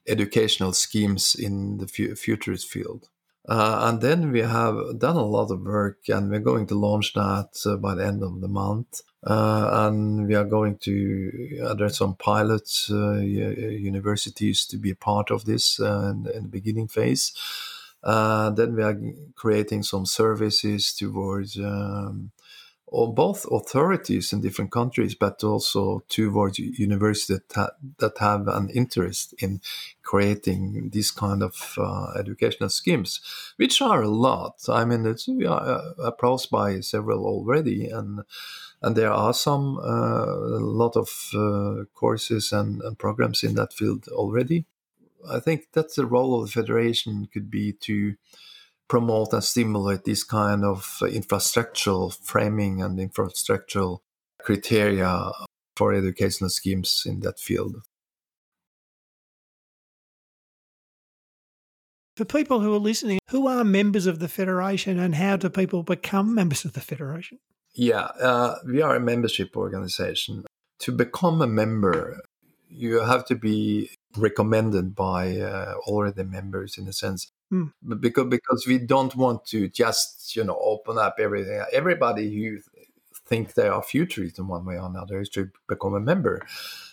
educational 0.07 0.73
schemes 0.73 1.35
in 1.35 1.79
the 1.79 1.87
futurist 1.87 2.69
field. 2.69 3.09
Uh, 3.47 3.89
and 3.89 4.01
then 4.01 4.33
we 4.33 4.41
have 4.41 4.99
done 4.99 5.17
a 5.17 5.25
lot 5.25 5.51
of 5.51 5.61
work, 5.61 6.09
and 6.09 6.31
we're 6.31 6.41
going 6.41 6.67
to 6.67 6.75
launch 6.75 7.13
that 7.13 7.51
uh, 7.67 7.77
by 7.77 7.95
the 7.95 8.07
end 8.07 8.23
of 8.23 8.41
the 8.41 8.49
month. 8.49 9.03
Uh, 9.27 9.87
and 9.87 10.27
we 10.27 10.35
are 10.35 10.45
going 10.45 10.79
to 10.79 11.61
address 11.67 11.99
some 11.99 12.15
pilots, 12.15 12.91
uh, 12.91 13.15
universities 13.15 14.67
to 14.67 14.77
be 14.77 14.91
a 14.91 14.97
part 14.97 15.31
of 15.31 15.45
this 15.45 15.81
uh, 15.81 16.13
in, 16.13 16.27
in, 16.35 16.43
the 16.43 16.49
beginning 16.49 16.89
phase. 16.89 17.33
Uh, 18.03 18.51
then 18.51 18.75
we 18.77 18.83
are 18.83 18.99
creating 19.35 19.83
some 19.83 20.05
services 20.05 20.93
towards 20.93 21.57
um, 21.59 22.31
or 22.95 23.13
both 23.13 23.45
authorities 23.51 24.33
in 24.33 24.41
different 24.41 24.71
countries, 24.71 25.17
but 25.17 25.43
also 25.43 26.05
towards 26.09 26.61
universities 26.61 27.41
that, 27.55 27.73
that 27.99 28.17
have 28.19 28.47
an 28.47 28.71
interest 28.71 29.35
in 29.39 29.61
creating 30.05 30.91
these 30.93 31.11
kind 31.11 31.43
of 31.43 31.75
uh, 31.77 32.13
educational 32.17 32.69
schemes, 32.69 33.21
which 33.57 33.83
are 33.83 34.03
a 34.03 34.09
lot. 34.09 34.55
I 34.69 34.85
mean, 34.85 35.07
it's, 35.07 35.27
we 35.27 35.45
are 35.45 35.61
uh, 35.61 35.93
approached 36.05 36.53
by 36.53 36.81
several 36.81 37.27
already, 37.27 37.89
and 37.89 38.21
and 38.81 38.95
there 38.95 39.13
are 39.13 39.35
some 39.35 39.79
uh, 39.79 40.61
a 40.61 40.63
lot 40.83 40.95
of 40.97 41.31
uh, 41.35 41.85
courses 41.95 42.53
and, 42.53 42.81
and 42.83 42.97
programs 42.97 43.43
in 43.43 43.55
that 43.57 43.73
field 43.73 44.07
already. 44.09 44.67
I 45.29 45.41
think 45.41 45.69
that's 45.73 45.97
the 45.97 46.07
role 46.07 46.39
of 46.41 46.47
the 46.47 46.53
federation 46.53 47.27
could 47.33 47.51
be 47.51 47.73
to 47.73 48.15
promote 48.95 49.33
and 49.33 49.43
stimulate 49.43 50.05
this 50.05 50.23
kind 50.23 50.65
of 50.65 51.01
infrastructural 51.03 52.17
framing 52.23 52.81
and 52.81 52.97
infrastructural 52.97 53.99
criteria 54.39 55.33
for 55.77 55.93
educational 55.93 56.49
schemes 56.49 57.03
in 57.05 57.19
that 57.19 57.41
field. 57.41 57.75
For 62.17 62.25
people 62.25 62.61
who 62.61 62.73
are 62.73 62.79
listening, 62.79 63.19
who 63.31 63.49
are 63.49 63.65
members 63.65 64.07
of 64.07 64.21
the 64.21 64.29
Federation 64.29 65.01
and 65.01 65.17
how 65.17 65.39
do 65.39 65.51
people 65.51 65.83
become 65.83 66.33
members 66.33 66.65
of 66.65 66.75
the 66.75 66.81
Federation? 66.81 67.41
Yeah, 67.75 68.13
uh, 68.21 68.59
we 68.65 68.81
are 68.81 68.95
a 68.95 69.01
membership 69.01 69.57
organization. 69.57 70.45
To 70.79 70.93
become 70.93 71.43
a 71.43 71.49
member, 71.49 72.21
you 72.69 73.01
have 73.01 73.25
to 73.27 73.35
be 73.35 73.91
recommended 74.17 74.95
by 74.95 75.39
uh, 75.39 75.75
already 75.89 76.23
members 76.23 76.79
in 76.79 76.87
a 76.87 76.93
sense 76.93 77.29
Mm. 77.55 78.01
Because 78.01 78.29
because 78.29 78.67
we 78.67 78.79
don't 78.79 79.15
want 79.15 79.45
to 79.47 79.69
just 79.69 80.35
you 80.37 80.45
know 80.45 80.59
open 80.61 80.99
up 80.99 81.17
everything. 81.19 81.63
Everybody 81.73 82.35
who 82.35 82.59
think 83.27 83.55
they 83.55 83.69
are 83.69 83.83
futurists 83.83 84.39
in 84.39 84.49
one 84.49 84.65
way 84.65 84.77
or 84.79 84.87
another 84.87 85.21
is 85.21 85.29
to 85.31 85.51
become 85.69 85.95
a 85.95 86.01
member, 86.01 86.43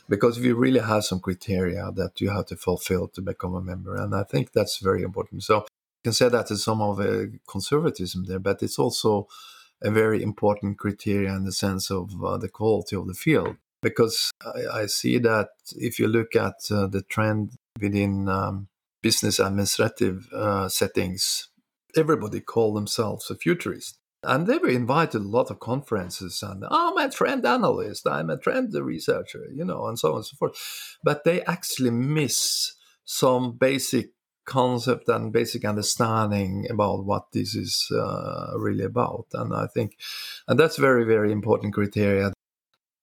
because 0.07 0.39
we 0.39 0.51
really 0.51 0.80
have 0.80 1.03
some 1.03 1.20
criteria 1.20 1.91
that 1.95 2.22
you 2.22 2.30
have 2.30 2.45
to 2.47 2.55
fulfill 2.55 3.07
to 3.09 3.22
become 3.22 3.55
a 3.55 3.62
member, 3.62 3.95
and 3.95 4.14
I 4.16 4.24
think 4.24 4.51
that's 4.51 4.78
very 4.78 5.01
important. 5.01 5.43
So 5.43 5.55
you 5.57 6.03
can 6.05 6.14
say 6.14 6.30
that 6.30 6.51
is 6.51 6.64
some 6.64 6.82
of 6.82 6.97
the 6.97 7.39
conservatism 7.47 8.26
there, 8.26 8.39
but 8.39 8.62
it's 8.62 8.78
also 8.78 9.28
a 9.82 9.89
very 9.89 10.22
important 10.22 10.78
criteria 10.78 11.34
in 11.34 11.43
the 11.45 11.51
sense 11.51 11.89
of 11.89 12.24
uh, 12.24 12.38
the 12.38 12.49
quality 12.49 12.95
of 12.95 13.07
the 13.07 13.16
field. 13.16 13.55
Because 13.82 14.30
I, 14.45 14.82
I, 14.82 14.86
see 14.86 15.18
that 15.18 15.49
if 15.76 15.97
you 15.97 16.07
look 16.07 16.36
at 16.36 16.53
uh, 16.70 16.86
the 16.86 17.01
trend 17.01 17.53
within 17.80 18.30
um, 18.30 18.68
business 19.02 19.39
administrative 19.39 20.28
uh, 20.34 20.70
settings, 20.70 21.49
everybody 21.95 22.39
called 22.39 22.76
themselves 22.76 23.30
a 23.30 23.36
futurist. 23.36 23.97
And 24.24 24.45
they 24.45 24.60
were 24.60 24.70
invited 24.70 25.22
a 25.22 25.28
lot 25.28 25.49
of 25.49 25.60
conferences 25.60 26.43
and 26.43 26.64
I'm 26.70 26.97
a 26.97 27.10
trend 27.10 27.45
analyst, 27.45 28.08
I'm 28.08 28.30
a 28.30 28.38
trend 28.38 28.74
researcher, 28.76 29.47
you 29.52 29.66
know, 29.66 29.88
and 29.88 29.97
so 29.97 30.12
on 30.12 30.18
and 30.18 30.26
so 30.26 30.36
forth. 30.38 30.97
But 31.04 31.24
they 31.24 31.41
actually 31.43 31.89
miss 31.89 32.76
some 33.04 33.58
basic 33.58 34.12
concept 34.45 35.10
and 35.10 35.34
basic 35.34 35.66
understanding 35.66 36.68
about 36.70 37.06
what 37.06 37.32
this 37.32 37.56
is 37.56 37.88
uh, 37.91 38.52
really 38.58 38.84
about. 38.84 39.26
And 39.34 39.56
I 39.56 39.68
think, 39.68 39.97
and 40.47 40.60
that's 40.60 40.78
very, 40.78 41.04
very 41.04 41.32
important 41.32 41.74
criteria. 41.74 42.32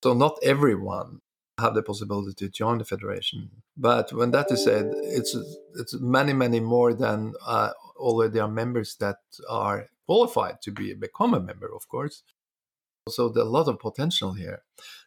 So 0.05 0.15
not 0.15 0.39
everyone 0.43 1.21
have 1.59 1.75
the 1.75 1.83
possibility 1.83 2.35
to 2.35 2.49
join 2.49 2.79
the 2.79 2.85
federation. 2.85 3.51
But 3.77 4.13
when 4.13 4.31
that 4.33 4.51
is 4.51 4.65
said, 4.65 4.93
it's 4.95 5.37
it's 5.75 5.95
many 6.01 6.33
many 6.33 6.61
more 6.61 6.95
than 6.95 7.35
uh, 7.47 7.71
already 7.97 8.41
are 8.41 8.49
members 8.49 8.97
that 8.97 9.19
are 9.49 9.87
qualified 10.07 10.63
to 10.63 10.71
be 10.71 10.95
become 10.95 11.35
a 11.35 11.41
member, 11.41 11.71
of 11.75 11.89
course. 11.89 12.23
So 13.09 13.29
there's 13.29 13.47
a 13.47 13.51
lot 13.51 13.69
of 13.69 13.79
potential 13.79 14.35
here, 14.35 14.63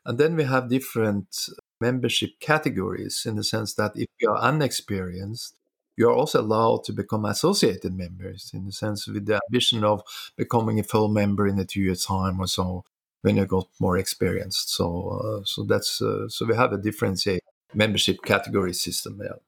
and 0.05 0.17
then 0.17 0.35
we 0.35 0.43
have 0.43 0.69
different 0.69 1.47
membership 1.79 2.31
categories 2.39 3.23
in 3.25 3.35
the 3.35 3.43
sense 3.43 3.73
that 3.75 3.91
if 3.95 4.07
you 4.19 4.29
are 4.29 4.37
unexperienced, 4.37 5.55
you 5.97 6.09
are 6.09 6.13
also 6.13 6.41
allowed 6.41 6.83
to 6.85 6.93
become 6.93 7.25
associated 7.25 7.93
members 7.93 8.51
in 8.53 8.65
the 8.65 8.71
sense 8.71 9.07
with 9.07 9.25
the 9.25 9.39
ambition 9.47 9.83
of 9.83 10.01
becoming 10.37 10.79
a 10.79 10.83
full 10.83 11.09
member 11.09 11.47
in 11.47 11.59
a 11.59 11.65
two 11.65 11.81
years 11.81 12.05
time 12.05 12.39
or 12.39 12.47
so 12.47 12.83
when 13.21 13.37
you 13.37 13.45
got 13.45 13.67
more 13.79 13.97
experienced. 13.97 14.73
So 14.73 15.09
uh, 15.09 15.45
so 15.45 15.63
that's 15.63 16.01
uh, 16.01 16.27
so 16.27 16.45
we 16.45 16.55
have 16.55 16.73
a 16.73 16.77
differentiated 16.77 17.43
membership 17.73 18.17
category 18.23 18.73
system 18.73 19.17
there. 19.17 19.39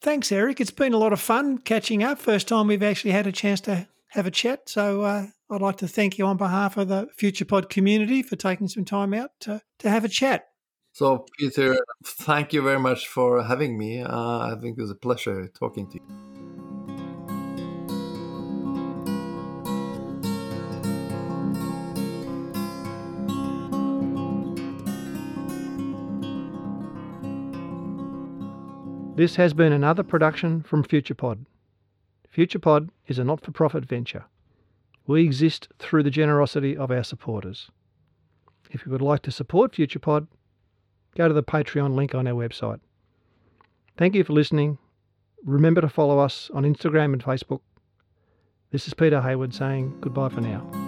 Thanks, 0.00 0.30
Erik. 0.30 0.60
It's 0.60 0.70
been 0.70 0.94
a 0.94 0.98
lot 0.98 1.12
of 1.12 1.20
fun 1.20 1.58
catching 1.58 2.04
up. 2.04 2.18
First 2.18 2.48
time 2.48 2.68
we've 2.68 2.82
actually 2.82 3.10
had 3.10 3.26
a 3.26 3.32
chance 3.32 3.60
to 3.62 3.88
have 4.08 4.26
a 4.26 4.30
chat. 4.30 4.68
So 4.68 5.02
uh, 5.02 5.26
I'd 5.50 5.60
like 5.60 5.76
to 5.78 5.88
thank 5.88 6.18
you 6.18 6.26
on 6.26 6.36
behalf 6.36 6.76
of 6.76 6.88
the 6.88 7.08
FuturePod 7.18 7.68
community 7.68 8.22
for 8.22 8.36
taking 8.36 8.68
some 8.68 8.84
time 8.84 9.12
out 9.12 9.30
to, 9.40 9.60
to 9.80 9.90
have 9.90 10.04
a 10.04 10.08
chat. 10.08 10.46
So, 10.92 11.26
Peter, 11.38 11.78
thank 12.04 12.52
you 12.52 12.62
very 12.62 12.80
much 12.80 13.06
for 13.08 13.42
having 13.42 13.78
me. 13.78 14.02
Uh, 14.02 14.38
I 14.38 14.56
think 14.60 14.78
it 14.78 14.80
was 14.80 14.90
a 14.90 14.96
pleasure 14.96 15.48
talking 15.48 15.88
to 15.90 15.94
you. 15.94 16.37
This 29.18 29.34
has 29.34 29.52
been 29.52 29.72
another 29.72 30.04
production 30.04 30.62
from 30.62 30.84
FuturePod. 30.84 31.44
FuturePod 32.32 32.90
is 33.08 33.18
a 33.18 33.24
not 33.24 33.44
for 33.44 33.50
profit 33.50 33.84
venture. 33.84 34.26
We 35.08 35.24
exist 35.24 35.66
through 35.80 36.04
the 36.04 36.10
generosity 36.10 36.76
of 36.76 36.92
our 36.92 37.02
supporters. 37.02 37.68
If 38.70 38.86
you 38.86 38.92
would 38.92 39.02
like 39.02 39.22
to 39.22 39.32
support 39.32 39.72
FuturePod, 39.72 40.28
go 41.16 41.26
to 41.26 41.34
the 41.34 41.42
Patreon 41.42 41.96
link 41.96 42.14
on 42.14 42.28
our 42.28 42.34
website. 42.34 42.78
Thank 43.96 44.14
you 44.14 44.22
for 44.22 44.34
listening. 44.34 44.78
Remember 45.44 45.80
to 45.80 45.88
follow 45.88 46.20
us 46.20 46.48
on 46.54 46.62
Instagram 46.62 47.12
and 47.12 47.20
Facebook. 47.20 47.62
This 48.70 48.86
is 48.86 48.94
Peter 48.94 49.20
Hayward 49.20 49.52
saying 49.52 49.96
goodbye 50.00 50.28
for 50.28 50.42
now. 50.42 50.87